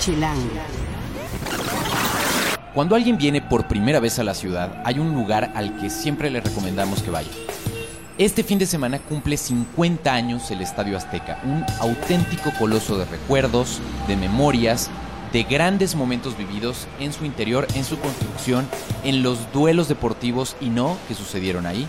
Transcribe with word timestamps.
Chilango. 0.00 0.48
Cuando 2.72 2.96
alguien 2.96 3.18
viene 3.18 3.42
por 3.42 3.68
primera 3.68 4.00
vez 4.00 4.18
a 4.18 4.24
la 4.24 4.32
ciudad, 4.32 4.80
hay 4.84 4.98
un 4.98 5.12
lugar 5.12 5.52
al 5.54 5.76
que 5.76 5.90
siempre 5.90 6.30
le 6.30 6.40
recomendamos 6.40 7.02
que 7.02 7.10
vaya. 7.10 7.30
Este 8.16 8.42
fin 8.42 8.58
de 8.58 8.64
semana 8.64 8.98
cumple 8.98 9.36
50 9.36 10.10
años 10.10 10.50
el 10.50 10.62
Estadio 10.62 10.96
Azteca, 10.96 11.38
un 11.44 11.66
auténtico 11.80 12.50
coloso 12.58 12.96
de 12.96 13.04
recuerdos, 13.04 13.80
de 14.08 14.16
memorias, 14.16 14.90
de 15.34 15.42
grandes 15.42 15.94
momentos 15.94 16.36
vividos 16.38 16.86
en 16.98 17.12
su 17.12 17.26
interior, 17.26 17.66
en 17.74 17.84
su 17.84 17.98
construcción, 17.98 18.66
en 19.04 19.22
los 19.22 19.52
duelos 19.52 19.88
deportivos 19.88 20.56
y 20.62 20.70
no 20.70 20.96
que 21.08 21.14
sucedieron 21.14 21.66
ahí. 21.66 21.86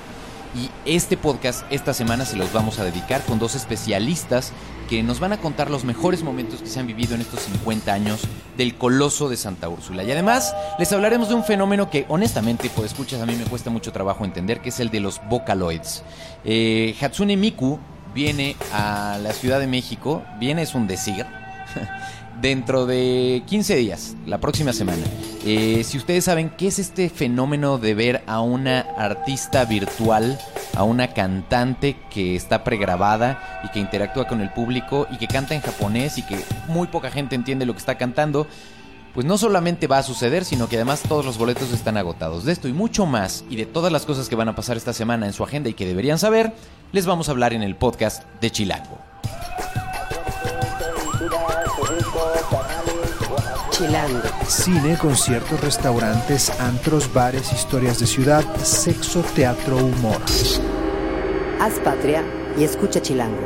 Y 0.53 0.69
este 0.85 1.15
podcast 1.15 1.65
esta 1.71 1.93
semana 1.93 2.25
se 2.25 2.35
los 2.35 2.51
vamos 2.51 2.79
a 2.79 2.83
dedicar 2.83 3.21
con 3.23 3.39
dos 3.39 3.55
especialistas 3.55 4.51
que 4.89 5.01
nos 5.01 5.21
van 5.21 5.31
a 5.31 5.37
contar 5.37 5.69
los 5.69 5.85
mejores 5.85 6.23
momentos 6.23 6.61
que 6.61 6.67
se 6.67 6.77
han 6.77 6.87
vivido 6.87 7.15
en 7.15 7.21
estos 7.21 7.39
50 7.41 7.93
años 7.93 8.21
del 8.57 8.75
Coloso 8.75 9.29
de 9.29 9.37
Santa 9.37 9.69
Úrsula. 9.69 10.03
Y 10.03 10.11
además 10.11 10.53
les 10.77 10.91
hablaremos 10.91 11.29
de 11.29 11.35
un 11.35 11.45
fenómeno 11.45 11.89
que 11.89 12.05
honestamente, 12.09 12.69
por 12.69 12.83
escuchas, 12.83 13.21
a 13.21 13.25
mí 13.25 13.33
me 13.35 13.45
cuesta 13.45 13.69
mucho 13.69 13.93
trabajo 13.93 14.25
entender, 14.25 14.59
que 14.59 14.69
es 14.69 14.81
el 14.81 14.89
de 14.89 14.99
los 14.99 15.21
Vocaloids. 15.29 16.03
Eh, 16.43 16.95
Hatsune 16.99 17.37
Miku 17.37 17.79
viene 18.13 18.57
a 18.73 19.17
la 19.21 19.31
Ciudad 19.31 19.61
de 19.61 19.67
México, 19.67 20.21
viene 20.37 20.63
es 20.63 20.75
un 20.75 20.85
decir, 20.85 21.25
dentro 22.41 22.85
de 22.85 23.43
15 23.45 23.75
días, 23.75 24.15
la 24.25 24.39
próxima 24.39 24.73
semana. 24.73 25.03
Eh, 25.45 25.83
si 25.83 25.97
ustedes 25.97 26.25
saben 26.25 26.49
qué 26.49 26.67
es 26.67 26.79
este 26.79 27.09
fenómeno 27.09 27.77
de 27.77 27.93
ver 27.93 28.23
a 28.25 28.41
una 28.41 28.81
artista 28.97 29.65
virtual, 29.65 30.39
a 30.75 30.83
una 30.83 31.13
cantante 31.13 31.97
que 32.09 32.35
está 32.35 32.63
pregrabada 32.63 33.61
y 33.63 33.69
que 33.69 33.79
interactúa 33.79 34.27
con 34.27 34.41
el 34.41 34.51
público 34.51 35.07
y 35.11 35.17
que 35.17 35.27
canta 35.27 35.53
en 35.53 35.61
japonés 35.61 36.17
y 36.17 36.23
que 36.23 36.39
muy 36.67 36.87
poca 36.87 37.11
gente 37.11 37.35
entiende 37.35 37.65
lo 37.65 37.73
que 37.73 37.79
está 37.79 37.97
cantando, 37.97 38.47
pues 39.13 39.25
no 39.25 39.37
solamente 39.37 39.87
va 39.87 39.99
a 39.99 40.03
suceder, 40.03 40.45
sino 40.45 40.67
que 40.69 40.77
además 40.77 41.03
todos 41.07 41.25
los 41.25 41.37
boletos 41.37 41.71
están 41.73 41.97
agotados. 41.97 42.45
De 42.45 42.53
esto 42.53 42.67
y 42.67 42.73
mucho 42.73 43.05
más, 43.05 43.43
y 43.49 43.55
de 43.55 43.65
todas 43.65 43.91
las 43.91 44.05
cosas 44.05 44.29
que 44.29 44.35
van 44.35 44.49
a 44.49 44.55
pasar 44.55 44.77
esta 44.77 44.93
semana 44.93 45.27
en 45.27 45.33
su 45.33 45.43
agenda 45.43 45.69
y 45.69 45.73
que 45.73 45.85
deberían 45.85 46.17
saber, 46.17 46.53
les 46.91 47.05
vamos 47.05 47.27
a 47.27 47.31
hablar 47.31 47.53
en 47.53 47.61
el 47.61 47.75
podcast 47.75 48.23
de 48.39 48.51
Chilango. 48.51 49.10
Chilango. 53.81 54.21
Cine, 54.47 54.95
conciertos, 54.95 55.59
restaurantes, 55.59 56.51
antros, 56.59 57.11
bares, 57.11 57.51
historias 57.51 57.99
de 57.99 58.05
ciudad, 58.05 58.45
sexo, 58.57 59.23
teatro, 59.33 59.75
humor. 59.77 60.21
Haz 61.59 61.79
patria 61.83 62.23
y 62.59 62.63
escucha 62.63 63.01
Chilango. 63.01 63.39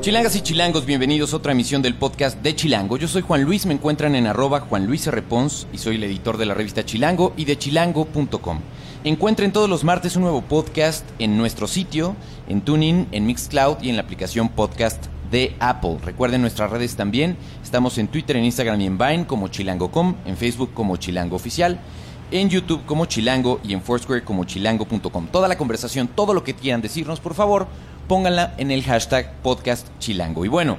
Chilangas 0.00 0.34
y 0.36 0.40
chilangos, 0.40 0.86
bienvenidos 0.86 1.34
a 1.34 1.36
otra 1.36 1.52
emisión 1.52 1.82
del 1.82 1.94
podcast 1.94 2.40
de 2.40 2.56
Chilango. 2.56 2.96
Yo 2.96 3.06
soy 3.06 3.20
Juan 3.20 3.42
Luis, 3.42 3.66
me 3.66 3.74
encuentran 3.74 4.14
en 4.14 4.26
arroba 4.26 4.60
Juan 4.60 4.86
Luis 4.86 5.06
R. 5.08 5.20
Pons 5.20 5.66
y 5.70 5.76
soy 5.76 5.96
el 5.96 6.04
editor 6.04 6.38
de 6.38 6.46
la 6.46 6.54
revista 6.54 6.86
Chilango 6.86 7.34
y 7.36 7.44
de 7.44 7.58
chilango.com. 7.58 8.60
Encuentren 9.04 9.52
todos 9.52 9.68
los 9.68 9.84
martes 9.84 10.16
un 10.16 10.22
nuevo 10.22 10.40
podcast 10.40 11.04
en 11.18 11.36
nuestro 11.36 11.66
sitio, 11.66 12.16
en 12.48 12.62
Tuning, 12.62 13.08
en 13.12 13.26
Mixcloud 13.26 13.82
y 13.82 13.90
en 13.90 13.96
la 13.96 14.02
aplicación 14.02 14.48
podcast 14.48 15.04
de 15.30 15.56
Apple. 15.58 15.98
Recuerden 16.04 16.40
nuestras 16.40 16.70
redes 16.70 16.96
también. 16.96 17.36
Estamos 17.74 17.98
en 17.98 18.06
Twitter, 18.06 18.36
en 18.36 18.44
Instagram 18.44 18.80
y 18.82 18.86
en 18.86 18.96
Vine 18.96 19.26
como 19.26 19.48
chilango.com, 19.48 20.14
en 20.26 20.36
Facebook 20.36 20.70
como 20.74 20.96
chilango 20.96 21.34
oficial, 21.34 21.80
en 22.30 22.48
YouTube 22.48 22.86
como 22.86 23.06
chilango 23.06 23.58
y 23.64 23.72
en 23.72 23.82
Foursquare 23.82 24.22
como 24.22 24.44
chilango.com. 24.44 25.26
Toda 25.26 25.48
la 25.48 25.58
conversación, 25.58 26.06
todo 26.06 26.34
lo 26.34 26.44
que 26.44 26.54
quieran 26.54 26.82
decirnos, 26.82 27.18
por 27.18 27.34
favor, 27.34 27.66
pónganla 28.06 28.54
en 28.58 28.70
el 28.70 28.84
hashtag 28.84 29.42
podcast 29.42 29.88
chilango. 29.98 30.44
Y 30.44 30.48
bueno, 30.48 30.78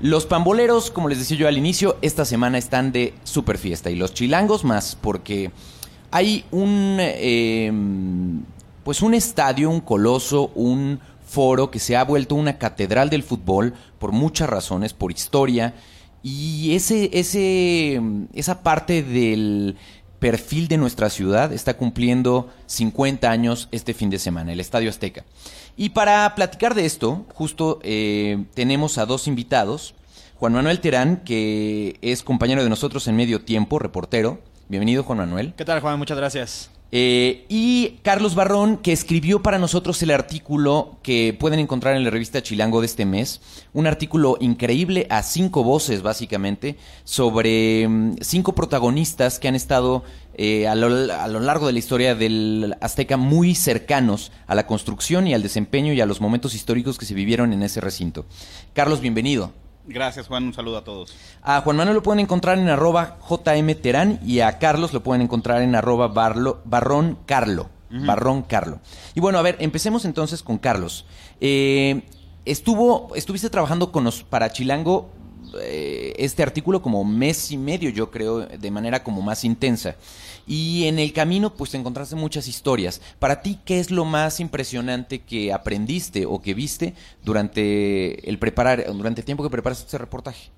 los 0.00 0.24
pamboleros, 0.24 0.92
como 0.92 1.08
les 1.08 1.18
decía 1.18 1.36
yo 1.36 1.48
al 1.48 1.58
inicio, 1.58 1.96
esta 2.00 2.24
semana 2.24 2.58
están 2.58 2.92
de 2.92 3.12
super 3.24 3.58
fiesta 3.58 3.90
y 3.90 3.96
los 3.96 4.14
chilangos 4.14 4.62
más 4.62 4.94
porque 4.94 5.50
hay 6.12 6.44
un... 6.52 6.98
eh, 7.00 7.72
pues 8.84 9.02
un 9.02 9.14
estadio, 9.14 9.68
un 9.68 9.80
coloso, 9.80 10.52
un 10.54 11.00
foro 11.26 11.72
que 11.72 11.80
se 11.80 11.96
ha 11.96 12.04
vuelto 12.04 12.36
una 12.36 12.56
catedral 12.56 13.10
del 13.10 13.24
fútbol 13.24 13.74
por 13.98 14.12
muchas 14.12 14.48
razones, 14.48 14.94
por 14.94 15.10
historia, 15.10 15.74
y 16.28 16.74
ese, 16.74 17.08
ese, 17.12 18.02
esa 18.34 18.64
parte 18.64 19.04
del 19.04 19.76
perfil 20.18 20.66
de 20.66 20.76
nuestra 20.76 21.08
ciudad 21.08 21.52
está 21.52 21.76
cumpliendo 21.76 22.50
50 22.66 23.30
años 23.30 23.68
este 23.70 23.94
fin 23.94 24.10
de 24.10 24.18
semana, 24.18 24.52
el 24.52 24.58
Estadio 24.58 24.90
Azteca. 24.90 25.24
Y 25.76 25.90
para 25.90 26.34
platicar 26.34 26.74
de 26.74 26.84
esto, 26.84 27.26
justo 27.32 27.78
eh, 27.84 28.44
tenemos 28.54 28.98
a 28.98 29.06
dos 29.06 29.28
invitados. 29.28 29.94
Juan 30.34 30.52
Manuel 30.52 30.80
Terán, 30.80 31.18
que 31.18 31.96
es 32.02 32.24
compañero 32.24 32.64
de 32.64 32.70
nosotros 32.70 33.06
en 33.06 33.14
medio 33.14 33.42
tiempo, 33.42 33.78
reportero. 33.78 34.40
Bienvenido, 34.68 35.04
Juan 35.04 35.18
Manuel. 35.18 35.54
¿Qué 35.56 35.64
tal, 35.64 35.78
Juan? 35.78 35.96
Muchas 35.96 36.16
gracias. 36.16 36.70
Eh, 36.92 37.44
y 37.48 37.98
Carlos 38.02 38.36
Barrón, 38.36 38.76
que 38.76 38.92
escribió 38.92 39.42
para 39.42 39.58
nosotros 39.58 40.00
el 40.02 40.12
artículo 40.12 40.98
que 41.02 41.36
pueden 41.38 41.58
encontrar 41.58 41.96
en 41.96 42.04
la 42.04 42.10
revista 42.10 42.42
Chilango 42.42 42.80
de 42.80 42.86
este 42.86 43.04
mes. 43.04 43.40
Un 43.72 43.86
artículo 43.86 44.36
increíble 44.40 45.06
a 45.10 45.22
cinco 45.22 45.64
voces, 45.64 46.02
básicamente, 46.02 46.76
sobre 47.04 47.88
mm, 47.88 48.16
cinco 48.20 48.54
protagonistas 48.54 49.38
que 49.40 49.48
han 49.48 49.56
estado 49.56 50.04
eh, 50.34 50.68
a, 50.68 50.74
lo, 50.74 51.12
a 51.12 51.26
lo 51.28 51.40
largo 51.40 51.66
de 51.66 51.72
la 51.72 51.78
historia 51.78 52.14
del 52.14 52.76
Azteca 52.80 53.16
muy 53.16 53.54
cercanos 53.54 54.30
a 54.46 54.54
la 54.54 54.66
construcción 54.66 55.26
y 55.26 55.34
al 55.34 55.42
desempeño 55.42 55.92
y 55.92 56.00
a 56.00 56.06
los 56.06 56.20
momentos 56.20 56.54
históricos 56.54 56.98
que 56.98 57.06
se 57.06 57.14
vivieron 57.14 57.52
en 57.52 57.62
ese 57.62 57.80
recinto. 57.80 58.26
Carlos, 58.74 59.00
bienvenido. 59.00 59.65
Gracias, 59.86 60.26
Juan. 60.26 60.44
Un 60.44 60.54
saludo 60.54 60.78
a 60.78 60.84
todos. 60.84 61.14
A 61.42 61.60
Juan 61.60 61.76
Manuel 61.76 61.96
lo 61.96 62.02
pueden 62.02 62.20
encontrar 62.20 62.58
en 62.58 62.68
arroba 62.68 63.18
jmterán 63.28 64.20
y 64.24 64.40
a 64.40 64.58
Carlos 64.58 64.92
lo 64.92 65.02
pueden 65.02 65.22
encontrar 65.22 65.62
en 65.62 65.74
arroba 65.74 66.12
barlo- 66.12 66.58
barrón 66.64 67.18
carlo. 67.26 67.70
Barrón 67.88 68.42
Carlo. 68.42 68.80
Y 69.14 69.20
bueno, 69.20 69.38
a 69.38 69.42
ver, 69.42 69.56
empecemos 69.60 70.04
entonces 70.04 70.42
con 70.42 70.58
Carlos. 70.58 71.06
Eh, 71.40 72.02
estuvo, 72.44 73.14
estuviste 73.14 73.48
trabajando 73.48 73.92
con 73.92 74.02
nos, 74.04 74.24
para 74.24 74.50
Chilango 74.50 75.08
eh, 75.62 76.12
este 76.18 76.42
artículo 76.42 76.82
como 76.82 77.04
mes 77.04 77.52
y 77.52 77.56
medio, 77.56 77.88
yo 77.90 78.10
creo, 78.10 78.40
de 78.40 78.70
manera 78.72 79.04
como 79.04 79.22
más 79.22 79.44
intensa. 79.44 79.94
Y 80.46 80.86
en 80.86 80.98
el 80.98 81.12
camino, 81.12 81.54
pues 81.54 81.72
te 81.72 81.76
encontraste 81.76 82.14
muchas 82.14 82.46
historias. 82.46 83.00
Para 83.18 83.42
ti, 83.42 83.58
¿qué 83.64 83.80
es 83.80 83.90
lo 83.90 84.04
más 84.04 84.38
impresionante 84.40 85.20
que 85.20 85.52
aprendiste 85.52 86.24
o 86.26 86.40
que 86.40 86.54
viste 86.54 86.94
durante 87.24 88.28
el 88.28 88.38
preparar, 88.38 88.84
durante 88.92 89.22
el 89.22 89.24
tiempo 89.24 89.42
que 89.42 89.50
preparaste 89.50 89.84
este 89.84 89.98
reportaje? 89.98 90.50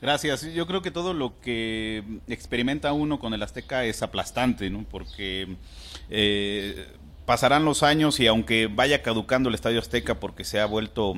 Gracias. 0.00 0.42
Yo 0.52 0.66
creo 0.66 0.82
que 0.82 0.90
todo 0.90 1.14
lo 1.14 1.38
que 1.40 2.02
experimenta 2.26 2.92
uno 2.92 3.20
con 3.20 3.34
el 3.34 3.42
Azteca 3.44 3.84
es 3.84 4.02
aplastante, 4.02 4.68
¿no? 4.68 4.84
Porque 4.90 5.56
eh, 6.10 6.88
pasarán 7.24 7.64
los 7.64 7.84
años 7.84 8.18
y 8.18 8.26
aunque 8.26 8.66
vaya 8.66 9.02
caducando 9.02 9.48
el 9.48 9.54
Estadio 9.54 9.78
Azteca 9.78 10.18
porque 10.18 10.42
se 10.42 10.58
ha 10.58 10.66
vuelto 10.66 11.14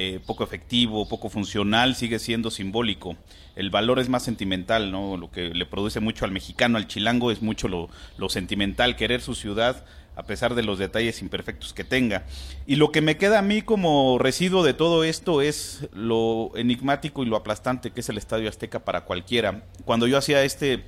eh, 0.00 0.20
poco 0.24 0.44
efectivo, 0.44 1.08
poco 1.08 1.28
funcional, 1.28 1.96
sigue 1.96 2.20
siendo 2.20 2.52
simbólico. 2.52 3.16
El 3.56 3.70
valor 3.70 3.98
es 3.98 4.08
más 4.08 4.22
sentimental, 4.22 4.92
¿no? 4.92 5.16
Lo 5.16 5.32
que 5.32 5.48
le 5.48 5.66
produce 5.66 5.98
mucho 5.98 6.24
al 6.24 6.30
mexicano, 6.30 6.78
al 6.78 6.86
chilango, 6.86 7.32
es 7.32 7.42
mucho 7.42 7.66
lo, 7.66 7.90
lo 8.16 8.28
sentimental, 8.28 8.94
querer 8.94 9.22
su 9.22 9.34
ciudad 9.34 9.84
a 10.14 10.22
pesar 10.22 10.54
de 10.54 10.62
los 10.62 10.78
detalles 10.78 11.20
imperfectos 11.20 11.72
que 11.72 11.82
tenga. 11.82 12.26
Y 12.64 12.76
lo 12.76 12.92
que 12.92 13.00
me 13.00 13.16
queda 13.16 13.40
a 13.40 13.42
mí 13.42 13.62
como 13.62 14.20
residuo 14.20 14.62
de 14.62 14.72
todo 14.72 15.02
esto 15.02 15.42
es 15.42 15.88
lo 15.92 16.52
enigmático 16.54 17.24
y 17.24 17.26
lo 17.26 17.34
aplastante 17.34 17.90
que 17.90 17.98
es 17.98 18.08
el 18.08 18.18
Estadio 18.18 18.48
Azteca 18.48 18.84
para 18.84 19.00
cualquiera. 19.00 19.64
Cuando 19.84 20.06
yo 20.06 20.16
hacía 20.16 20.44
este 20.44 20.84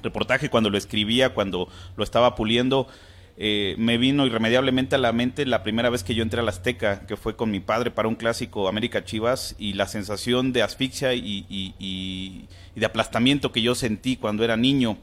reportaje, 0.00 0.48
cuando 0.48 0.70
lo 0.70 0.78
escribía, 0.78 1.34
cuando 1.34 1.68
lo 1.96 2.04
estaba 2.04 2.36
puliendo, 2.36 2.86
eh, 3.36 3.74
me 3.78 3.98
vino 3.98 4.26
irremediablemente 4.26 4.94
a 4.94 4.98
la 4.98 5.12
mente 5.12 5.44
la 5.44 5.62
primera 5.64 5.90
vez 5.90 6.04
que 6.04 6.14
yo 6.14 6.22
entré 6.22 6.40
al 6.40 6.48
Azteca, 6.48 7.06
que 7.06 7.16
fue 7.16 7.34
con 7.36 7.50
mi 7.50 7.60
padre 7.60 7.90
para 7.90 8.08
un 8.08 8.14
clásico 8.14 8.68
América 8.68 9.04
Chivas, 9.04 9.56
y 9.58 9.72
la 9.72 9.88
sensación 9.88 10.52
de 10.52 10.62
asfixia 10.62 11.14
y, 11.14 12.46
de 12.76 12.86
aplastamiento 12.86 13.52
que 13.52 13.62
yo 13.62 13.74
sentí 13.74 14.16
cuando 14.16 14.44
era 14.44 14.56
niño, 14.56 14.98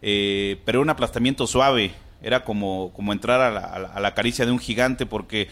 eh, 0.00 0.58
pero 0.64 0.78
era 0.78 0.82
un 0.82 0.90
aplastamiento 0.90 1.46
suave, 1.46 1.92
era 2.22 2.44
como, 2.44 2.92
como 2.94 3.12
entrar 3.12 3.40
a 3.40 3.50
la, 3.50 3.60
a 3.60 3.78
la- 3.80 3.88
a 3.88 4.00
la 4.00 4.14
caricia 4.14 4.46
de 4.46 4.52
un 4.52 4.58
gigante, 4.58 5.06
porque 5.06 5.48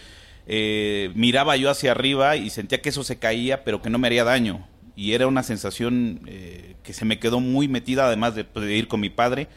eh, 0.47 1.11
miraba 1.15 1.56
yo 1.56 1.71
hacia 1.71 1.93
arriba 1.93 2.37
y 2.37 2.50
sentía 2.50 2.81
que 2.81 2.88
eso 2.91 3.05
se 3.05 3.19
caía, 3.19 3.65
pero 3.65 3.83
que 3.83 3.91
no 3.91 3.99
me 3.99 4.06
haría 4.06 4.25
daño. 4.25 4.67
Y 4.97 5.12
era 5.12 5.26
una 5.26 5.43
sensación 5.43 6.21
eh, 6.26 6.75
que 6.83 6.93
se 6.93 7.05
me 7.05 7.19
quedó 7.19 7.41
muy 7.41 7.69
metida, 7.69 8.06
además 8.06 8.35
de, 8.35 8.44
de 8.44 8.76
ir 8.76 8.88
con 8.88 9.00
mi 9.00 9.09
padre 9.11 9.49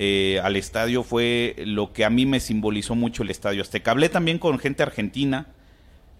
eh, 0.00 0.40
al 0.44 0.54
estadio, 0.54 1.02
fue 1.02 1.56
lo 1.66 1.92
que 1.92 2.04
a 2.04 2.10
mí 2.10 2.24
me 2.24 2.38
simbolizó 2.38 2.94
mucho 2.94 3.24
el 3.24 3.30
Estadio 3.30 3.62
Azteca. 3.62 3.90
Hablé 3.90 4.08
también 4.08 4.38
con 4.38 4.58
gente 4.60 4.84
argentina. 4.84 5.46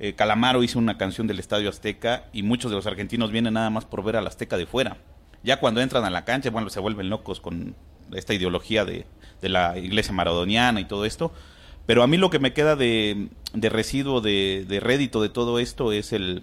eh, 0.00 0.14
Calamaro 0.14 0.62
hizo 0.62 0.78
una 0.78 0.98
canción 0.98 1.26
del 1.26 1.38
Estadio 1.38 1.68
Azteca 1.68 2.24
y 2.32 2.42
muchos 2.42 2.70
de 2.70 2.76
los 2.76 2.86
argentinos 2.86 3.30
vienen 3.30 3.54
nada 3.54 3.70
más 3.70 3.84
por 3.84 4.02
ver 4.02 4.16
al 4.16 4.26
Azteca 4.26 4.56
de 4.56 4.66
fuera. 4.66 4.98
Ya 5.42 5.60
cuando 5.60 5.80
entran 5.80 6.04
a 6.04 6.10
la 6.10 6.24
cancha, 6.24 6.50
bueno, 6.50 6.70
se 6.70 6.80
vuelven 6.80 7.08
locos 7.08 7.40
con 7.40 7.74
esta 8.12 8.34
ideología 8.34 8.84
de, 8.84 9.06
de 9.40 9.48
la 9.48 9.78
iglesia 9.78 10.12
maradoniana 10.12 10.80
y 10.80 10.84
todo 10.84 11.04
esto. 11.04 11.32
Pero 11.86 12.02
a 12.02 12.06
mí 12.06 12.16
lo 12.16 12.30
que 12.30 12.38
me 12.38 12.52
queda 12.52 12.76
de, 12.76 13.28
residuo, 13.54 14.20
de, 14.20 14.64
de 14.68 14.80
rédito 14.80 15.22
de 15.22 15.28
todo 15.28 15.58
esto 15.58 15.92
es 15.92 16.12
el 16.12 16.42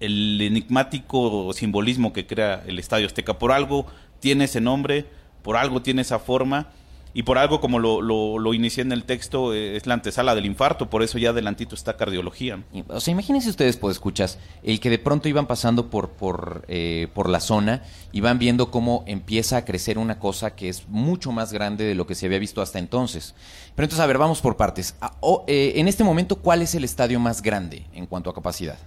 enigmático 0.00 1.52
simbolismo 1.52 2.12
que 2.12 2.26
crea 2.26 2.62
el 2.66 2.78
Estadio 2.78 3.06
Azteca. 3.06 3.38
Por 3.38 3.52
algo 3.52 3.86
tiene 4.20 4.44
ese 4.44 4.60
nombre, 4.60 5.04
por 5.42 5.56
algo 5.56 5.82
tiene 5.82 6.02
esa 6.02 6.18
forma 6.18 6.68
y 7.12 7.24
por 7.24 7.38
algo, 7.38 7.60
como 7.60 7.80
lo, 7.80 8.00
lo, 8.00 8.54
inicié 8.54 8.82
en 8.82 8.92
el 8.92 9.02
texto, 9.02 9.52
eh, 9.52 9.76
es 9.76 9.86
la 9.86 9.94
antesala 9.94 10.36
del 10.36 10.46
infarto, 10.46 10.88
por 10.90 11.02
eso 11.02 11.18
ya 11.18 11.30
adelantito 11.30 11.74
está 11.74 11.96
cardiología. 11.96 12.62
O 12.86 13.00
sea, 13.00 13.10
imagínense 13.10 13.50
ustedes, 13.50 13.76
pues 13.76 13.96
escuchas, 13.96 14.38
el 14.62 14.78
que 14.78 14.90
de 14.90 14.98
pronto 14.98 15.28
iban 15.28 15.46
pasando 15.46 15.90
por, 15.90 16.10
por, 16.10 16.64
eh, 16.68 17.08
por 17.12 17.28
la 17.28 17.40
zona 17.40 17.82
y 18.12 18.20
van 18.20 18.38
viendo 18.38 18.70
cómo 18.70 19.02
empieza 19.08 19.56
a 19.56 19.64
crecer 19.64 19.98
una 19.98 20.20
cosa 20.20 20.54
que 20.54 20.68
es 20.68 20.88
mucho 20.88 21.32
más 21.32 21.52
grande 21.52 21.84
de 21.84 21.96
lo 21.96 22.06
que 22.06 22.14
se 22.14 22.26
había 22.26 22.38
visto 22.38 22.62
hasta 22.62 22.78
entonces. 22.78 23.34
Pero 23.74 23.86
entonces, 23.86 24.04
a 24.04 24.06
ver, 24.06 24.18
vamos 24.18 24.40
por 24.40 24.56
partes. 24.56 24.94
Ah, 25.00 25.12
eh, 25.48 25.72
en 25.76 25.88
este 25.88 26.04
momento, 26.04 26.36
¿cuál 26.36 26.62
es 26.62 26.76
el 26.76 26.84
estadio 26.84 27.18
más 27.18 27.42
grande 27.42 27.86
en 27.92 28.06
cuanto 28.06 28.30
a 28.30 28.34
capacidad? 28.34 28.78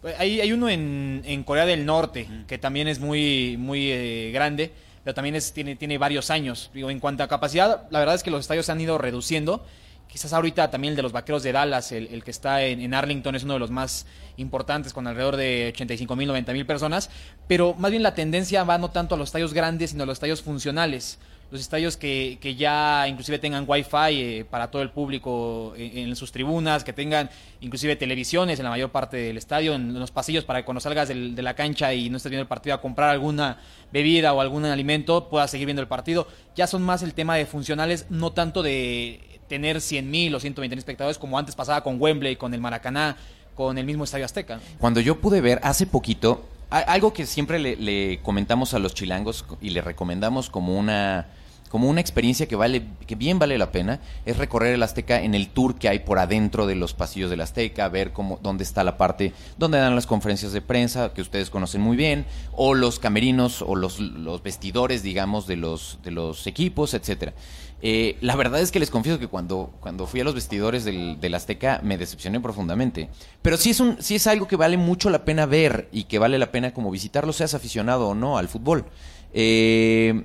Pues, 0.00 0.18
hay, 0.18 0.40
hay 0.40 0.52
uno 0.52 0.70
en, 0.70 1.20
en 1.26 1.44
Corea 1.44 1.66
del 1.66 1.84
Norte, 1.84 2.28
que 2.46 2.56
también 2.56 2.88
es 2.88 2.98
muy, 2.98 3.58
muy 3.58 4.32
grande 4.32 4.72
pero 5.08 5.14
también 5.14 5.36
es, 5.36 5.54
tiene, 5.54 5.74
tiene 5.74 5.96
varios 5.96 6.28
años. 6.28 6.70
Digo, 6.74 6.90
en 6.90 7.00
cuanto 7.00 7.22
a 7.22 7.28
capacidad, 7.28 7.86
la 7.88 7.98
verdad 7.98 8.14
es 8.14 8.22
que 8.22 8.30
los 8.30 8.40
estadios 8.40 8.66
se 8.66 8.72
han 8.72 8.80
ido 8.82 8.98
reduciendo. 8.98 9.64
Quizás 10.06 10.34
ahorita 10.34 10.70
también 10.70 10.92
el 10.92 10.96
de 10.96 11.02
los 11.02 11.12
Vaqueros 11.12 11.42
de 11.42 11.50
Dallas, 11.50 11.92
el, 11.92 12.22
que 12.22 12.30
está 12.30 12.62
en, 12.62 12.92
Arlington, 12.92 13.34
es 13.34 13.42
uno 13.42 13.54
de 13.54 13.58
los 13.58 13.70
más 13.70 14.04
importantes, 14.36 14.92
con 14.92 15.06
alrededor 15.06 15.36
de 15.36 15.70
85 15.72 16.14
mil, 16.14 16.28
90 16.28 16.52
mil 16.52 16.66
personas. 16.66 17.08
Pero 17.46 17.72
más 17.72 17.90
bien 17.90 18.02
la 18.02 18.12
tendencia 18.12 18.64
va 18.64 18.76
no 18.76 18.90
tanto 18.90 19.14
a 19.14 19.18
los 19.18 19.30
estadios 19.30 19.54
grandes, 19.54 19.92
sino 19.92 20.02
a 20.02 20.06
los 20.06 20.16
estadios 20.16 20.42
funcionales 20.42 21.18
los 21.50 21.60
estadios 21.60 21.96
que, 21.96 22.38
que 22.40 22.56
ya 22.56 23.06
inclusive 23.08 23.38
tengan 23.38 23.64
wifi 23.66 23.96
eh, 24.10 24.46
para 24.48 24.70
todo 24.70 24.82
el 24.82 24.90
público 24.90 25.72
en, 25.76 26.14
sus 26.14 26.30
tribunas, 26.30 26.84
que 26.84 26.92
tengan 26.92 27.30
inclusive 27.60 27.96
televisiones 27.96 28.58
en 28.58 28.64
la 28.64 28.70
mayor 28.70 28.90
parte 28.90 29.16
del 29.16 29.38
estadio, 29.38 29.74
en, 29.74 29.98
los 29.98 30.10
pasillos 30.10 30.44
para 30.44 30.60
que 30.60 30.64
cuando 30.66 30.80
salgas 30.80 31.08
de 31.08 31.42
la 31.42 31.54
cancha 31.54 31.94
y 31.94 32.10
no 32.10 32.18
estés 32.18 32.30
viendo 32.30 32.42
el 32.42 32.48
partido 32.48 32.74
a 32.74 32.80
comprar 32.80 33.10
alguna 33.10 33.58
bebida 33.92 34.34
o 34.34 34.40
algún 34.40 34.66
alimento, 34.66 35.28
puedas 35.28 35.50
seguir 35.50 35.66
viendo 35.66 35.80
el 35.80 35.88
partido. 35.88 36.28
Ya 36.54 36.66
son 36.66 36.82
más 36.82 37.02
el 37.02 37.14
tema 37.14 37.36
de 37.36 37.46
funcionales, 37.46 38.06
no 38.10 38.32
tanto 38.32 38.62
de 38.62 39.40
tener 39.48 39.80
100 39.80 40.10
mil 40.10 40.34
o 40.34 40.40
120 40.40 40.74
mil 40.74 40.78
espectadores 40.78 41.16
como 41.16 41.38
antes 41.38 41.54
pasaba 41.54 41.82
con 41.82 42.00
Wembley, 42.00 42.36
con 42.36 42.52
el 42.52 42.60
Maracaná, 42.60 43.16
con 43.54 43.78
el 43.78 43.86
mismo 43.86 44.04
Estadio 44.04 44.26
Azteca. 44.26 44.60
Cuando 44.78 45.00
yo 45.00 45.18
pude 45.18 45.40
ver 45.40 45.60
hace 45.62 45.86
poquito, 45.86 46.46
algo 46.70 47.14
que 47.14 47.24
siempre 47.24 47.58
le 47.58 48.20
comentamos 48.22 48.74
a 48.74 48.78
los 48.78 48.94
chilangos 48.94 49.46
y 49.62 49.70
le 49.70 49.80
recomendamos 49.80 50.50
como 50.50 50.78
una 50.78 51.26
como 51.68 51.88
una 51.88 52.00
experiencia 52.00 52.46
que 52.46 52.56
vale, 52.56 52.82
que 53.06 53.14
bien 53.14 53.38
vale 53.38 53.58
la 53.58 53.72
pena, 53.72 54.00
es 54.24 54.36
recorrer 54.36 54.74
el 54.74 54.82
Azteca 54.82 55.20
en 55.22 55.34
el 55.34 55.48
tour 55.48 55.76
que 55.76 55.88
hay 55.88 56.00
por 56.00 56.18
adentro 56.18 56.66
de 56.66 56.74
los 56.74 56.94
pasillos 56.94 57.30
del 57.30 57.40
Azteca, 57.40 57.88
ver 57.88 58.12
cómo, 58.12 58.38
dónde 58.42 58.64
está 58.64 58.84
la 58.84 58.96
parte 58.96 59.32
donde 59.56 59.78
dan 59.78 59.94
las 59.94 60.06
conferencias 60.06 60.52
de 60.52 60.62
prensa, 60.62 61.12
que 61.12 61.22
ustedes 61.22 61.50
conocen 61.50 61.80
muy 61.80 61.96
bien, 61.96 62.26
o 62.52 62.74
los 62.74 62.98
camerinos 62.98 63.62
o 63.62 63.76
los, 63.76 64.00
los 64.00 64.42
vestidores, 64.42 65.02
digamos, 65.02 65.46
de 65.46 65.56
los, 65.56 65.98
de 66.02 66.10
los 66.10 66.46
equipos, 66.46 66.94
etcétera. 66.94 67.34
Eh, 67.80 68.16
la 68.20 68.34
verdad 68.34 68.60
es 68.60 68.72
que 68.72 68.80
les 68.80 68.90
confieso 68.90 69.20
que 69.20 69.28
cuando, 69.28 69.72
cuando 69.80 70.06
fui 70.06 70.20
a 70.20 70.24
los 70.24 70.34
vestidores 70.34 70.84
del, 70.84 71.20
del, 71.20 71.34
Azteca 71.34 71.80
me 71.84 71.96
decepcioné 71.96 72.40
profundamente. 72.40 73.08
Pero 73.40 73.56
sí 73.56 73.70
es, 73.70 73.80
un, 73.80 74.02
sí 74.02 74.16
es 74.16 74.26
algo 74.26 74.48
que 74.48 74.56
vale 74.56 74.76
mucho 74.76 75.10
la 75.10 75.24
pena 75.24 75.46
ver 75.46 75.88
y 75.92 76.04
que 76.04 76.18
vale 76.18 76.38
la 76.38 76.50
pena 76.50 76.72
como 76.72 76.90
visitarlo, 76.90 77.32
seas 77.32 77.54
aficionado 77.54 78.08
o 78.08 78.14
no 78.14 78.36
al 78.36 78.48
fútbol. 78.48 78.86
Eh, 79.32 80.24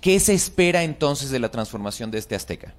¿Qué 0.00 0.20
se 0.20 0.34
espera 0.34 0.82
entonces 0.82 1.30
de 1.30 1.38
la 1.38 1.50
transformación 1.50 2.10
de 2.10 2.18
este 2.18 2.34
Azteca? 2.34 2.74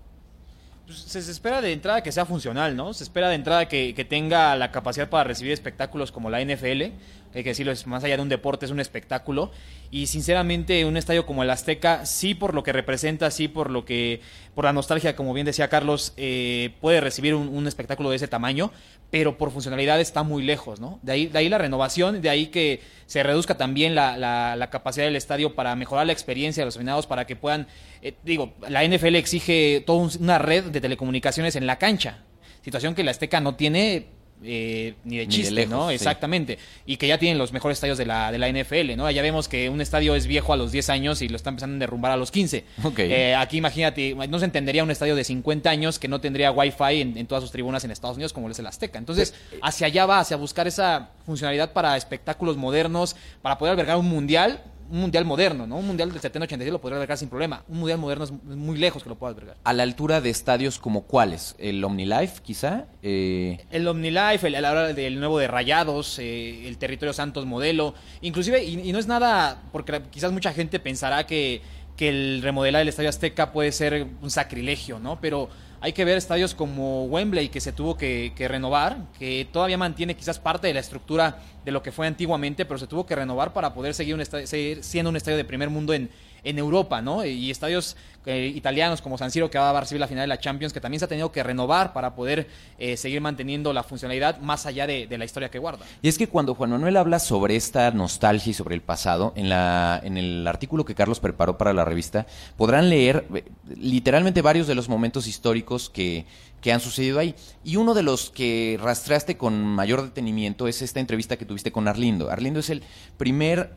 Pues, 0.88 1.00
se 1.00 1.20
espera 1.20 1.60
de 1.60 1.74
entrada 1.74 2.02
que 2.02 2.14
sea 2.14 2.26
funcional, 2.26 2.78
¿no? 2.78 2.94
Se 2.94 3.04
espera 3.04 3.28
de 3.28 3.36
entrada 3.36 3.68
que, 3.68 4.08
tenga 4.10 4.56
la 4.56 4.72
capacidad 4.72 5.10
para 5.10 5.26
recibir 5.26 5.52
espectáculos 5.52 6.14
como 6.14 6.30
la 6.30 6.40
NFL, 6.42 6.94
hay 7.38 7.44
que 7.44 7.50
decirlo, 7.50 7.72
es 7.72 7.86
más 7.86 8.04
allá 8.04 8.16
de 8.16 8.24
un 8.24 8.30
deporte, 8.30 8.66
es 8.66 8.72
un 8.72 8.80
espectáculo. 8.80 9.52
Y 9.92 10.08
sinceramente, 10.08 10.86
un 10.86 10.98
estadio 10.98 11.26
como 11.26 11.44
el 11.44 11.50
Azteca, 11.50 12.06
sí 12.06 12.34
por 12.34 12.54
lo 12.54 12.64
que 12.64 12.74
representa, 12.74 13.30
sí 13.32 13.48
por 13.48 13.70
lo 13.70 13.86
que, 13.86 14.22
por 14.56 14.66
la 14.66 14.74
nostalgia, 14.74 15.16
como 15.16 15.34
bien 15.34 15.46
decía 15.46 15.70
Carlos, 15.70 16.14
eh, 16.18 16.72
puede 16.82 17.00
recibir 17.00 17.36
un, 17.36 17.68
espectáculo 17.68 18.10
de 18.10 18.16
ese 18.16 18.28
tamaño, 18.28 18.72
pero 19.12 19.38
por 19.38 19.52
funcionalidad 19.52 20.00
está 20.02 20.24
muy 20.24 20.44
lejos, 20.44 20.80
¿no? 20.80 21.00
De 21.04 21.12
ahí, 21.12 21.28
de 21.28 21.38
ahí 21.38 21.50
la 21.50 21.58
renovación, 21.58 22.22
de 22.22 22.30
ahí 22.30 22.48
que 22.48 22.82
se 23.06 23.24
reduzca 23.24 23.56
también 23.56 23.94
la, 23.94 24.18
la, 24.18 24.70
capacidad 24.70 25.06
del 25.06 25.16
estadio 25.16 25.54
para 25.54 25.76
mejorar 25.76 26.08
la 26.08 26.14
experiencia 26.14 26.62
de 26.62 26.66
los 26.66 26.76
aficionados, 26.76 27.08
para 27.08 27.26
que 27.26 27.36
puedan, 27.36 27.68
eh, 28.02 28.16
digo, 28.24 28.54
la 28.68 28.84
NFL 28.84 29.16
exige 29.16 29.84
toda 29.86 30.10
una 30.20 30.40
red 30.40 30.66
de 30.66 30.77
telecomunicaciones 30.82 31.56
en 31.56 31.68
la 31.68 31.78
cancha, 31.78 32.24
situación 32.64 32.96
que 32.96 33.02
el 33.02 33.10
Azteca 33.10 33.40
no 33.40 33.56
tiene 33.56 34.08
eh, 34.44 34.94
ni 35.04 35.18
de 35.18 35.28
chiste, 35.28 35.66
¿no? 35.66 35.90
Exactamente. 35.90 36.60
Y 36.86 36.98
que 36.98 37.08
ya 37.08 37.18
tienen 37.18 37.40
los 37.40 37.54
mejores 37.54 37.78
estadios 37.78 37.98
de 37.98 38.06
la, 38.06 38.32
de 38.32 38.38
la 38.38 38.50
NFL, 38.50 38.96
¿no? 38.96 39.10
Ya 39.10 39.22
vemos 39.24 39.48
que 39.48 39.70
un 39.70 39.82
estadio 39.82 40.16
es 40.16 40.28
viejo 40.28 40.54
a 40.54 40.58
los 40.58 40.72
10 40.72 40.90
años 40.90 41.22
y 41.22 41.30
lo 41.30 41.38
están 41.38 41.54
empezando 41.54 41.76
a 41.78 41.80
derrumbar 41.80 42.12
a 42.12 42.18
los 42.18 42.30
15. 42.30 42.64
Eh, 42.98 43.36
aquí 43.36 43.58
imagínate, 43.58 44.16
no 44.30 44.40
se 44.40 44.46
entendería 44.46 44.84
un 44.84 44.92
estadio 44.92 45.16
de 45.16 45.24
50 45.24 45.70
años 45.70 45.98
que 45.98 46.08
no 46.08 46.22
tendría 46.22 46.52
Wi-Fi 46.52 47.02
en, 47.02 47.28
todas 47.28 47.44
sus 47.44 47.52
tribunas 47.52 47.84
en 47.84 47.92
Estados 47.92 48.18
Unidos 48.18 48.32
como 48.32 48.50
es 48.50 48.60
el 48.60 48.68
Azteca. 48.68 49.00
Entonces, 49.00 49.34
hacia 49.62 49.88
allá 49.88 50.06
va, 50.06 50.20
hacia 50.20 50.38
buscar 50.38 50.68
esa 50.68 51.10
funcionalidad 51.26 51.74
para 51.74 51.98
espectáculos 51.98 52.58
modernos, 52.58 53.16
para 53.42 53.58
poder 53.58 53.72
albergar 53.72 53.98
un 53.98 54.08
mundial 54.08 54.62
un 54.90 55.02
mundial 55.02 55.26
moderno, 55.26 55.68
¿no? 55.68 55.78
Un 55.78 55.88
mundial 55.88 56.12
del 56.12 56.22
70-86 56.22 56.72
lo 56.72 56.82
podría 56.82 56.98
albergar 56.98 57.18
sin 57.18 57.30
problema. 57.30 57.64
Un 57.68 57.80
mundial 57.80 58.00
moderno 58.00 58.26
es 58.26 58.32
muy 58.32 58.78
lejos 58.78 59.04
que 59.04 59.10
lo 59.10 59.16
pueda 59.16 59.34
albergar. 59.34 59.58
¿A 59.64 59.74
la 59.74 59.84
altura 59.84 60.22
de 60.22 60.30
estadios 60.30 60.80
como 60.80 61.04
cuáles? 61.04 61.56
¿El 61.58 61.84
OmniLife, 61.84 62.42
quizá? 62.42 62.86
Eh... 63.02 63.60
El 63.72 63.88
OmniLife, 63.88 64.48
el, 64.48 64.56
el, 64.56 64.96
del 64.96 65.20
nuevo 65.20 65.40
de 65.40 65.48
Rayados, 65.48 66.20
eh, 66.20 66.68
el 66.68 66.78
Territorio 66.78 67.14
Santos 67.14 67.46
modelo. 67.46 67.94
Inclusive, 68.22 68.64
y, 68.64 68.92
no 68.92 69.00
es 69.00 69.08
nada, 69.08 69.64
porque 69.72 70.02
quizás 70.10 70.32
mucha 70.32 70.54
gente 70.54 70.80
pensará 70.80 71.26
que, 71.26 71.62
que 71.98 72.10
el 72.10 72.42
remodelar 72.44 72.84
el 72.84 72.88
Estadio 72.88 73.10
Azteca 73.10 73.52
puede 73.52 73.72
ser 73.72 74.08
un 74.22 74.30
sacrilegio, 74.30 75.00
¿no? 75.00 75.20
Pero 75.20 75.50
hay 75.82 75.94
que 75.94 76.06
ver 76.06 76.18
estadios 76.18 76.54
como 76.56 77.06
Wembley 77.06 77.50
que 77.50 77.60
se 77.60 77.72
tuvo 77.72 77.98
que, 77.98 78.32
renovar, 78.48 78.98
que 79.18 79.48
todavía 79.52 79.78
mantiene 79.78 80.16
quizás 80.16 80.40
parte 80.40 80.68
de 80.68 80.74
la 80.74 80.80
estructura 80.80 81.40
de 81.66 81.72
lo 81.72 81.84
que 81.84 81.92
fue 81.92 82.08
antiguamente, 82.08 82.66
pero 82.66 82.78
se 82.78 82.88
tuvo 82.88 83.06
que 83.06 83.16
renovar 83.16 83.52
para 83.52 83.74
poder 83.74 83.94
seguir, 83.94 84.16
un 84.16 84.24
seguir 84.26 84.84
siendo 84.84 85.10
un 85.10 85.18
estadio 85.18 85.38
de 85.38 85.44
primer 85.44 85.70
mundo 85.70 85.94
en, 85.94 86.10
en 86.48 86.58
Europa, 86.58 87.02
¿no? 87.02 87.26
Y 87.26 87.52
estadios 87.52 87.98
eh, 88.26 88.52
italianos 88.54 89.02
como 89.02 89.18
San 89.18 89.32
Siro 89.32 89.50
que 89.50 89.58
va 89.58 89.70
a 89.70 89.80
recibir 89.80 90.02
la 90.02 90.08
final 90.08 90.24
de 90.24 90.28
la 90.28 90.38
Champions, 90.38 90.74
que 90.74 90.82
también 90.82 91.00
se 91.00 91.06
ha 91.06 91.08
tenido 91.08 91.32
que 91.32 91.42
renovar 91.44 91.94
para 91.94 92.14
poder 92.14 92.48
eh, 92.78 92.98
seguir 92.98 93.22
manteniendo 93.22 93.72
la 93.72 93.84
funcionalidad 93.84 94.40
más 94.40 94.66
allá 94.66 94.86
de, 94.86 95.08
la 95.18 95.24
historia 95.24 95.50
que 95.50 95.60
guarda. 95.60 95.86
Y 96.02 96.10
es 96.10 96.18
que 96.18 96.28
cuando 96.28 96.54
Juan 96.54 96.72
Manuel 96.72 96.98
habla 96.98 97.20
sobre 97.20 97.56
esta 97.56 97.92
nostalgia 97.92 98.52
y 98.52 98.54
sobre 98.54 98.76
el 98.76 98.82
pasado, 98.82 99.32
en, 99.36 99.48
la, 99.48 100.02
en 100.04 100.18
el 100.18 100.46
artículo 100.46 100.84
que 100.84 100.94
Carlos 100.94 101.22
preparó 101.22 101.58
para 101.58 101.74
la 101.74 101.86
revista, 101.86 102.28
podrán 102.58 102.90
leer 102.90 103.26
eh, 103.34 103.46
literalmente 103.78 104.42
varios 104.42 104.68
de 104.68 104.76
los 104.76 104.90
momentos 104.90 105.26
históricos 105.26 105.90
que 105.90 106.26
han 106.70 106.82
sucedido 106.82 107.20
ahí. 107.20 107.34
Y 107.64 107.78
uno 107.78 107.94
de 107.94 108.04
los 108.04 108.30
que 108.30 108.78
rastreaste 108.82 109.38
con 109.38 109.64
mayor 109.64 110.02
detenimiento 110.02 110.68
es 110.68 110.82
esta 110.82 111.00
entrevista 111.00 111.38
que 111.38 111.46
tuviste 111.46 111.72
con 111.72 111.88
Arlindo. 111.88 112.30
Arlindo 112.30 112.60
es 112.60 112.70
el 112.70 112.84
primer 113.18 113.74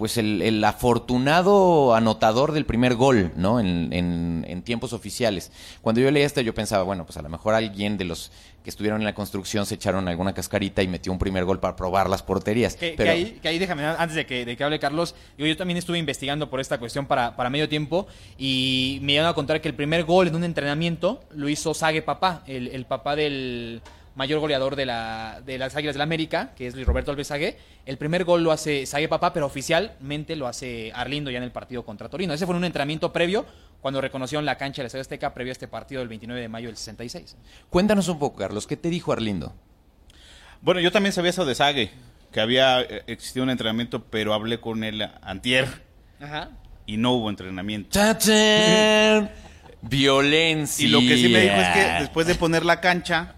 pues 0.00 0.16
el, 0.16 0.64
afortunado 0.64 1.94
anotador 1.94 2.52
del 2.52 2.64
primer 2.64 2.94
gol, 2.94 3.32
¿no? 3.36 3.60
En, 3.60 3.92
en, 3.92 4.62
tiempos 4.62 4.94
oficiales. 4.94 5.52
Cuando 5.82 6.00
yo 6.00 6.10
leí 6.10 6.22
esto, 6.22 6.40
yo 6.40 6.54
pensaba, 6.54 6.84
bueno, 6.84 7.04
pues 7.04 7.18
a 7.18 7.22
lo 7.22 7.28
mejor 7.28 7.52
alguien 7.52 7.98
de 7.98 8.06
los 8.06 8.32
que 8.64 8.70
estuvieron 8.70 9.02
en 9.02 9.04
la 9.04 9.14
construcción 9.14 9.66
se 9.66 9.74
echaron 9.74 10.08
alguna 10.08 10.32
cascarita 10.32 10.82
y 10.82 10.88
metió 10.88 11.12
un 11.12 11.18
primer 11.18 11.44
gol 11.44 11.60
para 11.60 11.76
probar 11.76 12.08
las 12.08 12.22
porterías. 12.22 12.76
Que, 12.76 12.96
ahí, 13.10 13.38
que 13.42 13.48
ahí, 13.48 13.58
déjame, 13.58 13.84
antes 13.84 14.14
de 14.14 14.24
que, 14.24 14.46
de 14.46 14.56
que 14.56 14.64
hable 14.64 14.78
Carlos, 14.78 15.14
yo, 15.36 15.44
yo 15.44 15.54
también 15.54 15.76
estuve 15.76 15.98
investigando 15.98 16.48
por 16.48 16.60
esta 16.60 16.78
cuestión 16.78 17.04
para, 17.04 17.36
para 17.36 17.50
medio 17.50 17.68
tiempo 17.68 18.06
y 18.38 19.00
me 19.02 19.12
iban 19.12 19.26
a 19.26 19.34
contar 19.34 19.60
que 19.60 19.68
el 19.68 19.74
primer 19.74 20.04
gol 20.04 20.28
en 20.28 20.34
un 20.34 20.44
entrenamiento 20.44 21.20
lo 21.34 21.46
hizo 21.50 21.74
Sague 21.74 22.00
Papá, 22.00 22.42
el, 22.46 22.68
el 22.68 22.86
papá 22.86 23.16
del 23.16 23.82
mayor 24.20 24.38
goleador 24.38 24.76
de, 24.76 24.84
la, 24.84 25.40
de 25.46 25.56
las 25.56 25.74
Águilas 25.74 25.94
del 25.94 26.00
la 26.00 26.04
América, 26.04 26.52
que 26.54 26.66
es 26.66 26.74
Luis 26.74 26.86
Roberto 26.86 27.10
Alves 27.10 27.28
Sague. 27.28 27.56
El 27.86 27.96
primer 27.96 28.24
gol 28.24 28.44
lo 28.44 28.52
hace 28.52 28.84
Sague 28.84 29.08
Papá, 29.08 29.32
pero 29.32 29.46
oficialmente 29.46 30.36
lo 30.36 30.46
hace 30.46 30.92
Arlindo 30.94 31.30
ya 31.30 31.38
en 31.38 31.44
el 31.44 31.52
partido 31.52 31.86
contra 31.86 32.10
Torino. 32.10 32.34
Ese 32.34 32.44
fue 32.44 32.54
un 32.54 32.66
entrenamiento 32.66 33.14
previo 33.14 33.46
cuando 33.80 33.98
reconocieron 34.02 34.44
la 34.44 34.58
cancha 34.58 34.80
de 34.80 34.84
la 34.84 34.86
Estadio 34.88 35.00
Azteca 35.00 35.32
previo 35.32 35.52
a 35.52 35.54
este 35.54 35.68
partido 35.68 36.00
del 36.00 36.08
29 36.08 36.38
de 36.38 36.48
mayo 36.48 36.68
del 36.68 36.76
66. 36.76 37.34
Cuéntanos 37.70 38.08
un 38.08 38.18
poco, 38.18 38.36
Carlos, 38.36 38.66
¿qué 38.66 38.76
te 38.76 38.90
dijo 38.90 39.10
Arlindo? 39.10 39.54
Bueno, 40.60 40.80
yo 40.80 40.92
también 40.92 41.14
sabía 41.14 41.30
eso 41.30 41.46
de 41.46 41.54
Sague, 41.54 41.90
que 42.30 42.40
había 42.42 42.82
eh, 42.82 43.04
existido 43.06 43.44
un 43.44 43.48
entrenamiento, 43.48 44.04
pero 44.04 44.34
hablé 44.34 44.60
con 44.60 44.84
él 44.84 45.08
antier. 45.22 45.66
Ajá. 46.20 46.50
Y 46.84 46.98
no 46.98 47.12
hubo 47.12 47.30
entrenamiento. 47.30 47.98
Violencia. 49.80 50.86
Y 50.86 50.90
lo 50.90 50.98
que 51.00 51.16
sí 51.16 51.30
me 51.30 51.40
dijo 51.40 51.54
es 51.54 51.68
que 51.68 51.80
después 52.00 52.26
de 52.26 52.34
poner 52.34 52.66
la 52.66 52.82
cancha, 52.82 53.36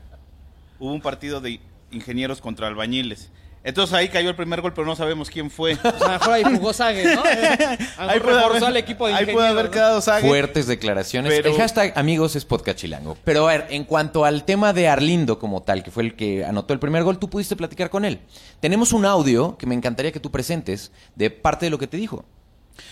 hubo 0.83 0.93
un 0.93 1.01
partido 1.01 1.41
de 1.41 1.61
ingenieros 1.93 2.41
contra 2.41 2.67
albañiles. 2.67 3.31
Entonces 3.63 3.95
ahí 3.95 4.09
cayó 4.09 4.29
el 4.29 4.35
primer 4.35 4.61
gol, 4.61 4.73
pero 4.75 4.85
no 4.85 4.97
sabemos 4.97 5.31
quién 5.31 5.49
fue. 5.49 5.75
A 5.85 5.93
lo 5.93 6.09
mejor 6.09 6.33
ahí 6.33 6.43
jugó 6.43 6.73
Sague, 6.73 7.15
¿no? 7.15 7.23
ahí 7.97 8.19
puede 8.19 8.19
reforzó 8.19 8.47
haber, 8.47 8.65
al 8.65 8.77
equipo 8.77 9.07
de 9.07 9.15
ahí 9.15 9.27
puede 9.27 9.47
haber 9.47 9.67
¿no? 9.67 9.71
quedado 9.71 10.01
Sague. 10.01 10.27
Fuertes 10.27 10.67
declaraciones. 10.67 11.33
Pero- 11.33 11.51
El 11.51 11.57
hashtag 11.57 11.97
amigos 11.97 12.35
es 12.35 12.45
podcast 12.45 12.81
chilango. 12.81 13.17
Pero 13.23 13.49
a 13.49 13.53
ver, 13.53 13.67
en 13.71 13.85
cuanto 13.85 14.25
al 14.25 14.45
tema 14.45 14.73
de 14.73 14.89
Arlindo 14.89 15.39
como 15.39 15.63
tal, 15.63 15.85
que 15.85 15.93
fue 15.93 16.03
el 16.03 16.17
que 16.17 16.45
anotó 16.45 16.75
el 16.75 16.81
primer 16.81 17.05
gol, 17.05 17.21
tú 17.21 17.31
pudiste 17.31 17.55
platicar 17.55 17.89
con 17.89 18.05
él. 18.05 18.19
Tenemos 18.59 18.93
un 18.93 19.05
audio 19.05 19.57
que 19.57 19.67
me 19.67 19.77
encantaría 19.77 20.11
que 20.11 20.19
tú 20.19 20.33
presentes 20.33 20.91
de 21.15 21.31
parte 21.31 21.67
de 21.67 21.71
lo 21.71 21.79
que 21.79 21.87
te 21.87 21.97
dijo. 21.97 22.25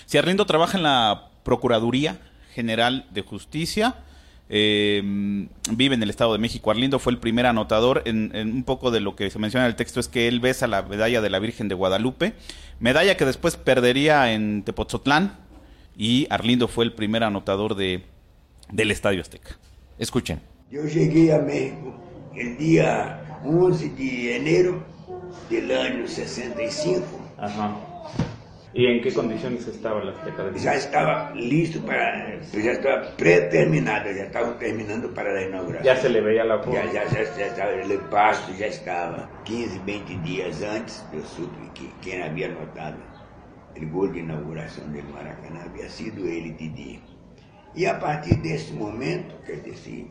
Si 0.07 0.17
Arlindo 0.17 0.47
trabaja 0.47 0.77
en 0.77 0.85
la 0.85 1.31
Procuraduría 1.43 2.21
General 2.55 3.09
de 3.11 3.23
Justicia, 3.23 3.97
eh, 4.53 5.01
vive 5.71 5.95
en 5.95 6.03
el 6.03 6.11
Estado 6.11 6.33
de 6.33 6.41
México. 6.41 6.73
Arlindo 6.73 6.99
fue 6.99 7.13
el 7.13 7.19
primer 7.19 7.47
anotador. 7.47 8.03
En, 8.05 8.35
en 8.35 8.53
un 8.53 8.65
poco 8.65 8.91
de 8.91 8.99
lo 8.99 9.15
que 9.15 9.31
se 9.31 9.39
menciona 9.39 9.65
en 9.65 9.71
el 9.71 9.77
texto 9.77 10.01
es 10.01 10.09
que 10.09 10.27
él 10.27 10.41
besa 10.41 10.67
la 10.67 10.83
medalla 10.83 11.21
de 11.21 11.31
la 11.31 11.39
Virgen 11.39 11.69
de 11.69 11.77
Guadalupe, 11.77 12.35
medalla 12.81 13.17
que 13.17 13.25
después 13.25 13.57
perdería 13.57 14.33
en 14.33 14.65
Tepoztlán. 14.65 15.39
Y 15.97 16.27
Arlindo 16.31 16.67
fue 16.67 16.85
el 16.85 16.93
primer 16.93 17.23
anotador 17.23 17.77
de, 17.77 18.03
del 18.73 18.91
Estadio 18.91 19.21
Azteca. 19.21 19.57
Escuchen. 19.99 20.41
Yo 20.71 20.85
llegué 20.85 21.33
a 21.33 21.39
México 21.39 21.95
el 22.35 22.57
día 22.59 23.41
11 23.45 23.91
de 23.91 24.37
enero 24.37 24.85
del 25.49 25.71
año 25.71 26.09
65. 26.09 27.05
Ajá. 27.39 27.90
¿Y 28.73 28.87
en 28.87 29.03
qué 29.03 29.13
condiciones 29.13 29.67
estaba 29.67 30.05
la 30.05 30.13
Azteca? 30.13 30.45
del- 30.45 30.55
Ya 30.55 30.75
estaba 30.75 31.35
listo 31.35 31.81
para, 31.85 32.39
pues 32.53 32.65
ya 32.65 32.73
estaba 32.73 33.17
preterminado, 33.17 34.13
ya 34.13 34.25
estaban 34.25 34.59
terminando 34.61 35.13
para 35.13 35.33
la 35.33 35.43
inauguración. 35.43 35.85
Ya 35.95 36.01
se 36.01 36.09
le 36.09 36.21
veía 36.21 36.45
la 36.45 36.61
forma. 36.61 36.85
Ya, 36.85 36.93
ya, 36.93 37.05
ya, 37.11 37.37
ya 37.37 37.47
estaba, 37.47 37.73
el 37.73 37.99
pasto 38.09 38.53
ya 38.57 38.67
estaba. 38.67 39.29
15, 39.45 39.81
20 39.85 40.17
días 40.19 40.63
antes, 40.63 41.05
yo 41.13 41.21
supe 41.25 41.59
que 41.75 41.91
quien 42.01 42.23
había 42.23 42.47
anotado 42.47 42.99
el 43.75 43.91
gol 43.91 44.13
de 44.13 44.21
inauguración 44.21 44.93
del 44.93 45.05
Maracanã 45.09 45.65
había 45.65 45.89
sido 45.89 46.25
ele, 46.27 46.53
Didi. 46.53 47.01
E 47.75 47.87
a 47.87 47.99
partir 47.99 48.37
desse 48.43 48.73
momento, 48.73 49.35
quer 49.47 49.63
dizer, 49.63 50.07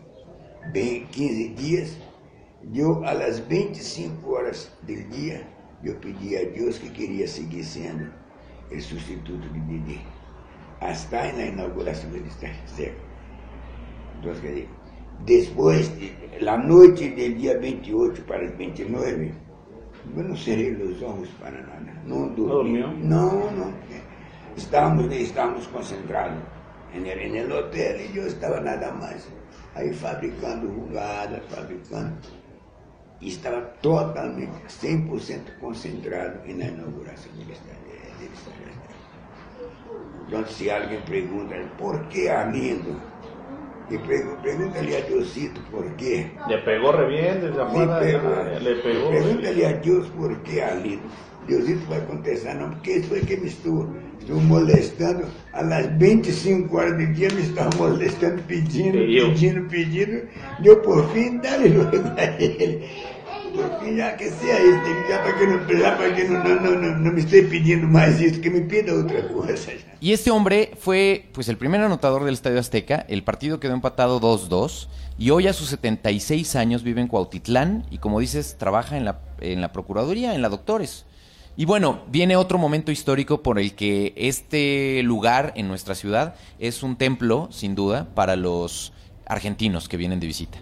bem 0.74 1.06
15 1.12 1.50
dias, 1.56 1.98
eu, 2.74 3.04
a 3.06 3.14
las 3.14 3.40
25 3.48 4.30
horas 4.32 4.70
del 4.82 5.10
dia, 5.10 5.46
eu 5.84 5.96
pedi 6.00 6.36
a 6.38 6.44
Deus 6.44 6.78
que 6.78 6.90
queria 6.90 7.28
seguir 7.28 7.64
sendo 7.64 8.12
o 8.72 8.82
substituto 8.82 9.48
de 9.50 9.60
Didi. 9.62 10.02
Hasta 10.82 11.34
na 11.34 11.46
inauguração 11.46 12.10
do 12.10 12.18
Estádio 12.18 12.68
Seco. 12.68 13.02
Então, 14.20 14.34
quer 14.36 14.48
dizer, 14.50 14.70
Después, 15.26 15.92
la 16.40 16.58
noche 16.58 17.10
del 17.12 17.38
día 17.38 17.58
28 17.58 18.24
para 18.26 18.44
el 18.44 18.54
29, 18.54 19.34
yo 20.16 20.24
no 20.24 20.36
cerré 20.36 20.72
los 20.72 21.02
ojos 21.02 21.28
para 21.40 21.62
nada. 21.62 22.02
No 22.06 22.30
dormí. 22.30 22.80
durmió? 22.80 22.88
No, 22.94 23.52
no. 23.52 23.72
Estábamos, 24.56 25.12
estábamos 25.12 25.68
concentrados 25.68 26.42
en 26.94 27.06
el, 27.06 27.20
en 27.20 27.36
el 27.36 27.52
hotel 27.52 28.02
y 28.10 28.14
yo 28.14 28.24
estaba 28.24 28.60
nada 28.60 28.92
más 28.94 29.28
ahí 29.76 29.94
fabricando 29.94 30.72
jugadas, 30.74 31.42
fabricando. 31.50 32.18
Y 33.20 33.30
estaba 33.32 33.74
totalmente, 33.82 34.58
100% 34.68 35.60
concentrado 35.60 36.42
en 36.46 36.60
la 36.60 36.68
inauguración 36.68 37.38
del 37.38 37.52
Entonces, 40.26 40.56
si 40.56 40.70
alguien 40.70 41.02
pregunta, 41.04 41.56
¿por 41.78 42.08
qué 42.10 42.30
Arlindo? 42.30 43.00
Y 43.90 43.98
pregúntale 43.98 44.98
a 44.98 45.02
Diosito 45.02 45.60
por 45.72 45.96
qué. 45.96 46.32
Le 46.48 46.60
pegó 46.60 46.92
re 46.92 47.08
bien 47.08 47.42
desde 47.42 47.56
Le 47.56 47.64
afuera. 47.64 48.00
pegó. 48.00 48.30
Le 48.62 48.76
pegó. 48.76 49.10
Pregúntale 49.10 49.54
bien. 49.56 49.74
a 49.74 49.78
Dios 49.80 50.08
por 50.10 50.38
qué 50.44 50.64
Arlindo. 50.64 51.04
Diosito 51.48 51.88
vai 51.90 52.06
contestar, 52.06 52.56
não, 52.58 52.70
porque 52.70 52.98
isso 52.98 53.08
foi 53.10 53.22
que 53.22 53.36
me 53.38 53.48
estou, 53.48 53.90
estou 54.20 54.40
molestando. 54.40 55.26
Las 55.52 55.98
25 55.98 56.78
horas 56.78 56.96
do 56.96 57.08
dia 57.08 57.30
me 57.34 57.42
estava 57.42 57.72
molestando, 57.76 58.40
pedindo, 58.44 59.00
pedindo, 59.00 59.68
pedindo. 59.68 60.28
E 60.62 60.68
eu, 60.68 60.80
por 60.82 61.10
fim, 61.10 61.42
luego 61.42 62.08
a 62.20 62.24
ele. 62.40 62.88
Que 64.18 64.26
isso, 64.26 64.38
já 65.08 65.20
para 65.22 65.34
que, 65.34 65.46
me 65.48 65.56
isso, 68.26 68.42
que 68.42 68.50
me 68.50 68.62
pida. 68.62 68.92
Y 70.02 70.14
este 70.14 70.32
hombre 70.32 70.72
fue 70.80 71.26
pues 71.34 71.50
el 71.50 71.58
primer 71.58 71.82
anotador 71.82 72.24
del 72.24 72.34
Estadio 72.34 72.60
Azteca. 72.60 73.06
El 73.10 73.24
partido 73.24 73.60
quedó 73.60 73.74
empatado 73.74 74.22
2-2 74.22 74.88
y 75.18 75.32
hoy 75.32 75.48
a 75.48 75.54
sus 75.54 75.70
76 75.70 76.56
años 76.56 76.84
vive 76.84 77.02
en 77.02 77.08
Cuautitlán 77.08 77.86
y 77.92 77.98
como 77.98 78.20
dices 78.20 78.56
trabaja 78.58 78.98
en 78.98 79.06
la, 79.06 79.20
en 79.42 79.62
la 79.62 79.72
Procuraduría, 79.72 80.36
en 80.36 80.42
la 80.42 80.50
Doctores. 80.50 81.06
Y 81.58 81.66
bueno, 81.66 82.04
viene 82.08 82.38
otro 82.38 82.58
momento 82.58 82.92
histórico 82.92 83.44
por 83.44 83.60
el 83.60 83.74
que 83.74 84.14
este 84.16 85.02
lugar 85.04 85.52
en 85.58 85.68
nuestra 85.68 85.94
ciudad 85.94 86.36
es 86.58 86.84
un 86.84 86.96
templo, 86.96 87.50
sin 87.52 87.76
duda, 87.76 88.08
para 88.16 88.38
los 88.38 88.94
argentinos 89.26 89.90
que 89.90 89.98
vienen 89.98 90.22
de 90.22 90.28
visita. 90.28 90.60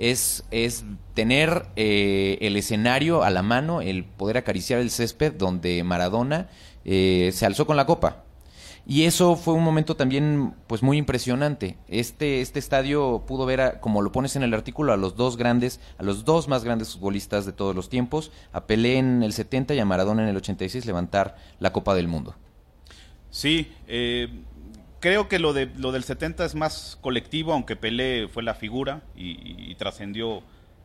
Es, 0.00 0.44
es 0.50 0.84
tener 1.14 1.66
eh, 1.76 2.38
el 2.40 2.56
escenario 2.56 3.22
a 3.22 3.30
la 3.30 3.42
mano, 3.42 3.82
el 3.82 4.04
poder 4.04 4.38
acariciar 4.38 4.80
el 4.80 4.90
césped 4.90 5.34
donde 5.34 5.84
Maradona 5.84 6.48
eh, 6.84 7.30
se 7.34 7.44
alzó 7.44 7.66
con 7.66 7.76
la 7.76 7.84
copa. 7.86 8.24
Y 8.86 9.04
eso 9.04 9.36
fue 9.36 9.52
un 9.54 9.62
momento 9.62 9.94
también 9.94 10.54
pues 10.66 10.82
muy 10.82 10.96
impresionante. 10.96 11.76
Este, 11.86 12.40
este 12.40 12.58
estadio 12.58 13.24
pudo 13.26 13.44
ver, 13.44 13.60
a- 13.60 13.80
como 13.80 14.00
lo 14.00 14.10
pones 14.10 14.34
en 14.36 14.42
el 14.42 14.54
artículo, 14.54 14.92
a 14.94 14.96
los 14.96 15.16
dos 15.16 15.36
grandes, 15.36 15.80
a 15.98 16.02
los 16.02 16.24
dos 16.24 16.48
más 16.48 16.64
grandes 16.64 16.94
futbolistas 16.94 17.44
de 17.44 17.52
todos 17.52 17.76
los 17.76 17.90
tiempos, 17.90 18.32
a 18.52 18.66
Pelé 18.66 18.96
en 18.96 19.22
el 19.22 19.34
70 19.34 19.74
y 19.74 19.78
a 19.80 19.84
Maradona 19.84 20.22
en 20.22 20.30
el 20.30 20.36
86 20.38 20.86
levantar 20.86 21.36
la 21.60 21.72
Copa 21.72 21.94
del 21.94 22.08
Mundo. 22.08 22.34
Sí, 23.30 23.70
eh, 23.86 24.28
creo 25.00 25.28
que 25.28 25.38
lo, 25.38 25.52
de, 25.52 25.68
lo 25.76 25.92
del 25.92 26.04
70 26.04 26.44
es 26.44 26.54
más 26.54 26.98
colectivo, 27.00 27.52
aunque 27.52 27.74
Pelé 27.74 28.28
fue 28.28 28.42
la 28.42 28.54
figura 28.54 29.00
y, 29.16 29.74
trascendió 29.76 30.42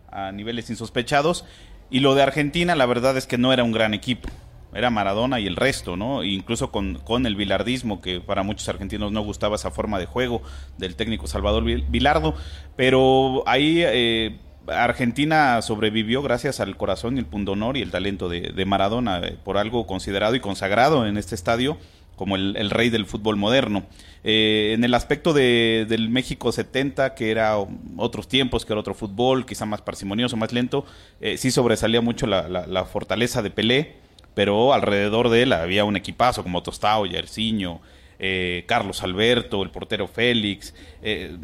a 0.09 0.31
niveles 0.31 0.69
insospechados. 0.69 1.45
Y 1.89 1.99
lo 1.99 2.15
de 2.15 2.23
Argentina, 2.23 2.75
la 2.75 2.85
verdad 2.85 3.17
es 3.17 3.27
que 3.27 3.37
no 3.37 3.53
era 3.53 3.63
un 3.63 3.73
gran 3.73 3.93
equipo. 3.93 4.29
Era 4.73 4.89
Maradona 4.89 5.39
y 5.39 5.47
el 5.47 5.55
resto, 5.55 5.95
¿no? 5.95 6.23
Incluso 6.23 6.71
con, 6.71 6.95
con 6.99 7.25
el 7.25 7.35
bilardismo, 7.35 8.01
que 8.01 8.19
para 8.19 8.43
muchos 8.43 8.67
argentinos 8.67 9.11
no 9.11 9.21
gustaba 9.21 9.55
esa 9.55 9.71
forma 9.71 9.99
de 9.99 10.05
juego 10.05 10.41
del 10.77 10.95
técnico 10.95 11.27
Salvador 11.27 11.63
Vilardo. 11.63 12.35
Pero 12.75 13.43
ahí 13.47 13.81
eh, 13.85 14.37
Argentina 14.67 15.61
sobrevivió 15.61 16.21
gracias 16.21 16.59
al 16.59 16.75
corazón 16.77 17.17
el 17.17 17.25
pundonor 17.25 17.77
y 17.77 17.81
el 17.81 17.91
talento 17.91 18.27
de, 18.27 18.51
de 18.53 18.65
Maradona, 18.65 19.19
eh, 19.19 19.37
por 19.43 19.57
algo 19.57 19.85
considerado 19.87 20.35
y 20.35 20.39
consagrado 20.39 21.05
en 21.05 21.17
este 21.17 21.35
estadio 21.35 21.77
como 22.15 22.35
el, 22.35 22.69
rey 22.69 22.89
del 22.89 23.05
fútbol 23.05 23.35
moderno. 23.35 23.83
Eh, 24.23 24.71
en 24.73 24.83
el 24.83 24.93
aspecto 24.93 25.33
de, 25.33 25.85
del 25.87 26.09
México 26.09 26.51
70, 26.51 27.13
que 27.15 27.29
era 27.31 27.55
otros 27.97 28.27
tiempos, 28.27 28.65
que 28.65 28.73
era 28.73 28.79
otro 28.79 28.93
fútbol, 28.95 29.45
quizá 29.45 29.65
más 29.65 29.81
parsimonioso, 29.81 30.35
más 30.37 30.51
lento, 30.53 30.85
eh, 31.21 31.37
sí 31.37 31.51
sobresalía 31.51 32.01
mucho 32.01 32.25
la, 32.27 32.47
la- 32.49 32.65
la 32.67 32.85
fortaleza 32.85 33.41
de 33.41 33.51
Pelé, 33.51 33.93
pero 34.33 34.73
alrededor 34.73 35.29
de 35.29 35.43
él 35.43 35.53
había 35.53 35.85
un 35.85 35.95
equipazo 35.95 36.43
como 36.43 36.63
Tostao, 36.63 37.05
Yersiño, 37.05 37.79
eh, 38.17 38.63
Carlos 38.67 39.03
Alberto, 39.03 39.61
el 39.61 39.69
portero 39.71 40.07
Félix. 40.07 40.73
eh, 41.03 41.37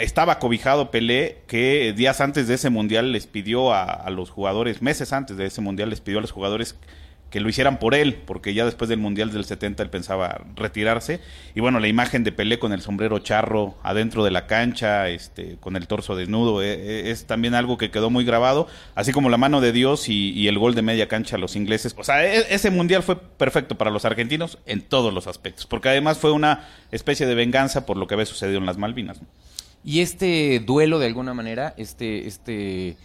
estaba 0.00 0.38
cobijado 0.38 0.90
Pelé, 0.90 1.38
que 1.46 1.92
días 1.96 2.20
antes 2.20 2.48
de 2.48 2.54
ese 2.54 2.70
mundial 2.70 3.12
les 3.12 3.26
pidió 3.26 3.72
a, 3.72 3.84
a 3.84 4.10
los 4.10 4.30
jugadores, 4.30 4.82
meses 4.82 5.12
antes 5.12 5.36
de 5.36 5.46
ese 5.46 5.60
mundial, 5.60 5.90
les 5.90 6.00
pidió 6.00 6.18
a 6.18 6.22
los 6.22 6.32
jugadores 6.32 6.76
que 7.30 7.40
lo 7.40 7.48
hicieran 7.48 7.78
por 7.78 7.94
él, 7.94 8.14
porque 8.14 8.54
ya 8.54 8.64
después 8.64 8.88
del 8.88 8.98
Mundial 8.98 9.32
del 9.32 9.44
70 9.44 9.82
él 9.82 9.90
pensaba 9.90 10.44
retirarse. 10.54 11.20
Y 11.54 11.60
bueno, 11.60 11.80
la 11.80 11.88
imagen 11.88 12.22
de 12.22 12.32
Pelé 12.32 12.58
con 12.58 12.72
el 12.72 12.80
sombrero 12.80 13.18
charro 13.18 13.74
adentro 13.82 14.24
de 14.24 14.30
la 14.30 14.46
cancha, 14.46 15.08
este, 15.08 15.56
con 15.58 15.76
el 15.76 15.88
torso 15.88 16.14
desnudo, 16.14 16.62
eh, 16.62 16.74
eh, 16.74 17.10
es 17.10 17.26
también 17.26 17.54
algo 17.54 17.78
que 17.78 17.90
quedó 17.90 18.10
muy 18.10 18.24
grabado, 18.24 18.68
así 18.94 19.12
como 19.12 19.28
la 19.28 19.38
mano 19.38 19.60
de 19.60 19.72
Dios 19.72 20.08
y, 20.08 20.46
el 20.46 20.58
gol 20.58 20.76
de 20.76 20.82
media 20.82 21.08
cancha 21.08 21.36
a 21.36 21.38
los 21.40 21.56
ingleses. 21.56 21.94
O 21.98 22.04
sea, 22.04 22.24
e- 22.24 22.54
ese 22.54 22.70
Mundial 22.70 23.02
fue 23.02 23.16
perfecto 23.16 23.76
para 23.76 23.90
los 23.90 24.04
argentinos 24.04 24.58
en 24.66 24.80
todos 24.80 25.12
los 25.12 25.26
aspectos, 25.26 25.66
porque 25.66 25.88
además 25.88 26.18
fue 26.18 26.30
una 26.30 26.68
especie 26.92 27.26
de 27.26 27.34
venganza 27.34 27.86
por 27.86 27.96
lo 27.96 28.06
que 28.06 28.14
había 28.14 28.26
sucedido 28.26 28.58
en 28.58 28.66
las 28.66 28.78
Malvinas. 28.78 29.20
Y 29.84 30.00
este 30.00 30.60
duelo, 30.60 30.98
de 30.98 31.06
alguna 31.06 31.34
manera, 31.34 31.74
este, 31.76 32.26
este, 32.26 32.96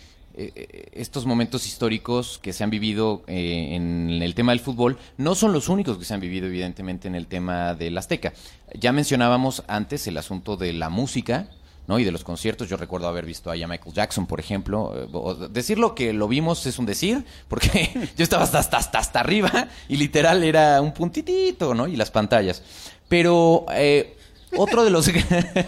estos 0.94 1.26
momentos 1.26 1.66
históricos 1.66 2.40
que 2.42 2.54
se 2.54 2.64
han 2.64 2.70
vivido 2.70 3.24
eh, 3.28 3.70
en 3.72 4.22
el 4.22 4.36
tema 4.36 4.52
del 4.52 4.60
fútbol, 4.60 4.98
no 5.18 5.36
son 5.36 5.54
los 5.54 5.70
únicos 5.70 5.98
que 5.98 6.06
se 6.06 6.14
han 6.14 6.20
vivido, 6.20 6.48
evidentemente, 6.48 7.08
en 7.08 7.16
el 7.16 7.28
tema 7.28 7.74
del 7.74 7.98
Azteca. 7.98 8.34
Ya 8.80 8.92
mencionábamos 8.92 9.64
antes 9.68 10.08
el 10.08 10.18
asunto 10.18 10.58
de 10.58 10.74
la 10.74 10.90
música. 10.90 11.50
¿no? 11.88 11.98
Y 11.98 12.04
de 12.04 12.12
los 12.12 12.24
conciertos, 12.24 12.70
yo 12.70 12.78
recuerdo 12.78 13.08
haber 13.08 13.26
visto 13.26 13.50
a 13.50 13.56
Michael 13.56 13.94
Jackson, 13.94 14.28
por 14.28 14.40
ejemplo. 14.40 14.94
eh, 14.96 15.48
decirlo 15.50 15.96
que 15.96 16.14
lo 16.14 16.28
vimos 16.28 16.66
es 16.68 16.78
un 16.78 16.86
decir, 16.86 17.26
porque 17.48 17.90
yo 18.16 18.24
estaba 18.24 18.44
hasta, 18.44 18.60
hasta, 18.60 19.00
hasta, 19.00 19.20
arriba 19.20 19.68
y 19.90 19.98
literal 19.98 20.44
era 20.44 20.80
un 20.80 20.94
puntitito, 20.94 21.74
¿no? 21.74 21.88
Y 21.88 21.96
las 21.96 22.12
pantallas. 22.12 22.62
Pero 23.10 23.66
eh, 23.74 24.16
otro 24.58 24.84
de 24.84 24.90
los... 24.90 25.10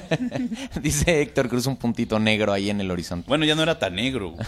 Dice 0.81 1.21
Héctor 1.21 1.49
Cruz 1.49 1.65
un 1.67 1.77
puntito 1.77 2.19
negro 2.19 2.53
ahí 2.53 2.69
en 2.69 2.81
el 2.81 2.91
horizonte. 2.91 3.27
Bueno, 3.27 3.45
ya 3.45 3.55
no 3.55 3.63
era 3.63 3.79
tan 3.79 3.95
negro. 3.95 4.35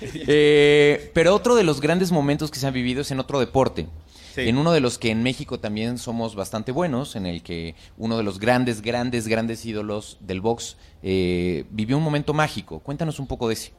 Eh, 0.00 1.10
pero 1.12 1.34
otro 1.34 1.56
de 1.56 1.64
los 1.64 1.80
grandes 1.80 2.12
momentos 2.12 2.52
que 2.52 2.60
se 2.60 2.68
han 2.68 2.72
vivido 2.72 3.00
es 3.00 3.10
en 3.10 3.18
otro 3.18 3.40
deporte. 3.40 3.88
Sí. 4.32 4.42
En 4.42 4.56
uno 4.56 4.70
de 4.70 4.78
los 4.78 4.96
que 4.96 5.10
en 5.10 5.24
México 5.24 5.58
también 5.58 5.98
somos 5.98 6.36
bastante 6.36 6.70
buenos, 6.70 7.16
en 7.16 7.26
el 7.26 7.42
que 7.42 7.74
uno 7.96 8.16
de 8.16 8.22
los 8.22 8.38
grandes, 8.38 8.80
grandes, 8.80 9.26
grandes 9.26 9.66
ídolos 9.66 10.18
del 10.20 10.40
box 10.40 10.76
eh, 11.02 11.64
vivió 11.70 11.96
un 11.96 12.04
momento 12.04 12.32
mágico. 12.32 12.78
Cuéntanos 12.78 13.18
un 13.18 13.26
poco 13.26 13.48
de 13.48 13.54
ese. 13.54 13.72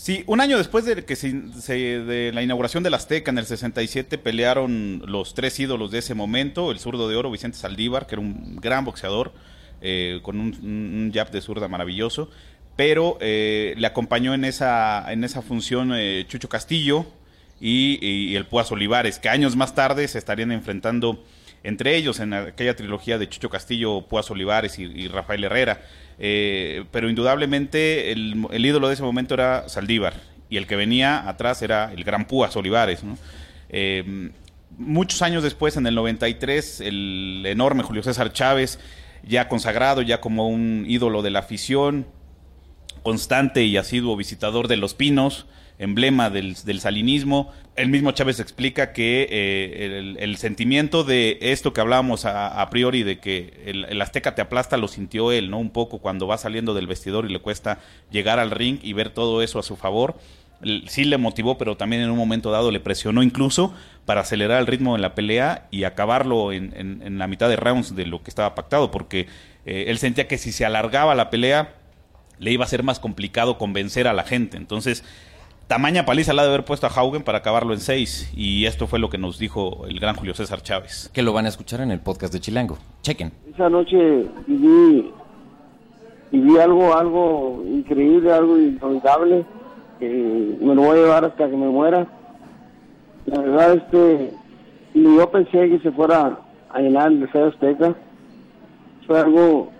Sí, 0.00 0.22
un 0.28 0.40
año 0.40 0.58
después 0.58 0.84
de 0.84 1.04
que 1.04 1.16
se, 1.16 1.34
se- 1.60 1.74
de 2.04 2.30
la 2.32 2.40
inauguración 2.42 2.84
del 2.84 2.94
Azteca 2.94 3.32
en 3.32 3.38
el 3.38 3.46
67 3.46 4.16
pelearon 4.16 5.02
los 5.06 5.34
tres 5.34 5.58
ídolos 5.58 5.90
de 5.90 5.98
ese 5.98 6.14
momento, 6.14 6.70
el 6.70 6.78
zurdo 6.78 7.08
de 7.08 7.16
oro 7.16 7.32
Vicente 7.32 7.58
Saldívar, 7.58 8.06
que 8.06 8.14
era 8.14 8.22
un 8.22 8.56
gran 8.62 8.84
boxeador 8.84 9.32
eh, 9.82 10.20
con 10.22 10.38
un, 10.38 10.54
un 10.62 11.10
jab 11.12 11.32
de 11.32 11.40
zurda 11.40 11.66
maravilloso, 11.66 12.30
pero 12.76 13.18
eh, 13.20 13.74
le 13.76 13.86
acompañó 13.88 14.34
en 14.34 14.44
esa 14.44 15.04
en 15.12 15.24
esa 15.24 15.42
función 15.42 15.90
eh, 15.92 16.24
Chucho 16.28 16.48
Castillo 16.48 17.04
y, 17.60 17.98
y 18.00 18.36
el 18.36 18.46
Púas 18.46 18.70
Olivares, 18.70 19.18
que 19.18 19.28
años 19.28 19.56
más 19.56 19.74
tarde 19.74 20.06
se 20.06 20.18
estarían 20.18 20.52
enfrentando 20.52 21.24
entre 21.62 21.96
ellos 21.96 22.20
en 22.20 22.32
aquella 22.34 22.76
trilogía 22.76 23.18
de 23.18 23.28
Chucho 23.28 23.50
Castillo, 23.50 24.02
Púas 24.02 24.30
Olivares 24.30 24.78
y, 24.78 25.08
Rafael 25.08 25.44
Herrera. 25.44 25.80
Eh, 26.18 26.84
pero 26.90 27.08
indudablemente 27.08 28.10
el, 28.12 28.48
ídolo 28.64 28.88
de 28.88 28.94
ese 28.94 29.02
momento 29.02 29.34
era 29.34 29.68
Saldívar 29.68 30.14
y 30.50 30.56
el 30.56 30.66
que 30.66 30.74
venía 30.74 31.28
atrás 31.28 31.62
era 31.62 31.92
el 31.92 32.04
gran 32.04 32.26
Púas 32.26 32.56
Olivares. 32.56 33.02
Eh, 33.68 34.30
muchos 34.76 35.22
años 35.22 35.42
después, 35.42 35.76
en 35.76 35.86
el 35.86 35.94
93, 35.94 36.80
el 36.80 37.44
enorme 37.46 37.82
Julio 37.82 38.02
César 38.02 38.32
Chávez, 38.32 38.78
ya 39.22 39.48
consagrado, 39.48 40.02
ya 40.02 40.20
como 40.20 40.48
un 40.48 40.84
ídolo 40.88 41.22
de 41.22 41.30
la 41.30 41.40
afición, 41.40 42.06
constante 43.02 43.64
y 43.64 43.76
asiduo 43.76 44.16
visitador 44.16 44.68
de 44.68 44.76
Los 44.76 44.94
Pinos, 44.94 45.46
emblema 45.78 46.30
del, 46.30 46.56
salinismo. 46.56 47.52
El 47.76 47.88
mismo 47.88 48.10
Chávez 48.12 48.40
explica 48.40 48.92
que 48.92 49.28
eh, 49.30 50.16
el, 50.18 50.36
sentimiento 50.36 51.04
de 51.04 51.38
esto 51.40 51.72
que 51.72 51.80
hablábamos 51.80 52.24
a, 52.24 52.68
priori, 52.70 53.04
de 53.04 53.18
que 53.18 53.62
el, 53.66 54.00
Azteca 54.02 54.34
te 54.34 54.42
aplasta, 54.42 54.76
lo 54.76 54.88
sintió 54.88 55.30
él, 55.30 55.50
¿no? 55.50 55.58
Un 55.58 55.70
poco 55.70 55.98
cuando 55.98 56.26
va 56.26 56.38
saliendo 56.38 56.74
del 56.74 56.86
vestidor 56.86 57.26
y 57.26 57.32
le 57.32 57.38
cuesta 57.38 57.78
llegar 58.10 58.38
al 58.40 58.50
ring 58.50 58.78
y 58.82 58.92
ver 58.92 59.10
todo 59.10 59.42
eso 59.42 59.58
a 59.58 59.62
su 59.62 59.76
favor. 59.76 60.16
Sí 60.88 61.04
le 61.04 61.18
motivó, 61.18 61.56
pero 61.56 61.76
también 61.76 62.02
en 62.02 62.10
un 62.10 62.18
momento 62.18 62.50
dado 62.50 62.72
le 62.72 62.80
presionó 62.80 63.22
incluso 63.22 63.72
para 64.06 64.22
acelerar 64.22 64.58
el 64.58 64.66
ritmo 64.66 64.96
de 64.96 65.00
la 65.02 65.14
pelea 65.14 65.68
y 65.70 65.84
acabarlo 65.84 66.50
en, 66.50 66.72
en- 66.76 67.00
en 67.04 67.18
la 67.18 67.28
mitad 67.28 67.48
de 67.48 67.54
rounds 67.54 67.94
de 67.94 68.06
lo 68.06 68.24
que 68.24 68.30
estaba 68.30 68.56
pactado, 68.56 68.90
porque 68.90 69.28
eh, 69.66 69.84
él 69.86 69.98
sentía 69.98 70.26
que 70.26 70.36
si 70.36 70.50
se 70.50 70.64
alargaba 70.64 71.14
la 71.14 71.30
pelea, 71.30 71.74
le 72.40 72.50
iba 72.50 72.64
a 72.64 72.68
ser 72.68 72.82
más 72.82 72.98
complicado 72.98 73.56
convencer 73.56 74.08
a 74.08 74.12
la 74.12 74.24
gente. 74.24 74.56
Entonces, 74.56 75.04
tamaña 75.68 76.06
paliza 76.06 76.32
la 76.32 76.42
de 76.42 76.48
haber 76.48 76.64
puesto 76.64 76.86
a 76.86 76.90
Haugen 76.90 77.22
para 77.22 77.38
acabarlo 77.38 77.74
en 77.74 77.80
seis. 77.80 78.32
Y 78.34 78.64
esto 78.64 78.86
fue 78.86 78.98
lo 78.98 79.10
que 79.10 79.18
nos 79.18 79.38
dijo 79.38 79.86
el 79.86 80.00
gran 80.00 80.16
Julio 80.16 80.34
César 80.34 80.62
Chávez. 80.62 81.10
Que 81.12 81.22
lo 81.22 81.32
van 81.32 81.46
a 81.46 81.50
escuchar 81.50 81.80
en 81.80 81.92
el 81.92 82.00
podcast 82.00 82.32
de 82.32 82.40
Chilango. 82.40 82.78
Chequen. 83.02 83.32
Esa 83.54 83.68
noche 83.68 84.26
viví, 84.46 85.12
viví 86.32 86.58
algo, 86.58 86.94
algo 86.94 87.62
increíble, 87.66 88.32
algo 88.32 88.58
inolvidable, 88.58 89.44
que 90.00 90.56
me 90.60 90.74
lo 90.74 90.82
voy 90.82 90.98
a 90.98 91.02
llevar 91.02 91.24
hasta 91.26 91.48
que 91.48 91.56
me 91.56 91.68
muera. 91.68 92.06
La 93.26 93.40
verdad, 93.40 93.74
este, 93.74 94.32
ni 94.94 95.16
yo 95.16 95.30
pensé 95.30 95.68
que 95.68 95.78
se 95.80 95.92
fuera 95.92 96.38
a 96.70 96.80
llenar 96.80 97.12
el 97.12 97.22
Estadio 97.22 97.48
Azteca. 97.48 97.94
Fue 99.06 99.20
algo 99.20 99.70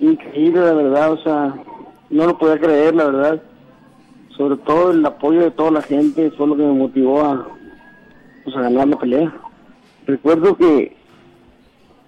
increíble, 0.00 0.60
la 0.60 0.72
verdad, 0.72 1.12
o 1.12 1.22
sea, 1.22 1.54
no 2.10 2.26
lo 2.26 2.36
podía 2.36 2.58
creer, 2.58 2.94
la 2.96 3.04
verdad. 3.04 3.42
Sobre 4.40 4.56
todo 4.56 4.92
el 4.92 5.04
apoyo 5.04 5.42
de 5.42 5.50
toda 5.50 5.70
la 5.70 5.82
gente 5.82 6.30
fue 6.30 6.46
lo 6.46 6.56
que 6.56 6.62
me 6.62 6.72
motivó 6.72 7.20
a, 7.20 7.46
pues, 8.42 8.56
a 8.56 8.62
ganar 8.62 8.88
la 8.88 8.98
pelea. 8.98 9.34
Recuerdo 10.06 10.56
que 10.56 10.96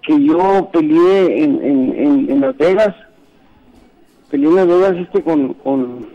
que 0.01 0.19
yo 0.25 0.67
peleé 0.73 1.43
en, 1.43 1.63
en, 1.63 1.93
en, 1.95 2.31
en 2.31 2.41
Las 2.41 2.57
Vegas, 2.57 2.95
peleé 4.31 4.49
en 4.49 4.55
Las 4.55 4.67
Vegas 4.67 4.95
este 4.95 5.21
con 5.21 5.53
con, 5.53 6.07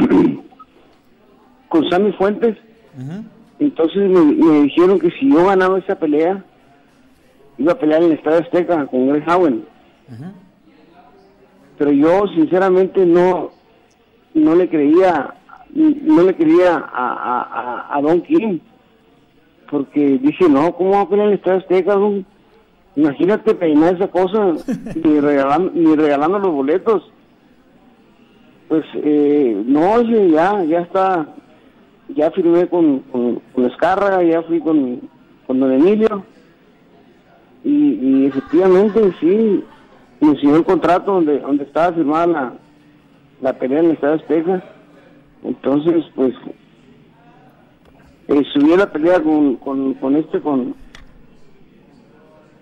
con 1.68 1.88
Sammy 1.88 2.10
Fuentes, 2.14 2.56
entonces 3.60 4.10
me, 4.10 4.24
me 4.24 4.62
dijeron 4.62 4.98
que 4.98 5.12
si 5.12 5.30
yo 5.30 5.46
ganaba 5.46 5.78
esa 5.78 5.96
pelea, 5.96 6.44
iba 7.58 7.74
a 7.74 7.78
pelear 7.78 8.02
en 8.02 8.10
el 8.10 8.18
Estadio 8.18 8.40
Azteca 8.40 8.86
con 8.86 9.06
Greg 9.06 9.30
Howen. 9.30 9.64
Pero 11.78 11.92
yo 11.92 12.26
sinceramente 12.34 13.06
no 13.06 13.52
no 14.34 14.56
le 14.56 14.68
creía 14.68 15.32
no 15.72 16.22
le 16.22 16.34
creía 16.36 16.76
a, 16.76 17.88
a, 17.90 17.96
a, 17.96 18.00
Don 18.02 18.20
King 18.22 18.58
porque 19.70 20.18
dije 20.18 20.48
no, 20.48 20.74
¿cómo 20.74 20.92
va 20.92 21.00
a 21.02 21.08
pelear 21.08 21.28
en 21.28 21.32
el 21.32 21.38
Estadio 21.38 21.58
Azteca? 21.60 21.94
Don? 21.94 22.26
Imagínate 22.96 23.54
peinar 23.54 23.96
esa 23.96 24.08
cosa 24.08 24.52
ni 24.94 25.20
regalando, 25.20 25.72
ni 25.74 25.94
regalando 25.96 26.38
los 26.38 26.52
boletos. 26.52 27.10
Pues 28.68 28.84
eh, 28.94 29.62
no, 29.66 30.00
ya, 30.02 30.64
ya 30.64 30.80
está, 30.80 31.26
ya 32.08 32.30
firmé 32.30 32.66
con, 32.68 33.00
con, 33.00 33.40
con 33.52 33.64
Escárraga, 33.66 34.22
ya 34.22 34.42
fui 34.42 34.60
con, 34.60 35.00
con 35.46 35.60
Don 35.60 35.72
Emilio. 35.72 36.24
Y, 37.64 37.70
y 37.70 38.26
efectivamente, 38.26 39.12
sí, 39.20 39.64
me 40.20 40.28
enseñó 40.30 40.56
el 40.56 40.64
contrato 40.64 41.12
donde, 41.12 41.40
donde 41.40 41.64
estaba 41.64 41.94
firmada 41.94 42.26
la, 42.26 42.52
la 43.40 43.52
pelea 43.58 43.80
en 43.80 43.86
el 43.86 43.92
Estado 43.92 44.14
Azteca. 44.14 44.62
Entonces, 45.44 46.04
pues, 46.14 46.34
eh, 48.28 48.42
subí 48.54 48.72
a 48.72 48.78
la 48.78 48.90
pelea 48.90 49.22
con, 49.22 49.56
con, 49.56 50.16
este, 50.16 50.40
con, 50.40 50.74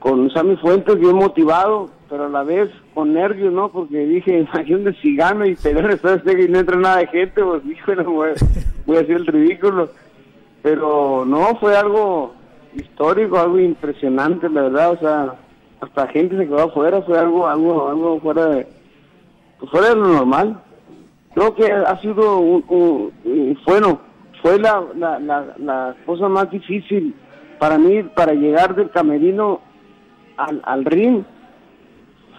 con 0.01 0.31
Sammy 0.31 0.57
Fuentes 0.57 0.99
bien 0.99 1.15
motivado, 1.15 1.91
pero 2.11 2.25
a 2.25 2.29
la 2.29 2.43
vez 2.43 2.69
con 2.93 3.15
nervios, 3.15 3.53
¿no? 3.53 3.71
Porque 3.71 4.05
dije, 4.05 4.41
imagínate 4.53 5.01
si 5.01 5.15
gano 5.15 5.47
y 5.47 5.55
peleo 5.55 5.89
en 5.89 6.41
y 6.41 6.49
no 6.49 6.59
entra 6.59 6.77
nada 6.77 6.99
de 6.99 7.07
gente, 7.07 7.43
pues 7.43 7.65
híjole, 7.67 8.03
voy, 8.03 8.31
voy 8.85 8.97
a 8.97 9.01
hacer 9.01 9.17
el 9.17 9.27
ridículo. 9.27 9.89
Pero 10.63 11.25
no, 11.25 11.57
fue 11.61 11.77
algo 11.77 12.35
histórico, 12.75 13.39
algo 13.39 13.59
impresionante, 13.61 14.49
la 14.49 14.63
verdad, 14.63 14.93
o 14.93 14.99
sea, 14.99 15.35
hasta 15.81 16.09
gente 16.09 16.37
se 16.37 16.47
quedó 16.47 16.63
afuera, 16.63 17.03
fue 17.03 17.19
algo, 17.19 17.47
algo, 17.47 17.89
algo 17.89 18.21
fuera 18.21 18.47
de, 18.47 18.67
pues 19.59 19.71
fuera 19.71 19.91
de 19.91 19.97
lo 19.97 20.09
normal. 20.09 20.61
Creo 21.35 21.55
que 21.55 21.71
ha 21.73 21.99
sido, 22.01 22.39
un, 22.41 22.65
un- 22.69 23.59
bueno, 23.67 24.01
fue 24.43 24.59
la, 24.59 24.83
la, 24.97 25.19
la, 25.19 25.55
la 25.59 25.97
cosa 26.05 26.29
más 26.29 26.51
difícil 26.51 27.15
para 27.59 27.79
mí, 27.79 28.03
para 28.03 28.33
llegar 28.35 28.75
del 28.75 28.91
camerino 28.91 29.61
al, 30.37 30.61
al 30.65 30.85
ring. 30.85 31.23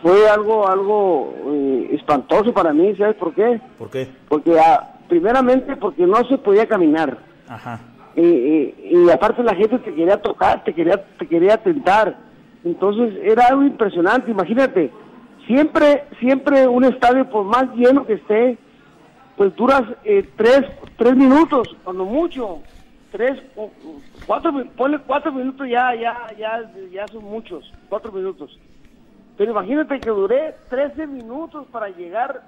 Fue 0.02 0.30
algo, 0.30 0.68
algo 0.68 1.34
eh, 1.48 1.90
espantoso 1.94 2.54
para 2.54 2.74
mí, 2.74 2.94
¿sabes 2.98 3.16
por 3.16 3.34
qué? 3.34 3.62
¿Por 3.78 3.90
qué? 3.90 4.10
Porque, 4.28 4.60
ah, 4.60 4.96
primeramente, 5.08 5.78
porque 5.78 6.06
no 6.06 6.18
se 6.28 6.38
podía 6.38 6.68
caminar. 6.68 7.18
Ajá. 7.48 7.80
Y, 8.16 8.22
y- 8.22 8.76
y 8.92 9.10
aparte 9.10 9.42
la 9.44 9.56
gente 9.56 9.80
te 9.80 9.94
quería 9.94 10.18
tocar, 10.22 10.64
te 10.66 10.74
quería, 10.74 11.04
te 11.18 11.26
quería 11.28 11.58
tentar. 11.58 12.18
Entonces 12.66 13.14
era 13.24 13.48
algo 13.48 13.64
impresionante, 13.64 14.30
imagínate, 14.30 14.92
siempre, 15.48 16.04
siempre 16.20 16.68
un 16.68 16.84
estadio 16.84 17.30
por 17.30 17.46
más 17.46 17.66
lleno 17.76 18.06
que 18.06 18.14
esté, 18.14 18.58
pues 19.38 19.56
duras 19.56 19.84
eh, 20.04 20.30
tres, 20.36 20.62
tres 20.98 21.16
minutos, 21.16 21.76
cuando 21.84 22.06
mucho, 22.06 22.62
tres, 23.12 23.42
cuatro, 24.26 24.52
ponle 24.76 25.00
cuatro 25.00 25.32
minutos 25.32 25.68
ya, 25.70 25.94
ya, 25.96 26.28
ya, 26.38 26.72
ya 26.92 27.08
son 27.08 27.24
muchos, 27.24 27.72
cuatro 27.90 28.12
minutos. 28.12 28.60
Pero 29.38 29.52
imagínate 29.52 30.00
que 30.00 30.10
duré 30.12 30.56
13 30.70 31.08
minutos 31.08 31.66
para 31.72 31.90
llegar 31.90 32.44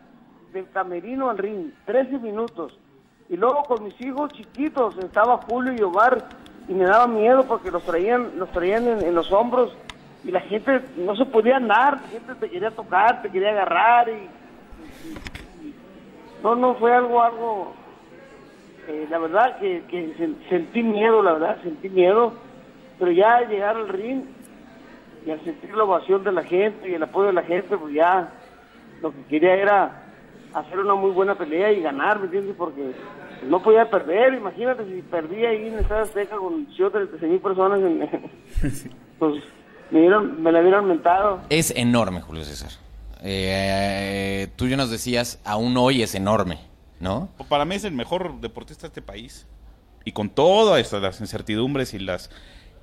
del 0.53 0.69
camerino 0.69 1.29
al 1.29 1.37
ring, 1.37 1.71
13 1.85 2.19
minutos. 2.19 2.77
Y 3.27 3.37
luego 3.37 3.63
con 3.63 3.83
mis 3.83 3.99
hijos 4.01 4.31
chiquitos, 4.33 4.95
estaba 4.99 5.37
Julio 5.37 5.73
y 5.73 5.81
Omar, 5.81 6.25
y 6.67 6.73
me 6.73 6.85
daba 6.85 7.07
miedo 7.07 7.43
porque 7.47 7.71
los 7.71 7.83
traían, 7.83 8.37
los 8.37 8.51
traían 8.51 8.87
en, 8.87 9.15
los 9.15 9.31
hombros 9.31 9.75
y 10.23 10.31
la 10.31 10.41
gente 10.41 10.81
no 10.97 11.15
se 11.15 11.25
podía 11.25 11.57
andar, 11.57 11.99
la 12.01 12.07
gente 12.07 12.35
te 12.35 12.49
quería 12.49 12.71
tocar, 12.71 13.21
te 13.21 13.29
quería 13.29 13.49
agarrar 13.49 14.09
y- 14.09 14.29
no, 16.45 16.55
no, 16.55 16.75
fue 16.75 16.93
algo, 16.93 17.21
algo, 17.23 17.73
eh, 18.87 19.07
la 19.09 19.17
verdad 19.17 19.57
que, 19.59 19.83
que 19.89 20.15
sen- 20.17 20.35
sentí 20.47 20.83
miedo, 20.83 21.23
la 21.23 21.33
verdad, 21.33 21.57
sentí 21.63 21.89
miedo, 21.89 22.33
pero 22.99 23.11
ya 23.11 23.37
al 23.37 23.49
llegar 23.49 23.75
al 23.75 23.87
ring 23.89 24.21
y 25.25 25.31
al 25.31 25.43
sentir 25.43 25.75
la 25.75 25.83
ovación 25.85 26.23
de 26.23 26.31
la 26.31 26.43
gente 26.43 26.87
y 26.89 26.93
el 26.93 27.01
apoyo 27.03 27.27
de 27.27 27.33
la 27.33 27.41
gente, 27.43 27.75
pues 27.77 27.93
ya 27.95 28.29
lo 29.01 29.11
que 29.11 29.23
quería 29.27 29.55
era 29.55 30.03
hacer 30.53 30.79
una 30.79 30.93
muy 30.95 31.09
buena 31.11 31.33
pelea 31.35 31.71
y 31.71 31.81
ganar, 31.81 32.19
¿me 32.19 32.25
entiendes? 32.25 32.55
Porque 32.55 32.91
no 33.49 33.61
podía 33.63 33.89
perder, 33.89 34.35
imagínate 34.35 34.85
si 34.85 35.01
perdía 35.01 35.49
ahí 35.49 35.67
en 35.67 35.79
Estadio 35.79 36.03
Azteca 36.03 36.37
con 36.37 36.65
36 36.67 37.23
mil 37.31 37.39
personas, 37.41 37.79
en- 37.81 38.07
pues 39.19 39.43
me, 39.89 39.99
dieron, 39.99 40.41
me 40.43 40.51
la 40.51 40.61
hubieran 40.61 40.87
mentado. 40.87 41.39
Es 41.49 41.73
enorme, 41.75 42.21
Julio 42.21 42.43
César. 42.43 42.84
Eh, 43.23 44.47
tú 44.55 44.67
ya 44.67 44.77
nos 44.77 44.89
decías, 44.89 45.39
aún 45.43 45.75
hoy 45.77 46.03
es 46.03 46.15
enorme. 46.15 46.59
¿no? 46.99 47.29
Para 47.49 47.65
mí 47.65 47.75
es 47.75 47.83
el 47.83 47.93
mejor 47.93 48.39
deportista 48.41 48.83
de 48.83 48.87
este 48.87 49.01
país. 49.01 49.47
Y 50.03 50.11
con 50.11 50.29
todas 50.29 50.79
estas, 50.79 51.01
las 51.01 51.19
incertidumbres 51.19 51.93
y 51.93 51.99
las 51.99 52.29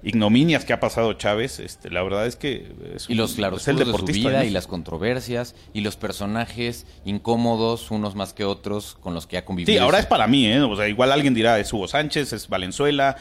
ignominias 0.02 0.64
que 0.64 0.72
ha 0.72 0.80
pasado 0.80 1.12
Chávez, 1.12 1.60
este, 1.60 1.88
la 1.88 2.02
verdad 2.02 2.26
es 2.26 2.34
que 2.34 2.72
es 2.94 3.08
Y 3.08 3.14
los 3.14 3.38
es 3.38 3.68
el 3.68 3.76
de 3.76 3.84
su 3.84 3.92
deportista 3.92 4.28
vida 4.28 4.40
de 4.40 4.46
y 4.46 4.50
las 4.50 4.66
controversias 4.66 5.54
y 5.72 5.82
los 5.82 5.96
personajes 5.96 6.86
incómodos, 7.04 7.90
unos 7.92 8.16
más 8.16 8.32
que 8.32 8.44
otros, 8.44 8.96
con 9.00 9.14
los 9.14 9.28
que 9.28 9.38
ha 9.38 9.44
convivido. 9.44 9.72
Sí, 9.72 9.78
ahora 9.78 10.00
es 10.00 10.06
para 10.06 10.26
mí, 10.26 10.46
¿eh? 10.46 10.60
O 10.60 10.76
sea, 10.76 10.88
igual 10.88 11.12
alguien 11.12 11.34
dirá, 11.34 11.60
es 11.60 11.72
Hugo 11.72 11.86
Sánchez, 11.86 12.32
es 12.32 12.48
Valenzuela, 12.48 13.16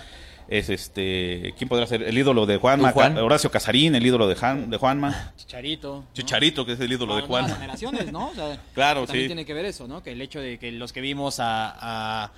es 0.51 0.69
este... 0.69 1.53
¿Quién 1.57 1.67
podrá 1.69 1.87
ser? 1.87 2.03
El 2.03 2.17
ídolo 2.17 2.45
de 2.45 2.57
Juanma, 2.57 2.89
¿Tú, 2.89 2.95
Juan? 2.99 3.17
Horacio 3.17 3.49
Casarín, 3.49 3.95
el 3.95 4.05
ídolo 4.05 4.27
de, 4.27 4.35
Han- 4.41 4.69
de 4.69 4.77
Juanma. 4.77 5.33
Chicharito. 5.37 6.03
¿no? 6.05 6.07
Chicharito, 6.13 6.65
que 6.65 6.73
es 6.73 6.79
el 6.81 6.91
ídolo 6.91 7.15
de 7.15 7.21
No, 7.21 7.27
Juanma. 7.27 7.55
generaciones, 7.55 8.11
¿no? 8.11 8.27
O 8.29 8.35
sea, 8.35 8.59
Claro, 8.73 9.05
también 9.05 9.23
sí. 9.23 9.27
tiene 9.29 9.45
que 9.45 9.53
ver 9.53 9.65
eso, 9.65 9.87
¿no? 9.87 10.03
Que 10.03 10.11
el 10.11 10.21
hecho 10.21 10.39
de 10.41 10.59
que 10.59 10.71
los 10.73 10.91
que 10.91 10.99
vimos 11.01 11.39
a, 11.39 11.73
a- 12.25 12.31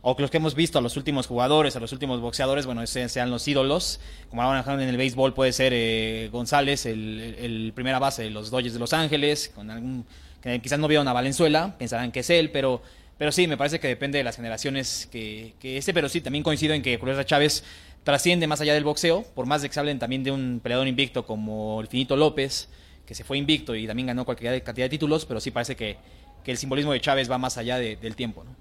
o 0.00 0.16
que 0.16 0.22
los 0.22 0.30
que 0.30 0.38
hemos 0.38 0.54
visto 0.54 0.78
a 0.78 0.80
los 0.80 0.96
últimos 0.96 1.26
jugadores, 1.26 1.76
a 1.76 1.80
los 1.80 1.92
últimos 1.92 2.20
boxeadores, 2.22 2.64
bueno, 2.64 2.82
ese- 2.82 3.08
sean 3.10 3.30
los 3.30 3.46
ídolos. 3.46 4.00
Como 4.30 4.42
ahora 4.42 4.64
en 4.66 4.80
el 4.80 4.96
béisbol 4.96 5.34
puede 5.34 5.52
ser 5.52 5.72
eh, 5.74 6.30
González, 6.32 6.86
el 6.86 7.72
primera 7.74 7.98
base 7.98 8.22
de 8.22 8.30
los 8.30 8.50
Dodgers 8.50 8.72
de 8.74 8.80
Los 8.80 8.92
Ángeles, 8.94 9.52
con 9.54 9.70
algún 9.70 10.06
que 10.42 10.60
quizás 10.60 10.78
no 10.78 10.86
vieron 10.88 11.06
a 11.08 11.12
Valenzuela, 11.12 11.74
pensarán 11.78 12.12
que 12.12 12.20
es 12.20 12.30
él, 12.30 12.50
pero 12.50 12.80
pero 13.18 13.32
sí, 13.32 13.46
me 13.46 13.56
parece 13.56 13.80
que 13.80 13.88
depende 13.88 14.18
de 14.18 14.24
las 14.24 14.36
generaciones 14.36 15.08
que, 15.10 15.54
que 15.60 15.76
ese, 15.76 15.92
pero 15.92 16.08
sí, 16.08 16.20
también 16.20 16.44
coincido 16.44 16.74
en 16.74 16.82
que 16.82 16.98
César 16.98 17.26
Chávez 17.26 17.64
trasciende 18.04 18.46
más 18.46 18.60
allá 18.60 18.74
del 18.74 18.84
boxeo, 18.84 19.24
por 19.34 19.46
más 19.46 19.60
de 19.62 19.68
que 19.68 19.74
se 19.74 19.80
hablen 19.80 19.98
también 19.98 20.24
de 20.24 20.30
un 20.30 20.60
peleador 20.62 20.86
invicto 20.88 21.26
como 21.26 21.80
el 21.80 21.88
Finito 21.88 22.16
López, 22.16 22.68
que 23.04 23.14
se 23.14 23.24
fue 23.24 23.38
invicto 23.38 23.74
y 23.74 23.86
también 23.86 24.06
ganó 24.06 24.24
cualquier 24.24 24.62
cantidad 24.62 24.86
de 24.86 24.90
títulos, 24.90 25.26
pero 25.26 25.40
sí 25.40 25.50
parece 25.50 25.76
que, 25.76 25.96
que 26.44 26.50
el 26.50 26.58
simbolismo 26.58 26.92
de 26.92 27.00
Chávez 27.00 27.30
va 27.30 27.38
más 27.38 27.58
allá 27.58 27.78
de- 27.78 27.96
del 27.96 28.14
tiempo. 28.16 28.44
¿no? 28.44 28.54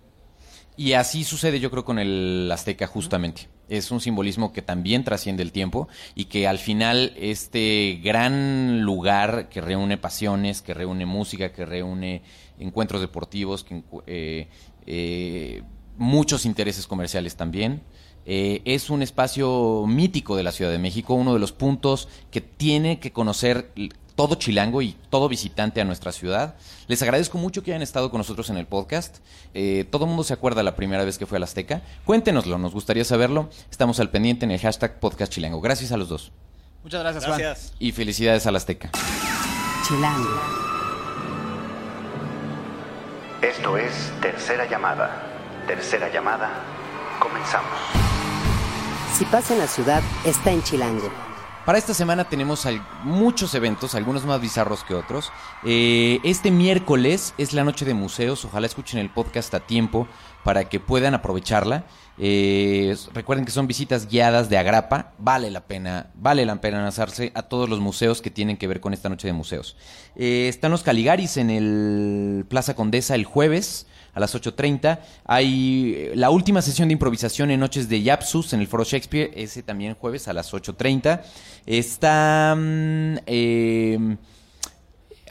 Y 0.76 0.93
así 0.93 1.24
sucede 1.24 1.60
yo 1.60 1.72
creo 1.72 1.84
con 1.84 1.98
el 2.00 2.50
Azteca 2.52 2.88
justamente. 2.88 3.48
Es 3.67 3.91
un 3.91 4.00
simbolismo 4.00 4.54
que 4.54 4.62
también 4.62 5.04
trasciende 5.04 5.43
el 5.43 5.52
tiempo 5.52 5.88
y 6.15 6.26
que 6.26 6.48
al 6.48 6.60
final 6.60 7.13
este 7.17 8.00
gran 8.04 8.82
lugar 8.82 9.50
que 9.50 9.60
reúne 9.60 9.98
pasiones, 9.98 10.62
que 10.62 10.74
reúne 10.74 11.06
música, 11.06 11.52
que 11.52 11.65
reúne 11.65 12.22
encuentros 12.60 13.02
deportivos, 13.02 13.63
que 13.63 13.84
eh, 14.08 14.48
eh, 14.86 15.63
muchos 15.98 16.46
intereses 16.46 16.88
comerciales 16.88 17.36
también. 17.36 17.82
Eh, 18.26 18.62
es 18.65 18.89
un 18.89 19.02
espacio 19.02 19.86
mítico 19.88 20.36
de 20.36 20.43
la 20.43 20.52
Ciudad 20.52 20.72
de 20.72 20.80
México, 20.80 21.13
uno 21.13 21.34
de 21.34 21.39
los 21.39 21.54
puntos 21.54 22.10
que 22.30 22.41
tiene 22.41 23.00
que 23.00 23.13
conocer 23.13 23.72
todo 24.17 24.36
chilango 24.36 24.82
y 24.82 24.98
todo 25.10 25.30
visitante 25.30 25.80
a 25.80 25.86
nuestra 25.86 26.12
ciudad. 26.12 26.56
Les 26.88 27.02
agradezco 27.04 27.38
mucho 27.38 27.63
que 27.63 27.72
hayan 27.72 27.84
estado 27.84 28.10
con 28.10 28.17
nosotros 28.17 28.50
en 28.50 28.58
el 28.58 28.65
podcast. 28.65 29.20
Eh, 29.54 29.86
todo 29.89 30.06
el 30.06 30.10
mundo 30.10 30.24
se 30.24 30.34
acuerda 30.34 30.63
la 30.63 30.76
primera 30.76 31.06
vez 31.06 31.17
que 31.17 31.28
fue 31.28 31.38
al 31.38 31.43
Azteca. 31.43 31.84
Cuéntenoslo, 32.04 32.58
nos 32.58 32.74
gustaría 32.74 33.06
saberlo. 33.06 33.50
Estamos 33.70 34.00
al 34.00 34.10
pendiente 34.10 34.43
en 34.46 34.52
el 34.52 34.60
hashtag 34.60 35.00
podcast 35.00 35.32
chilango. 35.32 35.62
Gracias 35.62 35.91
a 35.91 35.98
los 35.98 36.10
dos. 36.10 36.32
Muchas 36.84 37.02
gracias, 37.02 37.26
Juan. 37.26 37.39
Gracias. 37.39 37.74
Y 37.80 37.91
felicidades 37.91 38.48
al 38.48 38.56
Azteca. 38.56 38.89
Chilango. 39.88 40.66
Esto 43.67 43.77
es 43.80 44.13
Tercera 44.21 44.65
Llamada. 44.65 45.23
Tercera 45.67 46.10
Llamada. 46.10 46.63
Comenzamos. 47.19 47.69
Si 49.13 49.25
pasa 49.25 49.56
en 49.56 49.60
la 49.60 49.67
ciudad, 49.67 50.01
está 50.23 50.51
en 50.51 50.63
Chilango. 50.63 51.12
Para 51.65 51.77
esta 51.77 51.93
semana 51.93 52.23
tenemos 52.23 52.65
muchos 53.03 53.53
eventos, 53.56 53.93
algunos 53.93 54.23
más 54.23 54.39
bizarros 54.39 54.86
que 54.86 54.95
otros. 54.95 55.34
Eh, 55.65 56.21
este 56.23 56.49
miércoles 56.49 57.34
es 57.38 57.51
la 57.51 57.65
noche 57.65 57.84
de 57.84 57.93
museos. 57.93 58.45
Ojalá 58.45 58.67
escuchen 58.67 59.01
el 59.01 59.10
podcast 59.10 59.53
a 59.53 59.60
tiempo 59.60 60.08
para 60.45 60.69
que 60.69 60.80
puedan 60.80 61.13
aprovecharla. 61.13 61.84
Eh, 62.19 62.95
recuerden 63.13 63.45
que 63.45 63.51
son 63.51 63.67
visitas 63.67 64.08
guiadas 64.08 64.49
de 64.49 64.58
agrapa. 64.58 65.13
Vale 65.17 65.51
la 65.51 65.62
pena, 65.62 66.08
vale 66.15 66.45
la 66.45 66.60
pena 66.60 66.82
lanzarse 66.82 67.32
a 67.36 67.43
todos 67.43 67.69
los 67.69 67.80
museos 67.80 68.21
que 68.21 68.32
tienen 68.32 68.58
que 68.58 68.67
ver 68.67 68.80
con 68.80 68.93
esta 68.93 69.10
noche 69.10 69.27
de 69.27 69.34
museos. 69.34 69.75
Eh, 70.15 70.47
están 70.47 70.71
los 70.71 70.84
Caligaris 70.84 71.38
en 71.38 71.49
el 71.49 72.45
Plaza 72.47 72.75
Condesa 72.75 73.15
el 73.15 73.25
jueves 73.25 73.88
a 74.13 74.19
las 74.19 74.34
8.30. 74.36 74.99
Hay 75.25 75.93
eh, 75.95 76.12
la 76.15 76.32
última 76.32 76.62
sesión 76.62 76.88
de 76.88 76.93
improvisación 76.93 77.51
en 77.51 77.60
Noches 77.60 77.88
de 77.88 78.01
Yapsus 78.01 78.53
en 78.53 78.62
el 78.62 78.67
Foro 78.67 78.84
Shakespeare, 78.84 79.32
ese 79.36 79.62
también 79.62 79.93
jueves 79.93 80.27
a 80.27 80.34
las 80.34 80.51
8.30. 80.53 81.21
Está... 81.65 82.56
mm, 82.58 83.17
eh, 83.27 84.17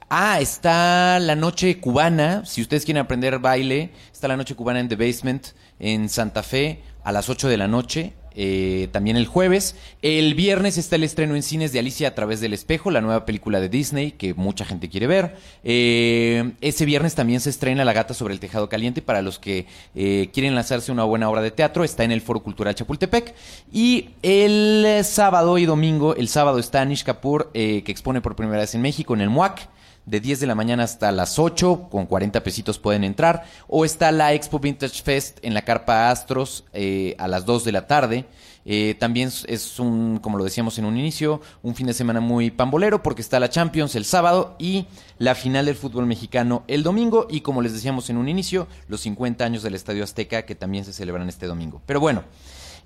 Ah, 0.08 0.40
está 0.40 1.18
la 1.18 1.34
noche 1.34 1.80
cubana. 1.80 2.44
Si 2.44 2.62
ustedes 2.62 2.84
quieren 2.84 3.02
aprender 3.02 3.40
baile, 3.40 3.90
está 4.12 4.28
la 4.28 4.36
noche 4.36 4.54
cubana 4.54 4.78
en 4.78 4.88
The 4.88 4.94
Basement 4.94 5.48
en 5.80 6.08
Santa 6.08 6.44
Fe 6.44 6.82
a 7.02 7.10
las 7.10 7.28
8 7.28 7.48
de 7.48 7.56
la 7.56 7.66
noche. 7.66 8.12
eh, 8.38 8.88
también 8.92 9.16
el 9.16 9.26
jueves. 9.26 9.74
El 10.02 10.34
viernes 10.34 10.76
está 10.76 10.96
el 10.96 11.04
estreno 11.04 11.34
en 11.34 11.42
cines 11.42 11.72
de 11.72 11.78
Alicia 11.78 12.08
a 12.08 12.14
través 12.14 12.38
del 12.40 12.52
espejo, 12.52 12.90
la 12.90 13.00
nueva 13.00 13.24
película 13.24 13.60
de 13.60 13.70
Disney 13.70 14.12
que 14.12 14.34
mucha 14.34 14.66
gente 14.66 14.90
quiere 14.90 15.06
ver. 15.06 15.36
Eh, 15.64 16.52
ese 16.60 16.84
viernes 16.84 17.14
también 17.14 17.40
se 17.40 17.48
estrena 17.48 17.84
La 17.84 17.94
gata 17.94 18.12
sobre 18.12 18.34
el 18.34 18.40
tejado 18.40 18.68
caliente 18.68 19.00
para 19.00 19.22
los 19.22 19.38
que 19.38 19.66
eh, 19.94 20.28
quieren 20.34 20.54
lanzarse 20.54 20.92
una 20.92 21.04
buena 21.04 21.30
obra 21.30 21.40
de 21.40 21.50
teatro. 21.50 21.82
Está 21.82 22.04
en 22.04 22.12
el 22.12 22.20
Foro 22.20 22.42
Cultural 22.42 22.74
Chapultepec. 22.74 23.34
Y 23.72 24.10
el 24.22 25.02
sábado 25.02 25.56
y 25.56 25.64
domingo, 25.64 26.14
el 26.14 26.28
sábado 26.28 26.58
está 26.58 26.82
Anish 26.82 27.04
Kapoor 27.04 27.50
que 27.52 27.84
expone 27.86 28.20
por 28.20 28.36
primera 28.36 28.60
vez 28.60 28.74
en 28.74 28.82
México 28.82 29.14
en 29.14 29.22
el 29.22 29.30
MUAC 29.30 29.68
de 30.06 30.20
10 30.20 30.40
de 30.40 30.46
la 30.46 30.54
mañana 30.54 30.84
hasta 30.84 31.12
las 31.12 31.38
8, 31.38 31.88
con 31.90 32.06
40 32.06 32.42
pesitos 32.42 32.78
pueden 32.78 33.04
entrar, 33.04 33.44
o 33.68 33.84
está 33.84 34.10
la 34.12 34.32
Expo 34.32 34.58
Vintage 34.60 35.02
Fest 35.02 35.38
en 35.42 35.52
la 35.52 35.62
Carpa 35.62 36.10
Astros 36.10 36.64
eh, 36.72 37.14
a 37.18 37.28
las 37.28 37.44
2 37.44 37.64
de 37.64 37.72
la 37.72 37.86
tarde. 37.86 38.24
Eh, 38.68 38.96
también 38.98 39.30
es- 39.46 39.78
un, 39.78 40.18
como 40.20 40.38
lo 40.38 40.42
decíamos 40.44 40.76
en 40.78 40.86
un 40.86 40.96
inicio, 40.96 41.40
un 41.62 41.76
fin 41.76 41.86
de 41.86 41.92
semana 41.94 42.18
muy 42.20 42.50
pambolero 42.50 43.00
porque 43.00 43.22
está 43.22 43.38
la 43.38 43.48
Champions 43.48 43.94
el 43.94 44.04
sábado 44.04 44.56
y 44.58 44.86
la 45.18 45.36
final 45.36 45.66
del 45.66 45.76
fútbol 45.76 46.06
mexicano 46.06 46.64
el 46.66 46.82
domingo 46.82 47.28
y 47.30 47.42
como 47.42 47.62
les 47.62 47.72
decíamos 47.74 48.10
en 48.10 48.16
un 48.16 48.28
inicio, 48.28 48.66
los 48.88 49.02
50 49.02 49.44
años 49.44 49.62
del 49.62 49.76
Estadio 49.76 50.02
Azteca 50.02 50.42
que 50.46 50.56
también 50.56 50.84
se 50.84 50.92
celebran 50.92 51.28
este 51.28 51.46
domingo. 51.46 51.80
Pero 51.86 52.00
bueno, 52.00 52.24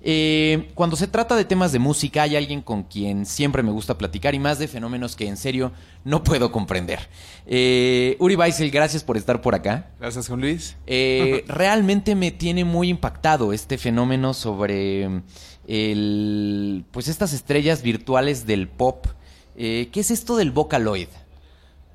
eh, 0.03 0.71
cuando 0.73 0.95
se 0.95 1.07
trata 1.07 1.35
de 1.35 1.45
temas 1.45 1.71
de 1.71 1.79
música, 1.79 2.23
hay 2.23 2.35
alguien 2.35 2.61
con 2.61 2.83
quien 2.83 3.25
siempre 3.25 3.61
me 3.61 3.71
gusta 3.71 3.97
platicar 3.97 4.33
y 4.33 4.39
más 4.39 4.57
de 4.57 4.67
fenómenos 4.67 5.15
que 5.15 5.27
en 5.27 5.37
serio 5.37 5.71
no 6.03 6.23
puedo 6.23 6.51
comprender. 6.51 6.99
Eh, 7.45 8.15
Uri 8.19 8.35
Weissel, 8.35 8.71
gracias 8.71 9.03
por 9.03 9.17
estar 9.17 9.41
por 9.41 9.53
acá. 9.53 9.91
Gracias, 9.99 10.27
Juan 10.27 10.41
Luis. 10.41 10.75
Eh, 10.87 11.43
realmente 11.47 12.15
me 12.15 12.31
tiene 12.31 12.65
muy 12.65 12.89
impactado 12.89 13.53
este 13.53 13.77
fenómeno 13.77 14.33
sobre 14.33 15.21
el, 15.67 16.83
pues 16.91 17.07
estas 17.07 17.33
estrellas 17.33 17.83
virtuales 17.83 18.45
del 18.45 18.67
pop. 18.67 19.05
Eh, 19.55 19.89
¿Qué 19.91 19.99
es 19.99 20.11
esto 20.11 20.35
del 20.35 20.51
Vocaloid? 20.51 21.09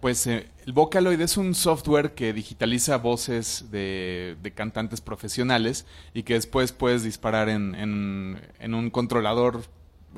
Pues 0.00 0.26
eh, 0.26 0.46
el 0.66 0.72
Vocaloid 0.72 1.20
es 1.20 1.36
un 1.36 1.54
software 1.54 2.14
que 2.14 2.32
digitaliza 2.32 2.98
voces 2.98 3.66
de, 3.70 4.36
de 4.42 4.50
cantantes 4.52 5.00
profesionales 5.00 5.86
y 6.12 6.24
que 6.24 6.34
después 6.34 6.72
puedes 6.72 7.04
disparar 7.04 7.48
en, 7.48 7.74
en- 7.76 8.40
en 8.58 8.74
un 8.74 8.90
controlador 8.90 9.62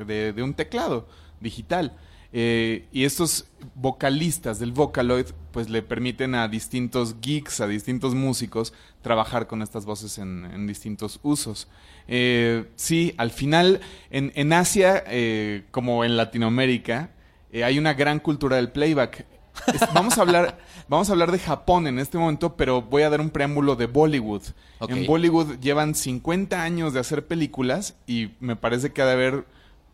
de, 0.07 0.33
de 0.33 0.43
un 0.43 0.55
teclado 0.55 1.07
digital. 1.41 1.97
Eh, 2.33 2.87
y 2.93 3.05
estos 3.05 3.47
vocalistas 3.75 4.59
del 4.59 4.73
Vocaloid 4.73 5.27
pues 5.53 5.69
le 5.71 5.83
permiten 5.83 6.35
a 6.35 6.49
distintos 6.49 7.21
geeks, 7.21 7.61
a 7.61 7.67
distintos 7.67 8.15
músicos 8.15 8.73
trabajar 9.03 9.47
con 9.47 9.63
estas 9.63 9.85
voces 9.85 10.17
en, 10.19 10.47
en 10.47 10.67
distintos 10.67 11.21
usos. 11.23 11.69
Eh, 12.07 12.67
sí, 12.77 13.15
al 13.19 13.31
final 13.31 13.81
en, 14.11 14.33
en 14.35 14.53
Asia 14.55 15.05
eh, 15.09 15.65
como 15.71 16.05
en 16.05 16.17
Latinoamérica 16.17 17.11
hay 17.53 17.79
una 17.79 17.93
gran 17.95 18.19
cultura 18.19 18.57
del 18.57 18.71
playback. 18.71 19.27
Es- 19.67 19.93
vamos 19.93 20.19
a 20.19 20.23
hablar, 20.23 20.59
vamos 20.89 21.09
a 21.09 21.13
hablar 21.13 21.33
de 21.33 21.39
Japón 21.39 21.87
en 21.87 21.99
este 21.99 22.19
momento, 22.19 22.57
pero 22.57 22.83
voy 22.83 23.03
a 23.03 23.11
dar 23.11 23.21
un 23.21 23.31
preámbulo 23.31 23.77
de 23.77 23.87
Bollywood. 23.87 24.43
En 24.89 25.07
Bollywood 25.07 25.59
llevan 25.61 25.95
50 25.95 26.63
años 26.63 26.93
de 26.93 27.01
hacer 27.01 27.27
películas 27.27 27.95
y 28.07 28.31
me 28.41 28.57
parece 28.57 28.93
que 28.93 29.03
ha 29.03 29.07
de 29.07 29.13
haber 29.13 29.45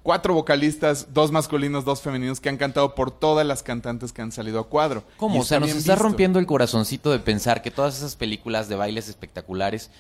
cuatro 0.03 0.35
vocalistas, 0.35 1.09
dos 1.15 1.33
masculinos, 1.33 1.85
dos 1.87 2.03
femeninos 2.03 2.39
que 2.41 2.51
han 2.51 2.59
cantado 2.59 2.95
por 2.95 3.11
todas 3.11 3.47
las 3.47 3.63
cantantes 3.63 4.13
que 4.13 4.21
han 4.21 4.33
salido 4.33 4.61
a 4.61 4.69
cuadro. 4.69 5.03
¿Cómo? 5.17 5.41
O 5.41 5.45
sea, 5.45 5.59
nos 5.61 5.71
está 5.71 5.95
visto. 5.95 6.03
rompiendo 6.05 6.39
el 6.39 6.47
corazoncito 6.47 7.11
de 7.11 7.19
pensar 7.21 7.63
que 7.63 7.71
todas 7.71 7.97
esas 7.97 8.15
películas 8.15 8.69
de 8.69 8.77
bailes 8.77 9.09
espectaculares, 9.09 9.91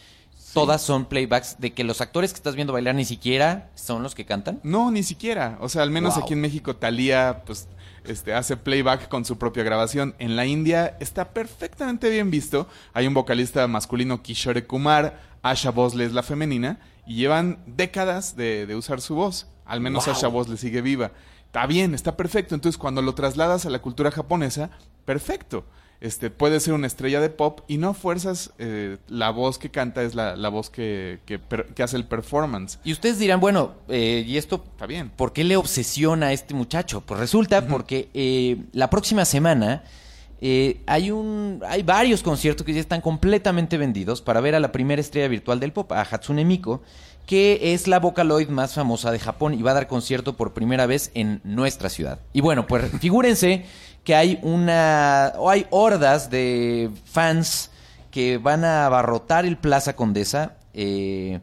todas 0.53 0.83
son 0.83 1.07
playbacks, 1.07 1.57
de 1.59 1.72
que 1.72 1.83
los 1.85 2.00
actores 2.03 2.33
que 2.33 2.37
estás 2.37 2.55
viendo 2.55 2.72
bailar 2.74 2.94
ni 2.94 3.05
siquiera 3.07 3.70
son 3.74 4.03
los 4.03 4.14
que 4.14 4.24
cantan. 4.27 4.61
No, 4.62 4.90
ni 4.90 5.03
siquiera. 5.03 5.57
O 5.61 5.68
sea, 5.70 5.83
al 5.83 5.90
menos 5.90 6.14
Wow. 6.14 6.24
aquí 6.24 6.35
en 6.35 6.40
México, 6.42 6.77
Thalía, 6.77 7.42
pues, 7.46 7.66
este, 8.05 8.35
hace 8.35 8.57
playback 8.57 9.09
con 9.09 9.25
su 9.25 9.38
propia 9.38 9.62
grabación. 9.62 10.14
En 10.19 10.37
la 10.37 10.47
India 10.47 10.97
está 11.01 11.31
perfectamente 11.33 12.11
bien 12.11 12.31
visto. 12.31 12.69
Hay 12.93 13.07
un 13.07 13.14
vocalista 13.14 13.67
masculino, 13.67 14.23
Kishore 14.23 14.67
Kumar, 14.67 15.21
Asha 15.43 15.71
Vosley 15.71 16.07
es 16.07 16.12
la 16.12 16.23
femenina, 16.23 16.81
y 17.07 17.17
llevan 17.17 17.59
décadas 17.67 18.37
de, 18.37 18.67
de 18.67 18.77
usar 18.77 19.01
su 19.01 19.14
voz. 19.14 19.49
Al 19.64 19.81
menos 19.81 20.07
Wow. 20.07 20.14
Asha 20.14 20.29
Vosley 20.29 20.59
sigue 20.59 20.83
viva. 20.83 21.12
Está 21.47 21.67
bien, 21.67 21.95
está 21.95 22.17
perfecto. 22.17 22.55
Entonces, 22.55 22.79
cuando 22.79 23.01
lo 23.01 23.14
trasladas 23.14 23.64
a 23.64 23.71
la 23.71 23.81
cultura 23.81 24.11
japonesa, 24.11 24.71
perfecto. 25.05 25.64
Este, 26.00 26.30
puede 26.30 26.61
ser 26.61 26.74
una 26.74 26.87
estrella 26.87 27.20
de 27.20 27.30
pop 27.30 27.61
y 27.68 27.78
no 27.78 27.94
fuerzas 27.94 28.52
eh, 28.59 28.98
la 29.09 29.30
voz 29.30 29.59
que 29.59 29.70
canta 29.70 30.02
es 30.02 30.14
la, 30.14 30.37
la 30.37 30.48
voz 30.48 30.70
que, 30.70 31.20
que, 31.26 31.83
hace 31.83 31.96
el 31.96 32.04
performance. 32.04 32.78
Y 32.85 32.92
ustedes 32.92 33.18
dirán, 33.18 33.40
bueno, 33.40 33.74
eh, 33.88 34.24
¿y 34.26 34.37
esto 34.37 34.64
Está 34.72 34.87
bien. 34.87 35.11
por 35.11 35.33
qué 35.33 35.44
le 35.44 35.57
obsesiona 35.57 36.26
a 36.26 36.33
este 36.33 36.54
muchacho? 36.54 37.00
Pues 37.00 37.20
resulta 37.20 37.66
porque 37.66 38.11
eh, 38.14 38.59
la 38.72 38.90
próxima 38.90 39.24
semana 39.24 39.83
eh, 40.46 40.83
hay 40.87 41.11
un 41.11 41.62
hay 41.66 41.83
varios 41.83 42.22
conciertos 42.22 42.66
que 42.66 42.74
ya 42.74 42.80
están 42.80 43.00
completamente 43.00 43.78
vendidos 43.78 44.20
para 44.20 44.42
ver 44.42 44.54
a 44.54 44.61
la 44.61 44.72
primera 44.72 45.00
estrella 45.00 45.28
virtual 45.28 45.59
del 45.59 45.72
pop, 45.72 45.90
a 45.92 46.02
Hatsune 46.02 46.44
Miku, 46.44 46.80
que 47.26 47.72
es 47.72 47.88
la 47.88 47.98
Vocaloid 47.98 48.48
más 48.48 48.74
famosa 48.74 49.11
de 49.11 49.18
Japón 49.18 49.54
y 49.54 49.62
va 49.62 49.70
a 49.70 49.74
dar 49.74 49.87
concierto 49.87 50.37
por 50.37 50.52
primera 50.52 50.85
vez 50.85 51.11
en 51.14 51.40
nuestra 51.44 51.88
ciudad. 51.88 52.20
Y 52.35 52.42
bueno, 52.42 52.66
pues 52.66 52.90
figúrense 53.00 53.64
que 54.05 54.14
hay 54.14 54.38
una 54.43 55.33
o 55.37 55.49
hay 55.51 55.67
hordas 55.71 56.31
de 56.31 56.90
fans 57.05 57.71
que 58.11 58.38
van 58.38 58.64
a 58.64 58.87
abarrotar 58.87 59.45
el 59.45 59.57
Plaza 59.57 59.97
Condesa 59.97 60.57
eh, 60.75 61.40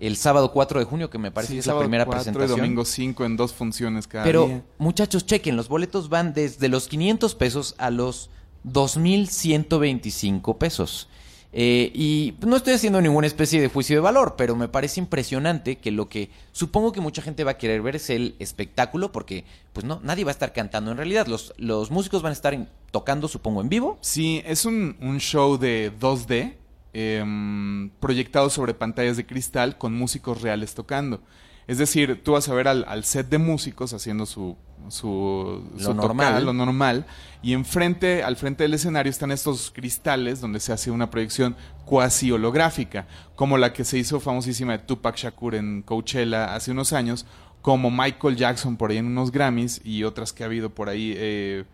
el 0.00 0.16
sábado 0.16 0.52
4 0.52 0.78
de 0.80 0.86
junio, 0.86 1.10
que 1.10 1.18
me 1.18 1.30
parece 1.30 1.52
Sí, 1.52 1.56
que 1.56 1.60
es 1.60 1.66
la 1.66 1.78
primera 1.78 2.04
4 2.04 2.20
y 2.20 2.24
presentación. 2.24 2.58
domingo 2.60 2.84
5 2.84 3.24
en 3.24 3.36
dos 3.36 3.52
funciones 3.52 4.06
cada 4.06 4.24
Pero, 4.24 4.46
día. 4.46 4.62
muchachos, 4.78 5.26
chequen, 5.26 5.56
los 5.56 5.68
boletos 5.68 6.08
van 6.08 6.32
desde 6.34 6.68
los 6.68 6.88
500 6.88 7.34
pesos 7.34 7.74
a 7.78 7.90
los 7.90 8.30
2.125 8.64 10.56
pesos. 10.58 11.08
Eh, 11.52 11.90
y 11.94 12.34
no 12.46 12.56
estoy 12.56 12.74
haciendo 12.74 13.00
ninguna 13.00 13.26
especie 13.26 13.60
de 13.60 13.68
juicio 13.68 13.96
de 13.96 14.00
valor, 14.00 14.34
pero 14.36 14.54
me 14.54 14.68
parece 14.68 15.00
impresionante 15.00 15.76
que 15.76 15.90
lo 15.90 16.08
que 16.08 16.30
supongo 16.52 16.92
que 16.92 17.00
mucha 17.00 17.22
gente 17.22 17.42
va 17.42 17.52
a 17.52 17.58
querer 17.58 17.80
ver 17.80 17.96
es 17.96 18.10
el 18.10 18.36
espectáculo, 18.38 19.12
porque 19.12 19.44
pues 19.72 19.86
no, 19.86 20.00
nadie 20.02 20.24
va 20.24 20.30
a 20.30 20.32
estar 20.32 20.52
cantando 20.52 20.90
en 20.90 20.98
realidad. 20.98 21.26
Los, 21.26 21.54
los 21.56 21.90
músicos 21.90 22.22
van 22.22 22.30
a 22.30 22.34
estar 22.34 22.68
tocando, 22.90 23.28
supongo, 23.28 23.62
en 23.62 23.68
vivo. 23.68 23.98
Sí, 24.02 24.42
es 24.44 24.64
un, 24.64 24.96
un 25.00 25.18
show 25.20 25.58
de 25.58 25.92
2D 25.98 26.54
em, 26.92 27.90
proyectado 28.00 28.50
sobre 28.50 28.74
pantallas 28.74 29.16
de 29.16 29.24
cristal 29.24 29.78
con 29.78 29.94
músicos 29.94 30.42
reales 30.42 30.74
tocando. 30.74 31.20
Es 31.68 31.78
decir, 31.78 32.22
tú 32.24 32.32
vas 32.32 32.48
a 32.48 32.54
ver 32.54 32.66
al, 32.66 32.84
al 32.88 33.04
set 33.04 33.28
de 33.28 33.38
músicos 33.38 33.92
haciendo 33.92 34.24
su, 34.26 34.56
su, 34.88 35.62
Lo 35.76 35.84
su 35.84 35.94
normal. 35.94 36.44
lo 36.44 36.52
normal, 36.54 37.04
y 37.42 37.52
enfrente, 37.52 38.22
al 38.22 38.36
frente 38.36 38.64
del 38.64 38.74
escenario 38.74 39.10
están 39.10 39.30
estos 39.30 39.70
cristales 39.70 40.40
donde 40.40 40.60
se 40.60 40.72
hace 40.72 40.90
una 40.90 41.10
proyección 41.10 41.54
cuasi 41.84 42.32
holográfica, 42.32 43.06
como 43.36 43.58
la 43.58 43.72
que 43.72 43.84
se 43.84 43.98
hizo 43.98 44.18
famosísima 44.18 44.72
de 44.72 44.78
Tupac 44.78 45.16
Shakur 45.16 45.54
en 45.54 45.82
Coachella 45.82 46.54
hace 46.54 46.70
unos 46.70 46.92
años, 46.92 47.26
como 47.60 47.90
Michael 47.90 48.36
Jackson 48.36 48.76
por 48.76 48.90
ahí 48.90 48.96
en 48.96 49.06
unos 49.06 49.30
Grammys 49.30 49.80
y 49.84 50.04
otras 50.04 50.32
que 50.32 50.42
ha 50.42 50.46
habido 50.46 50.70
por 50.70 50.88
ahí. 50.88 51.12
Eh, 51.16 51.64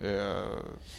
eh, 0.00 0.44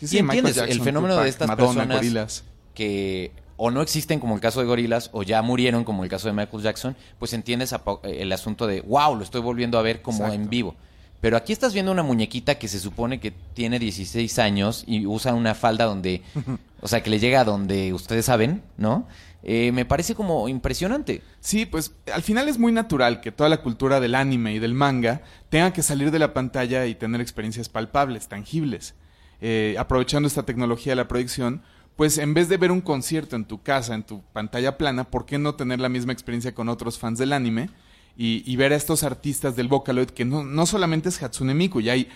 sí, 0.01 0.23
Michael 0.23 0.47
entiendes 0.47 0.57
el 0.57 0.81
fenómeno 0.81 1.15
Tupac, 1.15 1.23
de 1.25 1.29
estas 1.29 1.47
Madonna, 1.49 1.87
personas 1.87 2.43
que 2.73 3.31
o 3.57 3.71
no 3.71 3.81
existen 3.81 4.19
como 4.19 4.35
el 4.35 4.41
caso 4.41 4.59
de 4.61 4.67
Gorilas 4.67 5.09
o 5.13 5.23
ya 5.23 5.41
murieron 5.41 5.83
como 5.83 6.03
el 6.03 6.09
caso 6.09 6.27
de 6.27 6.33
Michael 6.33 6.63
Jackson, 6.63 6.95
pues 7.19 7.33
entiendes 7.33 7.75
el 8.03 8.31
asunto 8.31 8.67
de 8.67 8.81
wow, 8.81 9.15
lo 9.15 9.23
estoy 9.23 9.41
volviendo 9.41 9.77
a 9.77 9.81
ver 9.81 10.01
como 10.01 10.19
Exacto. 10.19 10.35
en 10.35 10.49
vivo. 10.49 10.75
Pero 11.19 11.35
aquí 11.35 11.51
estás 11.51 11.73
viendo 11.73 11.91
una 11.91 12.03
muñequita 12.03 12.55
que 12.59 12.67
se 12.67 12.79
supone 12.79 13.19
que 13.19 13.31
tiene 13.31 13.79
16 13.79 14.37
años 14.39 14.83
y 14.85 15.07
usa 15.07 15.33
una 15.33 15.55
falda 15.55 15.85
donde, 15.85 16.21
o 16.81 16.87
sea, 16.87 17.01
que 17.01 17.09
le 17.09 17.19
llega 17.19 17.41
a 17.41 17.43
donde 17.43 17.91
ustedes 17.91 18.25
saben, 18.25 18.61
¿no? 18.77 19.07
Eh, 19.43 19.71
me 19.71 19.85
parece 19.85 20.13
como 20.13 20.47
impresionante. 20.49 21.23
Sí, 21.39 21.65
pues 21.65 21.93
al 22.13 22.21
final 22.21 22.49
es 22.49 22.59
muy 22.59 22.71
natural 22.71 23.21
que 23.21 23.31
toda 23.31 23.49
la 23.49 23.61
cultura 23.61 23.99
del 23.99 24.13
anime 24.13 24.53
y 24.53 24.59
del 24.59 24.73
manga 24.73 25.21
tenga 25.49 25.73
que 25.73 25.81
salir 25.81 26.11
de 26.11 26.19
la 26.19 26.33
pantalla 26.33 26.85
y 26.85 26.95
tener 26.95 27.21
experiencias 27.21 27.69
palpables, 27.69 28.27
tangibles. 28.27 28.93
Eh, 29.39 29.75
aprovechando 29.79 30.27
esta 30.27 30.43
tecnología 30.43 30.91
de 30.91 30.97
la 30.97 31.07
proyección, 31.07 31.61
pues 31.97 32.17
en 32.19 32.33
vez 32.33 32.47
de 32.47 32.55
ver 32.57 32.71
un 32.71 32.79
concierto 32.81 33.35
en 33.35 33.43
tu 33.45 33.61
casa, 33.61 33.93
en 33.95 34.03
tu 34.03 34.21
pantalla 34.31 34.77
plana, 34.77 35.03
¿por 35.03 35.25
qué 35.25 35.37
no 35.37 35.55
tener 35.55 35.79
la 35.81 35.89
misma 35.89 36.13
experiencia 36.13 36.53
con 36.55 36.69
otros 36.69 36.97
fans 36.97 37.19
del 37.19 37.33
anime? 37.33 37.69
Y, 38.15 38.43
y 38.51 38.55
ver 38.55 38.71
a 38.71 38.75
estos 38.77 39.03
artistas 39.03 39.55
del 39.55 39.67
Vocaloid, 39.67 40.07
que 40.11 40.23
no, 40.25 40.43
no 40.43 40.65
solamente 40.65 41.09
es 41.09 41.21
Hatsune 41.21 41.53
Miku, 41.53 41.81
ya 41.81 41.91
hay 41.93 42.07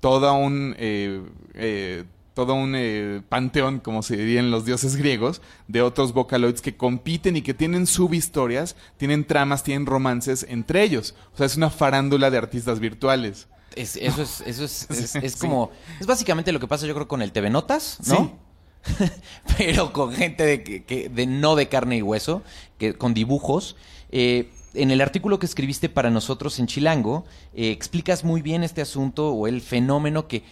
toda 0.00 0.32
un... 0.32 0.74
eh, 0.78 1.22
eh, 1.54 2.04
todo 2.32 2.54
un 2.54 2.74
eh, 2.76 3.20
panteón, 3.28 3.80
como 3.80 4.02
se 4.02 4.16
dirían 4.16 4.50
los 4.52 4.64
dioses 4.64 4.96
griegos, 4.96 5.42
de 5.68 5.82
otros 5.82 6.12
Vocaloids 6.14 6.62
que 6.62 6.76
compiten 6.76 7.36
y 7.36 7.42
que 7.42 7.52
tienen 7.54 7.86
subhistorias, 7.86 8.76
tienen 8.96 9.24
tramas, 9.26 9.62
tienen 9.64 9.84
romances 9.84 10.46
entre 10.48 10.82
ellos. 10.84 11.14
O 11.34 11.36
sea, 11.36 11.44
es 11.46 11.56
una 11.56 11.70
farándula 11.70 12.30
de 12.30 12.38
artistas 12.38 12.78
virtuales. 12.78 13.48
Es- 13.74 13.96
eso 13.96 14.22
es, 14.22 14.40
eso 14.46 14.64
es, 14.64 14.86
es, 14.90 15.16
es 15.22 15.32
Sí. 15.32 15.38
como, 15.40 15.70
es 15.98 16.06
básicamente 16.06 16.52
lo 16.52 16.60
que 16.60 16.68
pasa 16.68 16.86
yo 16.86 16.94
creo 16.94 17.08
con 17.08 17.20
el 17.20 17.32
TV 17.32 17.50
Notas, 17.50 17.98
¿no? 18.06 18.38
Pero 19.58 19.92
con 19.92 20.12
gente 20.12 20.44
de, 20.44 20.62
que, 20.62 20.84
que- 20.84 21.08
de 21.08 21.26
no 21.26 21.56
de 21.56 21.68
carne 21.68 21.96
y 21.98 22.02
hueso, 22.02 22.42
que, 22.78 22.94
con 22.94 23.14
dibujos. 23.14 23.76
Eh, 24.10 24.50
en 24.74 24.90
el 24.90 25.00
artículo 25.00 25.38
que 25.38 25.46
escribiste 25.46 25.88
para 25.88 26.10
nosotros 26.10 26.58
en 26.58 26.66
Chilango, 26.66 27.24
eh, 27.54 27.70
explicas 27.70 28.24
muy 28.24 28.40
bien 28.42 28.62
este 28.62 28.80
asunto 28.80 29.30
o 29.32 29.46
el 29.48 29.60
fenómeno 29.60 30.28
que, 30.28 30.44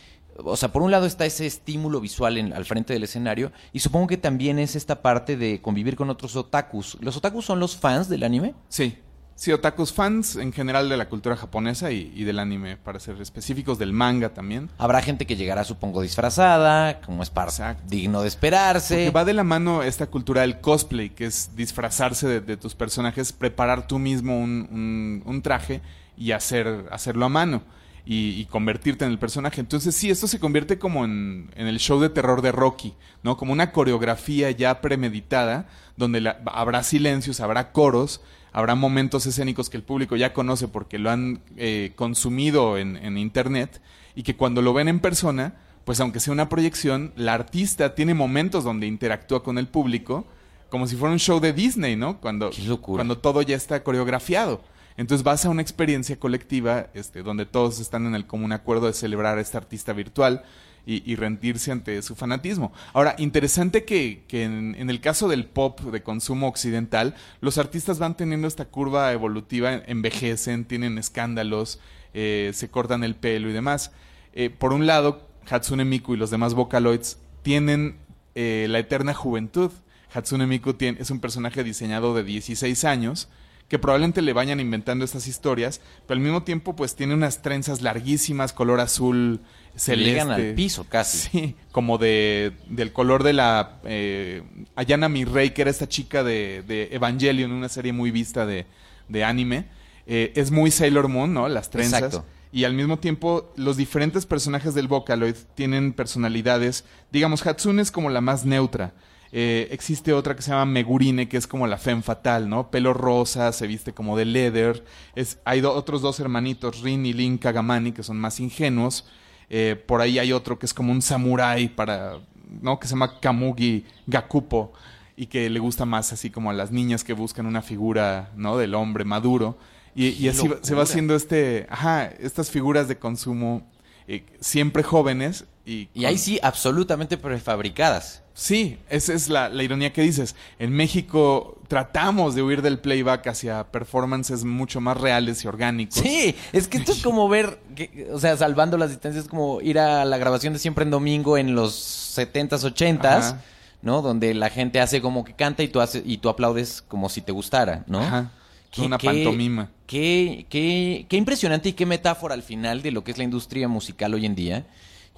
o 0.42 0.56
sea, 0.56 0.72
por 0.72 0.82
un 0.82 0.90
lado 0.90 1.06
está 1.06 1.24
ese 1.24 1.46
estímulo 1.46 2.00
visual 2.00 2.36
en- 2.36 2.52
al 2.52 2.64
frente 2.64 2.92
del 2.92 3.04
escenario 3.04 3.52
y 3.72 3.78
supongo 3.80 4.08
que 4.08 4.16
también 4.16 4.58
es 4.58 4.76
esta 4.76 5.02
parte 5.02 5.36
de 5.36 5.60
convivir 5.62 5.96
con 5.96 6.10
otros 6.10 6.34
otakus. 6.36 6.96
¿Los 7.00 7.16
otakus 7.16 7.44
son 7.46 7.60
los 7.60 7.76
fans 7.76 8.08
del 8.08 8.24
anime? 8.24 8.54
Sí. 8.68 8.98
Sí, 9.40 9.52
otakus 9.52 9.92
fans 9.92 10.34
en 10.34 10.52
general 10.52 10.88
de 10.88 10.96
la 10.96 11.08
cultura 11.08 11.36
japonesa 11.36 11.92
y, 11.92 12.12
y 12.12 12.24
del 12.24 12.40
anime, 12.40 12.76
para 12.76 12.98
ser 12.98 13.20
específicos, 13.20 13.78
del 13.78 13.92
manga 13.92 14.30
también. 14.34 14.68
Habrá 14.78 15.00
gente 15.00 15.26
que 15.28 15.36
llegará, 15.36 15.62
supongo, 15.62 16.02
disfrazada, 16.02 17.00
como 17.02 17.22
es 17.22 17.30
parte 17.30 17.52
Exacto. 17.52 17.84
digno 17.86 18.22
de 18.22 18.26
esperarse. 18.26 18.94
Porque 18.96 19.10
va 19.12 19.24
de 19.24 19.34
la 19.34 19.44
mano 19.44 19.84
esta 19.84 20.06
cultura 20.08 20.40
del 20.40 20.58
cosplay, 20.60 21.10
que 21.10 21.26
es 21.26 21.50
disfrazarse 21.54 22.26
de, 22.26 22.40
de 22.40 22.56
tus 22.56 22.74
personajes, 22.74 23.32
preparar 23.32 23.86
tú 23.86 24.00
mismo 24.00 24.40
un, 24.40 24.68
un- 24.72 25.22
un 25.24 25.40
traje 25.42 25.82
y 26.16 26.32
hacer, 26.32 26.86
hacerlo 26.90 27.24
a 27.26 27.28
mano. 27.28 27.62
Y, 28.04 28.30
y 28.40 28.46
convertirte 28.46 29.04
en 29.04 29.10
el 29.12 29.18
personaje. 29.18 29.60
Entonces 29.60 29.94
sí, 29.94 30.10
esto 30.10 30.26
se 30.26 30.40
convierte 30.40 30.78
como 30.78 31.04
en, 31.04 31.50
en 31.54 31.66
el 31.68 31.78
show 31.78 32.00
de 32.00 32.08
terror 32.08 32.40
de 32.40 32.50
Rocky, 32.52 32.94
¿no? 33.22 33.36
Como 33.36 33.52
una 33.52 33.70
coreografía 33.70 34.50
ya 34.50 34.80
premeditada, 34.80 35.68
donde 35.96 36.22
la- 36.22 36.40
habrá 36.46 36.82
silencios, 36.82 37.38
habrá 37.40 37.70
coros, 37.70 38.22
habrá 38.58 38.74
momentos 38.74 39.24
escénicos 39.24 39.70
que 39.70 39.76
el 39.76 39.84
público 39.84 40.16
ya 40.16 40.32
conoce 40.32 40.66
porque 40.66 40.98
lo 40.98 41.10
han 41.10 41.38
eh, 41.56 41.92
consumido 41.94 42.76
en, 42.76 42.96
en 42.96 43.16
internet 43.16 43.80
y 44.16 44.24
que 44.24 44.34
cuando 44.34 44.62
lo 44.62 44.72
ven 44.72 44.88
en 44.88 44.98
persona, 44.98 45.54
pues 45.84 46.00
aunque 46.00 46.18
sea 46.18 46.32
una 46.32 46.48
proyección, 46.48 47.12
la 47.14 47.34
artista 47.34 47.94
tiene 47.94 48.14
momentos 48.14 48.64
donde 48.64 48.88
interactúa 48.88 49.44
con 49.44 49.58
el 49.58 49.68
público 49.68 50.26
como 50.70 50.88
si 50.88 50.96
fuera 50.96 51.12
un 51.12 51.20
show 51.20 51.38
de 51.38 51.52
Disney, 51.52 51.94
¿no? 51.94 52.20
Cuando, 52.20 52.50
cuando 52.80 53.18
todo 53.18 53.42
ya 53.42 53.54
está 53.54 53.84
coreografiado. 53.84 54.60
Entonces 54.96 55.22
vas 55.22 55.44
a 55.44 55.50
una 55.50 55.62
experiencia 55.62 56.18
colectiva 56.18 56.88
este, 56.94 57.22
donde 57.22 57.46
todos 57.46 57.78
están 57.78 58.06
en 58.06 58.16
el 58.16 58.26
común 58.26 58.50
acuerdo 58.50 58.88
de 58.88 58.92
celebrar 58.92 59.38
a 59.38 59.40
esta 59.40 59.58
artista 59.58 59.92
virtual 59.92 60.42
y, 60.90 61.16
rendirse 61.16 61.70
ante 61.70 62.00
su 62.00 62.14
fanatismo. 62.14 62.72
Ahora, 62.94 63.14
interesante 63.18 63.84
que, 63.84 64.24
en 64.30 64.88
el 64.88 65.00
caso 65.02 65.28
del 65.28 65.44
pop 65.44 65.80
de 65.80 66.02
consumo 66.02 66.48
occidental, 66.48 67.14
los 67.42 67.58
artistas 67.58 67.98
van 67.98 68.16
teniendo 68.16 68.48
esta 68.48 68.64
curva 68.64 69.12
evolutiva, 69.12 69.74
envejecen, 69.74 70.64
tienen 70.64 70.96
escándalos, 70.96 71.78
eh, 72.14 72.52
se 72.54 72.70
cortan 72.70 73.04
el 73.04 73.16
pelo 73.16 73.50
y 73.50 73.52
demás. 73.52 73.92
Eh, 74.32 74.48
por 74.48 74.72
un 74.72 74.86
lado, 74.86 75.28
Hatsune 75.50 75.84
Miku 75.84 76.14
y 76.14 76.16
los 76.16 76.30
demás 76.30 76.54
Vocaloids 76.54 77.18
tienen 77.42 77.98
eh, 78.34 78.66
la 78.70 78.78
eterna 78.78 79.12
juventud. 79.12 79.70
Hatsune 80.14 80.46
Miku 80.46 80.72
tiene- 80.72 81.00
es 81.02 81.10
un 81.10 81.20
personaje 81.20 81.64
diseñado 81.64 82.14
de 82.14 82.24
16 82.24 82.84
años 82.84 83.28
que 83.68 83.78
probablemente 83.78 84.22
le 84.22 84.32
vayan 84.32 84.60
inventando 84.60 85.04
estas 85.04 85.26
historias, 85.26 85.82
pero 86.06 86.16
al 86.16 86.24
mismo 86.24 86.42
tiempo 86.42 86.74
pues 86.74 86.96
tiene 86.96 87.12
unas 87.12 87.42
trenzas 87.42 87.82
larguísimas, 87.82 88.54
color 88.54 88.80
azul 88.80 89.40
celeste. 89.76 90.10
Llegan 90.10 90.30
al 90.30 90.54
piso 90.54 90.84
casi. 90.88 91.28
Sí, 91.32 91.54
como 91.72 91.98
de, 91.98 92.52
del 92.68 92.92
color 92.92 93.22
de 93.22 93.32
la 93.32 93.80
eh, 93.84 94.42
Ayana 94.76 95.08
Mirrey, 95.08 95.50
que 95.50 95.62
era 95.62 95.70
esta 95.70 95.88
chica 95.88 96.22
de, 96.24 96.62
de 96.66 96.88
Evangelion, 96.92 97.52
una 97.52 97.68
serie 97.68 97.92
muy 97.92 98.10
vista 98.10 98.46
de, 98.46 98.66
de 99.08 99.24
anime. 99.24 99.66
Eh, 100.06 100.32
es 100.36 100.50
muy 100.50 100.70
Sailor 100.70 101.08
Moon, 101.08 101.32
¿no? 101.34 101.48
Las 101.48 101.70
trenzas. 101.70 102.02
Exacto. 102.02 102.26
Y 102.50 102.64
al 102.64 102.72
mismo 102.72 102.98
tiempo, 102.98 103.52
los 103.56 103.76
diferentes 103.76 104.24
personajes 104.24 104.74
del 104.74 104.88
Vocaloid 104.88 105.34
tienen 105.54 105.92
personalidades. 105.92 106.84
Digamos, 107.12 107.46
Hatsune 107.46 107.82
es 107.82 107.90
como 107.90 108.08
la 108.08 108.22
más 108.22 108.46
neutra. 108.46 108.94
Eh, 109.30 109.68
existe 109.70 110.14
otra 110.14 110.34
que 110.34 110.40
se 110.40 110.50
llama 110.52 110.64
Megurine, 110.64 111.28
que 111.28 111.36
es 111.36 111.46
como 111.46 111.66
la 111.66 111.76
femme 111.76 112.00
fatal, 112.00 112.48
¿no? 112.48 112.70
Pelo 112.70 112.94
rosa, 112.94 113.52
se 113.52 113.66
viste 113.66 113.92
como 113.92 114.16
de 114.16 114.24
leather. 114.24 114.82
Es, 115.14 115.38
hay 115.44 115.60
do- 115.60 115.74
otros 115.74 116.00
dos 116.00 116.18
hermanitos, 116.20 116.80
Rin 116.80 117.04
y 117.04 117.12
Lin 117.12 117.36
Kagamani, 117.36 117.92
que 117.92 118.02
son 118.02 118.16
más 118.18 118.40
ingenuos. 118.40 119.06
Eh, 119.50 119.82
por 119.86 120.00
ahí 120.00 120.18
hay 120.18 120.32
otro 120.32 120.58
que 120.58 120.66
es 120.66 120.74
como 120.74 120.92
un 120.92 121.02
samurái 121.02 121.68
para, 121.68 122.18
¿no? 122.60 122.78
Que 122.78 122.86
se 122.86 122.92
llama 122.92 123.18
Kamugi 123.20 123.84
Gakupo 124.06 124.72
y 125.16 125.26
que 125.26 125.48
le 125.50 125.58
gusta 125.58 125.84
más 125.84 126.12
así 126.12 126.30
como 126.30 126.50
a 126.50 126.52
las 126.52 126.70
niñas 126.70 127.02
que 127.02 127.12
buscan 127.12 127.46
una 127.46 127.62
figura, 127.62 128.30
¿no? 128.36 128.56
Del 128.56 128.74
hombre 128.74 129.04
maduro. 129.04 129.58
Y, 129.94 130.08
y 130.08 130.22
¡Qué 130.22 130.28
así 130.30 130.50
se 130.62 130.74
va 130.74 130.82
haciendo 130.82 131.14
este, 131.16 131.66
ajá, 131.70 132.06
estas 132.06 132.50
figuras 132.50 132.88
de 132.88 132.98
consumo 132.98 133.66
eh, 134.06 134.24
siempre 134.40 134.82
jóvenes 134.82 135.44
Y, 135.68 135.88
Y 135.94 136.06
ahí 136.06 136.16
sí, 136.16 136.38
absolutamente 136.42 137.18
prefabricadas. 137.18 138.22
Sí, 138.32 138.78
esa 138.88 139.12
es 139.14 139.28
la, 139.28 139.48
la 139.48 139.62
ironía 139.64 139.92
que 139.92 140.00
dices. 140.00 140.36
En 140.60 140.70
México 140.72 141.58
tratamos 141.68 142.34
de 142.34 142.42
huir 142.42 142.62
del 142.62 142.78
playback 142.78 143.26
hacia 143.26 143.64
performances 143.70 144.44
mucho 144.44 144.80
más 144.80 144.96
reales 144.96 145.44
y 145.44 145.48
orgánicos. 145.48 145.98
Sí, 145.98 146.34
es 146.52 146.68
que 146.68 146.78
esto 146.78 146.92
es 146.92 147.02
como 147.02 147.28
ver, 147.28 147.58
que- 147.74 148.08
o 148.12 148.18
sea, 148.20 148.36
salvando 148.36 148.78
las 148.78 148.90
distancias, 148.90 149.24
es 149.24 149.28
como 149.30 149.60
ir 149.60 149.78
a 149.78 150.04
la 150.04 150.16
grabación 150.18 150.52
de 150.52 150.58
Siempre 150.60 150.84
en 150.84 150.90
Domingo 150.90 151.36
en 151.36 151.54
los 151.56 151.74
70s, 152.16 152.62
80s, 152.64 153.04
Ajá. 153.18 153.42
¿no? 153.82 154.00
Donde 154.02 154.32
la 154.34 154.50
gente 154.50 154.80
hace 154.80 155.02
como 155.02 155.24
que 155.24 155.34
canta 155.34 155.62
y 155.64 155.68
tú, 155.68 155.80
haces, 155.80 156.02
y 156.06 156.18
tú 156.18 156.28
aplaudes 156.28 156.80
como 156.86 157.08
si 157.08 157.20
te 157.22 157.32
gustara, 157.32 157.84
¿no? 157.88 157.98
Ajá. 158.00 158.30
Qué- 158.70 158.82
Una 158.82 158.98
qué- 158.98 159.06
pantomima. 159.08 159.70
Qué, 159.86 160.46
qué, 160.48 161.06
qué 161.08 161.16
impresionante 161.16 161.70
y 161.70 161.72
qué 161.72 161.86
metáfora 161.86 162.34
al 162.34 162.42
final 162.42 162.82
de 162.82 162.90
lo 162.92 163.02
que 163.02 163.10
es 163.10 163.18
la 163.18 163.24
industria 163.24 163.66
musical 163.68 164.14
hoy 164.14 164.26
en 164.26 164.34
día 164.34 164.66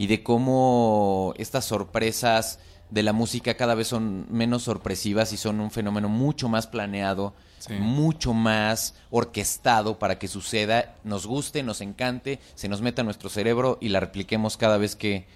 y 0.00 0.06
de 0.06 0.22
cómo 0.22 1.34
estas 1.36 1.66
sorpresas 1.66 2.58
de 2.88 3.02
la 3.02 3.12
música 3.12 3.54
cada 3.58 3.74
vez 3.74 3.88
son 3.88 4.24
menos 4.30 4.62
sorpresivas 4.62 5.34
y 5.34 5.36
son 5.36 5.60
un 5.60 5.70
fenómeno 5.70 6.08
mucho 6.08 6.48
más 6.48 6.66
planeado, 6.66 7.34
Sí. 7.58 7.74
mucho 7.74 8.32
más 8.32 8.94
orquestado 9.10 9.98
para 9.98 10.18
que 10.18 10.26
suceda, 10.26 10.94
nos 11.04 11.26
guste, 11.26 11.62
nos 11.62 11.82
encante, 11.82 12.40
se 12.54 12.70
nos 12.70 12.80
meta 12.80 13.02
a 13.02 13.04
nuestro 13.04 13.28
cerebro 13.28 13.76
y 13.82 13.90
la 13.90 14.00
repliquemos 14.00 14.56
cada 14.56 14.78
vez 14.78 14.96
que 14.96 15.26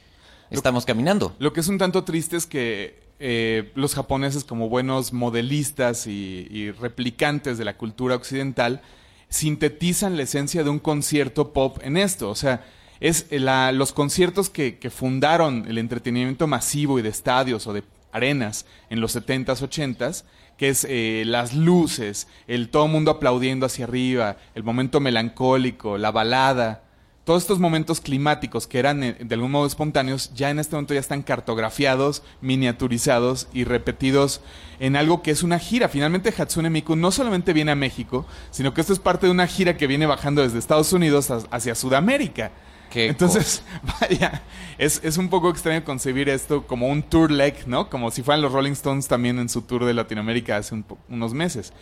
estamos 0.48 0.87
caminando. 0.87 1.35
Lo 1.38 1.53
que 1.53 1.61
es 1.61 1.68
un 1.68 1.77
tanto 1.77 2.03
triste 2.05 2.38
es 2.38 2.46
que 2.46 3.03
eh, 3.18 3.70
los 3.74 3.94
japoneses, 3.94 4.44
como 4.44 4.70
buenos 4.70 5.12
modelistas 5.12 6.07
y, 6.07 6.48
y 6.50 6.70
replicantes 6.70 7.59
de 7.59 7.66
la 7.66 7.77
cultura 7.77 8.14
occidental, 8.16 8.81
sintetizan 9.29 10.16
la 10.16 10.22
esencia 10.22 10.64
de 10.64 10.70
un 10.70 10.79
concierto 10.79 11.53
pop 11.53 11.77
en 11.83 11.98
esto. 11.98 12.31
O 12.31 12.35
sea, 12.35 12.64
es 13.09 13.27
la- 13.31 13.71
los 13.73 13.93
conciertos 13.93 14.49
que, 14.51 14.79
fundaron 14.90 15.64
el 15.69 15.77
entretenimiento 15.79 16.47
masivo 16.47 16.99
y 16.99 17.03
de 17.03 17.11
estadios 17.11 17.67
o 17.67 17.73
de 17.73 17.83
arenas 18.12 18.64
en 18.90 19.01
los 19.01 19.14
70s, 19.14 19.61
80s, 19.62 20.25
que 20.57 20.69
es 20.69 20.87
eh, 20.88 21.25
las 21.27 21.53
luces, 21.55 22.29
el 22.47 22.69
todo 22.71 22.87
mundo 22.88 23.11
aplaudiendo 23.11 23.67
hacia 23.67 23.85
arriba, 23.85 24.37
el 24.55 24.62
momento 24.62 25.01
melancólico, 25.01 25.99
la 25.99 26.12
balada, 26.12 26.81
todos 27.25 27.43
estos 27.43 27.59
momentos 27.59 28.01
climáticos 28.01 28.67
que 28.67 28.79
eran 28.79 29.03
eh, 29.03 29.17
de 29.19 29.35
algún 29.35 29.51
modo 29.51 29.67
espontáneos, 29.67 30.31
ya 30.35 30.51
en 30.51 30.59
este 30.59 30.77
momento 30.77 30.95
ya 30.95 31.01
están 31.01 31.23
cartografiados, 31.23 32.23
miniaturizados 32.40 33.49
y 33.53 33.64
repetidos 33.64 34.40
en 34.81 34.97
algo 34.97 35.23
que 35.23 35.31
es 35.31 35.43
una 35.43 35.59
gira. 35.59 35.88
Finalmente 35.88 36.33
Hatsune 36.37 36.71
Miku 36.71 36.97
no 36.97 37.11
solamente 37.11 37.53
viene 37.53 37.73
a 37.73 37.77
México, 37.77 38.27
sino 38.51 38.73
que 38.75 38.81
esto 38.81 38.93
es 38.93 38.99
parte 38.99 39.27
de 39.27 39.33
una 39.33 39.47
gira 39.47 39.77
que 39.77 39.87
viene 39.87 40.07
bajando 40.07 40.43
desde 40.43 40.59
Estados 40.59 40.93
Unidos 40.93 41.31
ha- 41.31 41.40
hacia 41.51 41.75
Sudamérica. 41.75 42.51
Entonces, 42.94 43.62
vaya, 44.00 44.42
es, 44.78 45.00
es 45.04 45.18
un 45.18 45.28
poco 45.28 45.50
extraño 45.50 45.85
concebir 45.85 46.28
esto 46.28 46.66
como 46.66 46.88
un 46.88 47.02
tour 47.02 47.30
leg, 47.30 47.66
¿no? 47.66 47.90
Como 47.90 48.11
si 48.11 48.22
fueran 48.22 48.42
los 48.42 48.52
Rolling 48.52 48.72
Stones 48.72 49.09
también 49.09 49.38
en 49.38 49.48
su 49.48 49.62
tour 49.62 49.85
de 49.85 49.94
Latinoamérica 49.94 50.57
hace 50.57 50.74
un 50.74 50.85
unos 51.09 51.35
meses. 51.35 51.72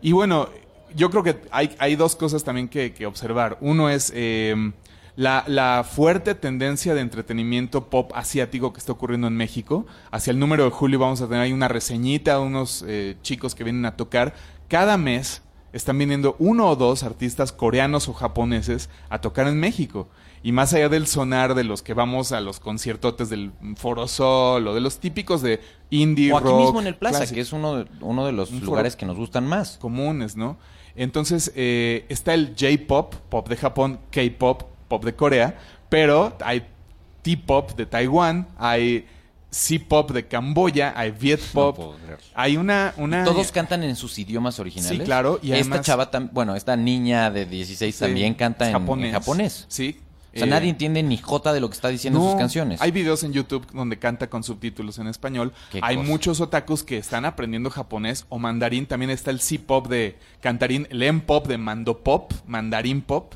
Y 0.00 0.12
bueno, 0.12 0.48
yo 0.94 1.10
creo 1.10 1.22
que 1.22 1.40
hay, 1.50 1.74
hay 1.78 1.96
dos 1.96 2.16
cosas 2.16 2.44
también 2.44 2.68
que, 2.68 2.92
que 2.92 3.06
observar. 3.06 3.58
Uno 3.60 3.90
es 3.90 4.12
eh, 4.14 4.72
la, 5.16 5.44
la 5.46 5.84
fuerte 5.84 6.34
tendencia 6.34 6.94
de 6.94 7.00
entretenimiento 7.00 7.90
pop 7.90 8.12
asiático 8.14 8.72
que 8.72 8.78
está 8.78 8.92
ocurriendo 8.92 9.26
en 9.26 9.36
México. 9.36 9.86
Hacia 10.10 10.30
el 10.30 10.38
número 10.38 10.64
de 10.64 10.70
julio 10.70 10.98
vamos 10.98 11.20
a 11.20 11.26
tener 11.28 11.42
ahí 11.42 11.52
una 11.52 11.68
reseñita 11.68 12.34
de 12.34 12.40
unos 12.40 12.84
eh, 12.86 13.16
chicos 13.22 13.54
que 13.54 13.64
vienen 13.64 13.84
a 13.86 13.96
tocar. 13.96 14.34
Cada 14.68 14.96
mes 14.96 15.42
están 15.72 15.98
viniendo 15.98 16.36
uno 16.38 16.68
o 16.68 16.76
dos 16.76 17.02
artistas 17.02 17.52
coreanos 17.52 18.08
o 18.08 18.12
japoneses 18.12 18.88
a 19.08 19.20
tocar 19.20 19.46
en 19.46 19.58
México. 19.58 20.08
Y 20.42 20.52
más 20.52 20.72
allá 20.72 20.88
del 20.88 21.06
sonar 21.06 21.54
de 21.54 21.64
los 21.64 21.82
que 21.82 21.92
vamos 21.92 22.32
a 22.32 22.40
los 22.40 22.60
conciertotes 22.60 23.28
del 23.28 23.52
Foro 23.76 24.08
Sol 24.08 24.66
o 24.66 24.74
de 24.74 24.80
los 24.80 24.98
típicos 24.98 25.42
de 25.42 25.60
indie 25.90 26.32
O 26.32 26.38
aquí 26.38 26.46
rock. 26.48 26.60
mismo 26.62 26.80
en 26.80 26.86
el 26.86 26.96
Plaza, 26.96 27.18
clásico 27.18 27.34
que 27.34 27.40
es 27.42 27.52
uno 27.52 27.76
de, 27.76 27.86
uno 28.00 28.24
de 28.24 28.32
los 28.32 28.50
Un 28.50 28.60
lugares 28.60 28.96
que 28.96 29.04
nos 29.04 29.16
gustan 29.18 29.46
más. 29.46 29.76
comunes, 29.78 30.36
¿no? 30.36 30.56
Entonces, 30.96 31.52
eh, 31.54 32.06
está 32.08 32.32
el 32.34 32.54
J-pop, 32.58 33.14
pop 33.28 33.48
de 33.48 33.56
Japón, 33.56 34.00
K-pop, 34.10 34.62
pop 34.88 35.04
de 35.04 35.14
Corea, 35.14 35.58
pero 35.90 36.36
hay 36.44 36.66
T-pop 37.22 37.72
de 37.76 37.84
Taiwán, 37.86 38.48
hay 38.58 39.06
C-pop 39.50 40.10
de 40.12 40.26
Camboya, 40.26 40.92
hay 40.96 41.10
Viet-pop, 41.10 41.76
creerlo. 41.76 42.24
hay 42.34 42.56
una... 42.56 42.94
una 42.96 43.24
Todos 43.24 43.52
cantan 43.52 43.82
en 43.82 43.94
sus 43.96 44.18
idiomas 44.18 44.58
originales. 44.58 44.98
Sí, 44.98 45.04
claro, 45.04 45.38
y 45.42 45.52
esta 45.52 45.60
además- 45.60 45.86
chava, 45.86 46.10
tam- 46.10 46.30
bueno, 46.32 46.54
esta 46.56 46.76
niña 46.76 47.30
de 47.30 47.44
16 47.46 47.94
Sí, 47.94 48.00
también 48.00 48.34
canta 48.34 48.70
en 48.70 48.76
en 48.76 49.04
en 49.04 49.12
japonés. 49.12 49.66
Sí. 49.68 50.00
O 50.32 50.36
sea, 50.36 50.46
Eh, 50.46 50.50
nadie 50.50 50.70
entiende 50.70 51.02
ni 51.02 51.16
jota 51.18 51.52
de 51.52 51.60
lo 51.60 51.68
que 51.68 51.74
está 51.74 51.88
diciendo 51.88 52.18
en 52.20 52.24
no, 52.24 52.30
sus 52.32 52.38
canciones. 52.38 52.80
Hay 52.80 52.90
videos 52.92 53.22
en 53.24 53.32
YouTube 53.32 53.66
donde 53.72 53.98
canta 53.98 54.28
con 54.30 54.42
subtítulos 54.44 54.98
en 54.98 55.06
español. 55.08 55.52
Hay 55.82 55.96
cosa. 55.96 56.08
muchos 56.08 56.40
otakus 56.40 56.82
que 56.82 56.98
están 56.98 57.24
aprendiendo 57.24 57.68
japonés 57.70 58.26
o 58.28 58.38
mandarín. 58.38 58.86
También 58.86 59.10
está 59.10 59.30
el 59.30 59.40
C-pop 59.40 59.88
de 59.88 60.16
cantarín, 60.40 60.86
el 60.90 61.02
M-pop 61.02 61.46
de 61.46 61.58
mandopop, 61.58 62.32
mandarín 62.46 63.02
pop. 63.02 63.34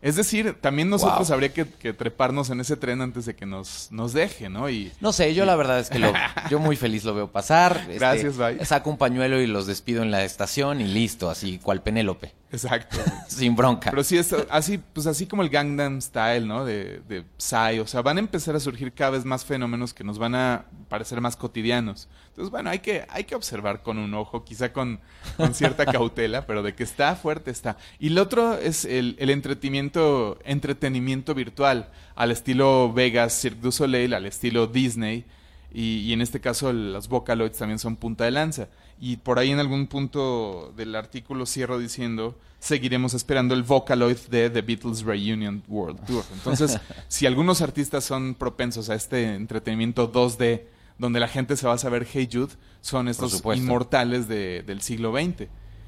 Es 0.00 0.14
decir, 0.14 0.56
también 0.60 0.88
nosotros 0.90 1.26
Wow. 1.26 1.34
habría 1.34 1.52
que, 1.52 1.66
que 1.66 1.92
treparnos 1.92 2.50
en 2.50 2.60
ese 2.60 2.76
tren 2.76 3.00
antes 3.00 3.26
de 3.26 3.34
que 3.34 3.46
nos, 3.46 3.88
nos 3.90 4.12
deje, 4.12 4.48
¿no? 4.48 4.70
Y 4.70 4.92
No 5.00 5.12
sé, 5.12 5.34
yo 5.34 5.44
la 5.44 5.56
verdad 5.56 5.80
es 5.80 5.90
que 5.90 5.98
lo, 5.98 6.12
yo 6.50 6.60
muy 6.60 6.76
feliz 6.76 7.02
lo 7.02 7.14
veo 7.14 7.32
pasar. 7.32 7.78
Este, 7.80 7.94
Gracias, 7.94 8.36
bye. 8.36 8.64
Saco 8.64 8.90
un 8.90 8.96
pañuelo 8.96 9.40
y 9.40 9.48
los 9.48 9.66
despido 9.66 10.04
en 10.04 10.12
la 10.12 10.22
estación 10.22 10.80
y 10.80 10.84
listo, 10.84 11.28
así 11.30 11.58
cual 11.58 11.82
Penélope, 11.82 12.32
exacto. 12.50 12.98
sin 13.28 13.54
bronca. 13.54 13.90
Pero 13.90 14.02
sí, 14.02 14.16
es 14.16 14.34
así, 14.50 14.78
pues 14.78 15.06
así 15.06 15.26
como 15.26 15.42
el 15.42 15.48
Gangnam 15.48 16.00
Style, 16.00 16.46
¿no? 16.46 16.64
De, 16.64 17.00
de 17.08 17.24
Psy. 17.36 17.80
O 17.80 17.86
sea, 17.86 18.02
van 18.02 18.16
a 18.16 18.20
empezar 18.20 18.56
a 18.56 18.60
surgir 18.60 18.92
cada 18.92 19.10
vez 19.12 19.24
más 19.24 19.44
fenómenos 19.44 19.94
que 19.94 20.04
nos 20.04 20.18
van 20.18 20.34
a 20.34 20.64
parecer 20.88 21.20
más 21.20 21.36
cotidianos. 21.36 22.08
Entonces, 22.28 22.50
bueno, 22.50 22.70
hay 22.70 22.78
que, 22.78 23.04
hay 23.08 23.24
que 23.24 23.34
observar 23.34 23.82
con 23.82 23.98
un 23.98 24.14
ojo, 24.14 24.44
quizá 24.44 24.72
con, 24.72 25.00
con 25.36 25.54
cierta 25.54 25.84
cautela, 25.92 26.46
pero 26.46 26.62
de 26.62 26.74
que 26.74 26.84
está 26.84 27.16
fuerte 27.16 27.50
está. 27.50 27.76
Y 27.98 28.08
el 28.08 28.18
otro 28.18 28.54
es 28.54 28.84
el, 28.84 29.16
el 29.18 29.30
entretenimiento, 29.30 30.38
entretenimiento 30.44 31.34
virtual, 31.34 31.90
al 32.14 32.30
estilo 32.30 32.92
Vegas, 32.92 33.32
Cirque 33.40 33.60
du 33.60 33.72
Soleil, 33.72 34.14
al 34.14 34.26
estilo 34.26 34.66
Disney. 34.66 35.24
Y, 35.72 35.98
y 36.00 36.12
en 36.12 36.22
este 36.22 36.40
caso 36.40 36.72
los 36.72 37.08
Vocaloids 37.08 37.58
también 37.58 37.78
son 37.78 37.96
punta 37.96 38.24
de 38.24 38.30
lanza. 38.30 38.68
Y 39.00 39.18
por 39.18 39.38
ahí 39.38 39.50
en 39.50 39.60
algún 39.60 39.86
punto 39.86 40.72
del 40.76 40.94
artículo 40.96 41.46
cierro 41.46 41.78
diciendo, 41.78 42.36
seguiremos 42.58 43.14
esperando 43.14 43.54
el 43.54 43.62
Vocaloid 43.62 44.16
de 44.30 44.50
The 44.50 44.62
Beatles 44.62 45.02
Reunion 45.02 45.62
World 45.68 46.04
Tour. 46.04 46.24
Entonces, 46.34 46.78
si 47.08 47.26
algunos 47.26 47.60
artistas 47.62 48.04
son 48.04 48.34
propensos 48.34 48.90
a 48.90 48.94
este 48.96 49.34
entretenimiento 49.34 50.10
2D, 50.12 50.62
donde 50.98 51.20
la 51.20 51.28
gente 51.28 51.56
se 51.56 51.66
va 51.68 51.74
a 51.74 51.78
saber 51.78 52.08
Hey 52.12 52.28
Jude, 52.32 52.54
son 52.80 53.06
estos 53.06 53.40
inmortales 53.62 54.26
de- 54.26 54.64
del 54.66 54.80
siglo 54.80 55.12
XX. 55.12 55.46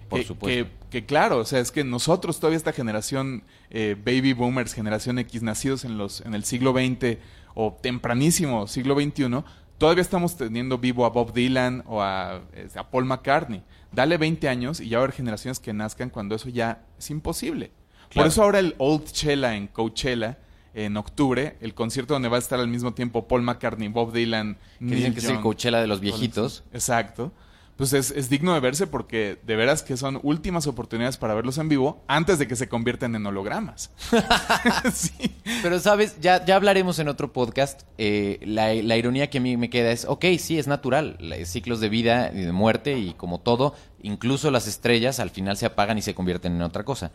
Por 0.09 0.20
que, 0.20 0.27
supuesto. 0.27 0.68
que- 0.70 0.81
que 0.90 1.07
claro, 1.07 1.38
o 1.38 1.44
sea, 1.44 1.59
es 1.61 1.70
que 1.73 1.83
nosotros 1.85 2.38
todavía 2.38 2.57
esta 2.59 2.73
generación 2.73 3.42
eh, 3.70 3.96
baby 3.99 4.33
boomers, 4.35 4.73
generación 4.73 5.18
X, 5.20 5.42
nacidos 5.42 5.85
en 5.85 5.99
los 5.99 6.20
en 6.23 6.35
el 6.35 6.44
siglo 6.44 6.73
XX 6.73 7.18
o 7.55 7.77
tempranísimo 7.81 8.66
siglo 8.68 8.94
XXI, 9.01 9.42
todavía 9.81 10.03
estamos 10.03 10.37
teniendo 10.37 10.77
vivo 10.77 11.07
a 11.07 11.09
Bob 11.09 11.33
Dylan 11.33 11.83
o 11.87 12.03
a, 12.03 12.43
a 12.77 12.90
Paul 12.90 13.07
McCartney. 13.07 13.62
Dale 13.90 14.19
20 14.19 14.47
años 14.47 14.79
y 14.79 14.90
ya 14.90 14.99
va 14.99 15.05
a 15.05 15.05
haber 15.05 15.16
generaciones 15.16 15.59
que 15.59 15.73
nazcan 15.73 16.11
cuando 16.11 16.35
eso 16.35 16.51
ya 16.51 16.85
es 16.99 17.11
imposible. 17.11 17.73
Claro. 18.11 18.27
Por 18.27 18.27
eso 18.27 18.43
ahora 18.43 18.59
el 18.59 18.75
Old 18.77 19.07
Chela 19.07 19.57
en 19.57 19.69
Coachella 19.69 20.38
en 20.75 20.99
octubre, 20.99 21.57
el 21.62 21.73
concierto 21.73 22.12
donde 22.12 22.29
va 22.29 22.37
a 22.37 22.40
estar 22.40 22.61
al 22.61 22.69
mismo 22.69 22.93
tiempo 22.93 23.27
Paul 23.27 23.43
McCartney, 23.43 23.88
Bob 23.88 24.12
Dylan, 24.12 24.59
que 24.79 24.95
dicen 24.95 25.14
que 25.14 25.21
es 25.21 25.25
el 25.31 25.40
Coachella 25.40 25.81
de 25.81 25.87
los 25.87 26.01
viejitos. 26.01 26.62
Exacto. 26.75 27.33
Pues 27.81 27.95
es, 27.95 28.11
es 28.11 28.29
digno 28.29 28.53
de 28.53 28.61
verse 28.61 28.87
porque 28.87 29.38
de 29.43 29.57
veras 29.57 29.83
que 29.83 29.97
son 29.97 30.21
últimas 30.23 30.66
oportunidades 30.66 31.16
para 31.16 31.33
verlos 31.33 31.57
en 31.57 31.71
vivo 31.71 32.05
antes 32.09 32.38
de 32.38 32.47
que 32.47 32.55
se 32.55 32.69
conviertan 32.69 33.14
en 33.14 33.25
hologramas. 33.25 33.90
sí. 34.93 35.35
Pero 35.62 35.81
sabes, 35.81 36.21
ya, 36.21 36.45
ya 36.45 36.57
hablaremos 36.57 36.99
en 36.99 37.09
otro 37.09 37.33
podcast. 37.33 37.85
eh, 37.97 38.38
la, 38.43 38.75
la 38.75 38.97
ironía 38.99 39.31
que 39.31 39.38
a 39.38 39.40
mí 39.40 39.57
me 39.57 39.71
queda 39.71 39.93
es, 39.93 40.05
ok, 40.05 40.27
sí, 40.38 40.59
es 40.59 40.66
natural, 40.66 41.16
ciclos 41.47 41.81
de 41.81 41.88
vida 41.88 42.31
y 42.35 42.43
de 42.43 42.53
muerte 42.53 42.99
y 42.99 43.14
como 43.14 43.40
todo, 43.40 43.75
incluso 44.03 44.51
las 44.51 44.66
estrellas 44.66 45.19
al 45.19 45.31
final 45.31 45.57
se 45.57 45.64
apagan 45.64 45.97
y 45.97 46.03
se 46.03 46.14
convierten 46.14 46.57
en 46.57 46.61
otra 46.61 46.85
cosa. 46.85 47.12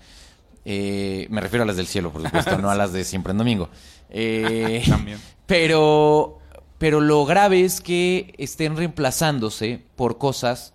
Eh, 0.66 1.28
me 1.30 1.42
refiero 1.42 1.62
a 1.62 1.68
las 1.68 1.78
del 1.78 1.86
cielo, 1.86 2.12
por 2.12 2.24
supuesto, 2.24 2.58
no 2.62 2.72
a 2.72 2.76
las 2.76 2.92
de 2.92 3.04
siempre 3.04 3.34
en 3.34 3.38
domingo. 3.38 3.70
Eh, 4.10 4.84
También. 4.90 5.20
Pero, 5.46 6.40
pero 6.86 7.02
lo 7.02 7.26
grave 7.26 7.66
es 7.66 7.82
que 7.82 8.36
estén 8.38 8.78
reemplazándose 8.78 9.82
por 9.96 10.20
cosas 10.20 10.72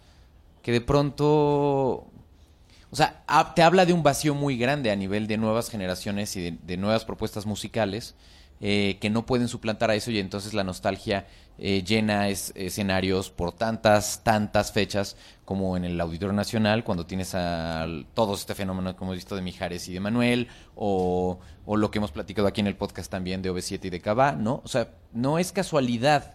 que 0.61 0.73
de 0.73 0.81
pronto, 0.81 1.29
o 1.29 2.95
sea, 2.95 3.23
te 3.55 3.63
habla 3.63 3.87
de 3.87 3.93
un 3.93 4.03
vacío 4.03 4.35
muy 4.35 4.59
grande 4.59 4.91
a 4.91 4.97
nivel 4.97 5.29
de 5.29 5.37
nuevas 5.37 5.71
generaciones 5.71 6.35
y 6.35 6.41
de, 6.41 6.59
de 6.67 6.77
nuevas 6.77 7.05
propuestas 7.05 7.47
musicales 7.47 8.17
eh, 8.61 8.99
que 9.01 9.09
no 9.09 9.25
pueden 9.25 9.47
suplantar 9.47 9.93
a 9.93 9.95
eso 9.95 10.11
y 10.11 10.19
entonces 10.19 10.53
la 10.53 10.65
nostalgia 10.65 11.29
eh, 11.63 11.85
llena 11.85 12.29
es- 12.29 12.53
escenarios 12.57 13.31
por 13.31 13.53
tantas, 13.53 14.23
tantas 14.25 14.73
fechas 14.73 15.17
como 15.45 15.77
en 15.77 15.85
el 15.85 16.01
Auditorio 16.01 16.33
Nacional, 16.33 16.85
cuando 16.85 17.05
tienes 17.07 17.35
a 17.35 17.87
todo 18.15 18.35
este 18.35 18.55
fenómeno 18.55 18.97
que 18.97 19.05
hemos 19.05 19.17
visto 19.17 19.37
de 19.37 19.43
Mijares 19.43 19.87
y 19.89 19.93
de 19.93 20.01
Manuel, 20.01 20.49
o, 20.75 21.39
o 21.67 21.77
lo 21.77 21.91
que 21.91 21.99
hemos 21.99 22.13
platicado 22.13 22.49
aquí 22.49 22.61
en 22.61 22.67
el 22.69 22.77
podcast 22.77 23.11
también 23.11 23.43
de 23.43 23.53
OV7 23.53 23.85
y 23.85 23.91
de 23.91 24.01
Cabá, 24.01 24.33
¿no? 24.33 24.63
O 24.65 24.69
sea, 24.69 24.89
no 25.13 25.39
es 25.39 25.53
casualidad, 25.53 26.35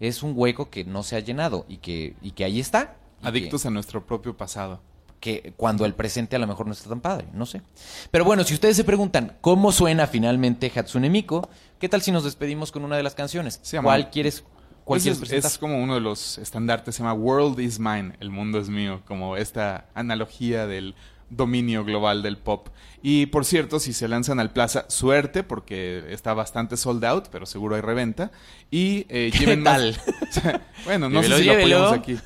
es 0.00 0.22
un 0.22 0.32
hueco 0.34 0.68
que 0.68 0.84
no 0.84 1.02
se 1.02 1.16
ha 1.16 1.20
llenado 1.20 1.64
y 1.68 1.76
que, 1.78 2.16
y 2.20 2.32
que 2.32 2.44
ahí 2.44 2.58
está. 2.60 2.96
que- 3.22 3.28
Adictos 3.28 3.66
a 3.66 3.70
nuestro 3.70 4.04
propio 4.06 4.36
pasado. 4.36 4.80
que 5.20 5.54
cuando 5.56 5.86
el 5.86 5.94
presente 5.94 6.36
a 6.36 6.38
lo 6.38 6.46
mejor 6.46 6.66
no 6.66 6.72
está 6.72 6.88
tan 6.90 7.00
padre, 7.00 7.26
no 7.32 7.46
sé. 7.46 7.62
Pero 8.10 8.24
bueno, 8.24 8.44
si 8.44 8.52
ustedes 8.54 8.76
se 8.76 8.84
preguntan 8.84 9.36
cómo 9.40 9.72
suena 9.72 10.06
finalmente 10.06 10.70
Hatsune 10.74 11.08
Miku, 11.10 11.42
¿qué 11.80 11.88
tal 11.88 12.02
si 12.02 12.12
nos 12.12 12.22
despedimos 12.24 12.70
con 12.70 12.84
una 12.84 12.96
de 12.98 13.02
las 13.02 13.14
canciones? 13.14 13.58
¿Cuál 13.82 14.10
quieres, 14.10 14.44
cuál 14.86 15.00
quieres 15.02 15.30
es, 15.32 15.58
como 15.58 15.82
uno 15.82 15.94
de 15.96 16.00
los 16.00 16.38
estandartes, 16.38 16.94
se 16.94 17.02
llama 17.02 17.12
World 17.12 17.60
is 17.60 17.78
Mine, 17.78 18.14
el 18.20 18.30
mundo 18.30 18.58
es 18.58 18.70
mío, 18.70 19.02
como 19.06 19.36
esta 19.36 19.86
analogía 19.94 20.66
del 20.66 20.94
dominio 21.28 21.84
global 21.84 22.22
del 22.22 22.38
pop. 22.38 22.68
Y 23.02 23.26
por 23.26 23.44
cierto, 23.44 23.78
si 23.80 23.92
se 23.92 24.08
lanzan 24.08 24.38
al 24.40 24.52
Plaza, 24.52 24.84
suerte, 24.88 25.42
porque 25.42 26.04
está 26.10 26.34
bastante 26.34 26.76
sold 26.76 27.04
out, 27.04 27.26
pero 27.30 27.46
seguro 27.46 27.74
hay 27.74 27.82
reventa. 27.82 28.30
Y 28.70 29.06
eh, 29.08 29.30
¿Qué 29.32 29.40
lleven 29.40 29.62
más- 29.62 29.98
tal? 30.42 30.62
bueno, 30.84 31.08
no 31.08 31.20
Llévelo, 31.20 31.36
sé 31.36 31.42
si 31.42 31.48
lo 31.48 31.52
llévelo. 31.54 31.76
apoyamos 31.84 31.98
aquí. 31.98 32.18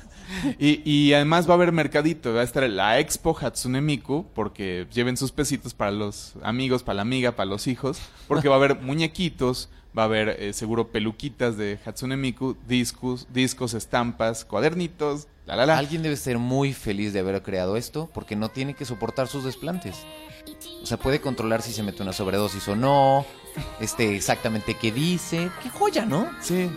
Y, 0.59 0.81
y 0.89 1.13
además 1.13 1.47
va 1.47 1.53
a 1.53 1.55
haber 1.55 1.71
mercadito, 1.71 2.33
va 2.33 2.41
a 2.41 2.43
estar 2.43 2.67
la 2.69 2.99
Expo 2.99 3.37
Hatsune 3.39 3.81
Miku, 3.81 4.25
porque 4.33 4.87
lleven 4.93 5.17
sus 5.17 5.31
pesitos 5.31 5.73
para 5.73 5.91
los 5.91 6.33
amigos, 6.43 6.83
para 6.83 6.97
la 6.97 7.01
amiga, 7.03 7.35
para 7.35 7.49
los 7.49 7.67
hijos, 7.67 7.99
porque 8.27 8.49
va 8.49 8.55
a 8.55 8.57
haber 8.57 8.81
muñequitos, 8.81 9.69
va 9.97 10.03
a 10.03 10.05
haber 10.05 10.29
eh, 10.29 10.53
seguro 10.53 10.91
peluquitas 10.91 11.57
de 11.57 11.79
Hatsune 11.85 12.17
Miku, 12.17 12.55
discos, 12.67 13.27
discos, 13.31 13.73
estampas, 13.73 14.45
cuadernitos, 14.45 15.27
la 15.45 15.55
la 15.55 15.65
la. 15.65 15.77
Alguien 15.77 16.03
debe 16.03 16.15
ser 16.15 16.37
muy 16.37 16.73
feliz 16.73 17.13
de 17.13 17.19
haber 17.19 17.41
creado 17.41 17.77
esto 17.77 18.09
porque 18.13 18.35
no 18.35 18.49
tiene 18.49 18.73
que 18.73 18.85
soportar 18.85 19.27
sus 19.27 19.43
desplantes. 19.43 19.97
O 20.81 20.85
sea, 20.85 20.97
puede 20.97 21.21
controlar 21.21 21.61
si 21.61 21.71
se 21.71 21.83
mete 21.83 22.01
una 22.01 22.13
sobredosis 22.13 22.67
o 22.67 22.75
no, 22.75 23.25
este 23.79 24.15
exactamente 24.15 24.75
qué 24.75 24.91
dice. 24.91 25.49
Qué 25.61 25.69
joya, 25.69 26.05
¿no? 26.05 26.29
Sí. 26.41 26.69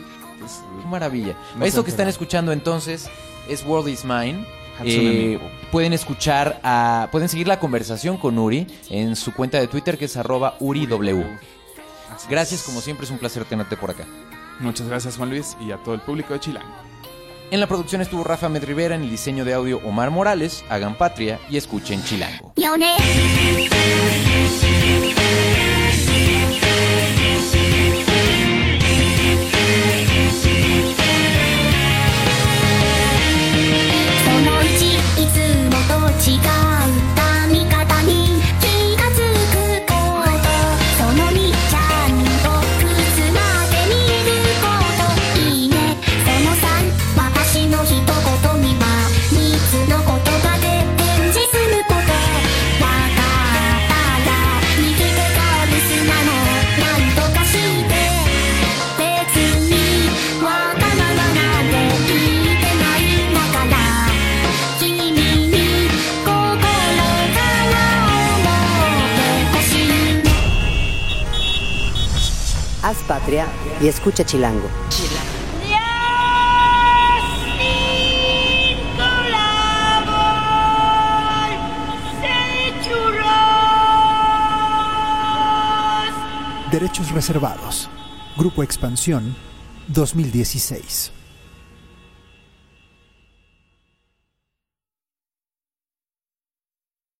Qué 0.80 0.86
maravilla. 0.88 1.36
No 1.56 1.66
se 1.66 1.84
que 1.84 1.90
están 1.90 2.08
escuchando 2.08 2.52
entonces 2.52 3.08
es 3.48 3.64
World 3.64 3.88
is 3.88 4.04
Mine. 4.04 4.44
Hatsune 4.78 5.34
Eh, 5.34 5.40
pueden 5.70 5.92
escuchar 5.92 6.60
a, 6.62 7.08
pueden 7.12 7.28
seguir 7.28 7.46
la 7.46 7.60
conversación 7.60 8.16
con 8.16 8.38
Uri 8.38 8.66
en 8.90 9.14
su 9.16 9.32
cuenta 9.32 9.58
de 9.58 9.68
Twitter 9.68 9.96
que 9.98 10.06
es 10.06 10.16
arroba 10.16 10.56
UriW. 10.60 11.24
Gracias, 12.28 12.62
como 12.62 12.80
siempre 12.80 13.04
es 13.04 13.10
un 13.10 13.18
placer 13.18 13.44
tenerte 13.44 13.76
por 13.76 13.90
acá. 13.90 14.04
Muchas 14.60 14.88
gracias 14.88 15.16
Juan 15.16 15.30
Luis 15.30 15.56
y 15.60 15.72
a 15.72 15.78
todo 15.78 15.94
el 15.94 16.00
público 16.00 16.32
de 16.32 16.40
Chilango. 16.40 16.74
En 17.50 17.60
la 17.60 17.66
producción 17.66 18.00
estuvo 18.00 18.24
Rafa 18.24 18.48
Med 18.48 18.64
Rivera, 18.64 18.94
en 18.94 19.02
el 19.02 19.10
diseño 19.10 19.44
de 19.44 19.54
audio 19.54 19.80
Omar 19.84 20.10
Morales. 20.10 20.64
Hagan 20.68 20.96
patria 20.96 21.38
y 21.50 21.56
escuchen 21.56 22.02
Chilango. 22.02 22.52
Y 73.84 73.88
escucha 73.88 74.24
Chilango. 74.24 74.66
Derechos 86.70 87.10
reservados. 87.12 87.90
Grupo 88.38 88.62
Expansión 88.62 89.36
2016. 89.88 91.12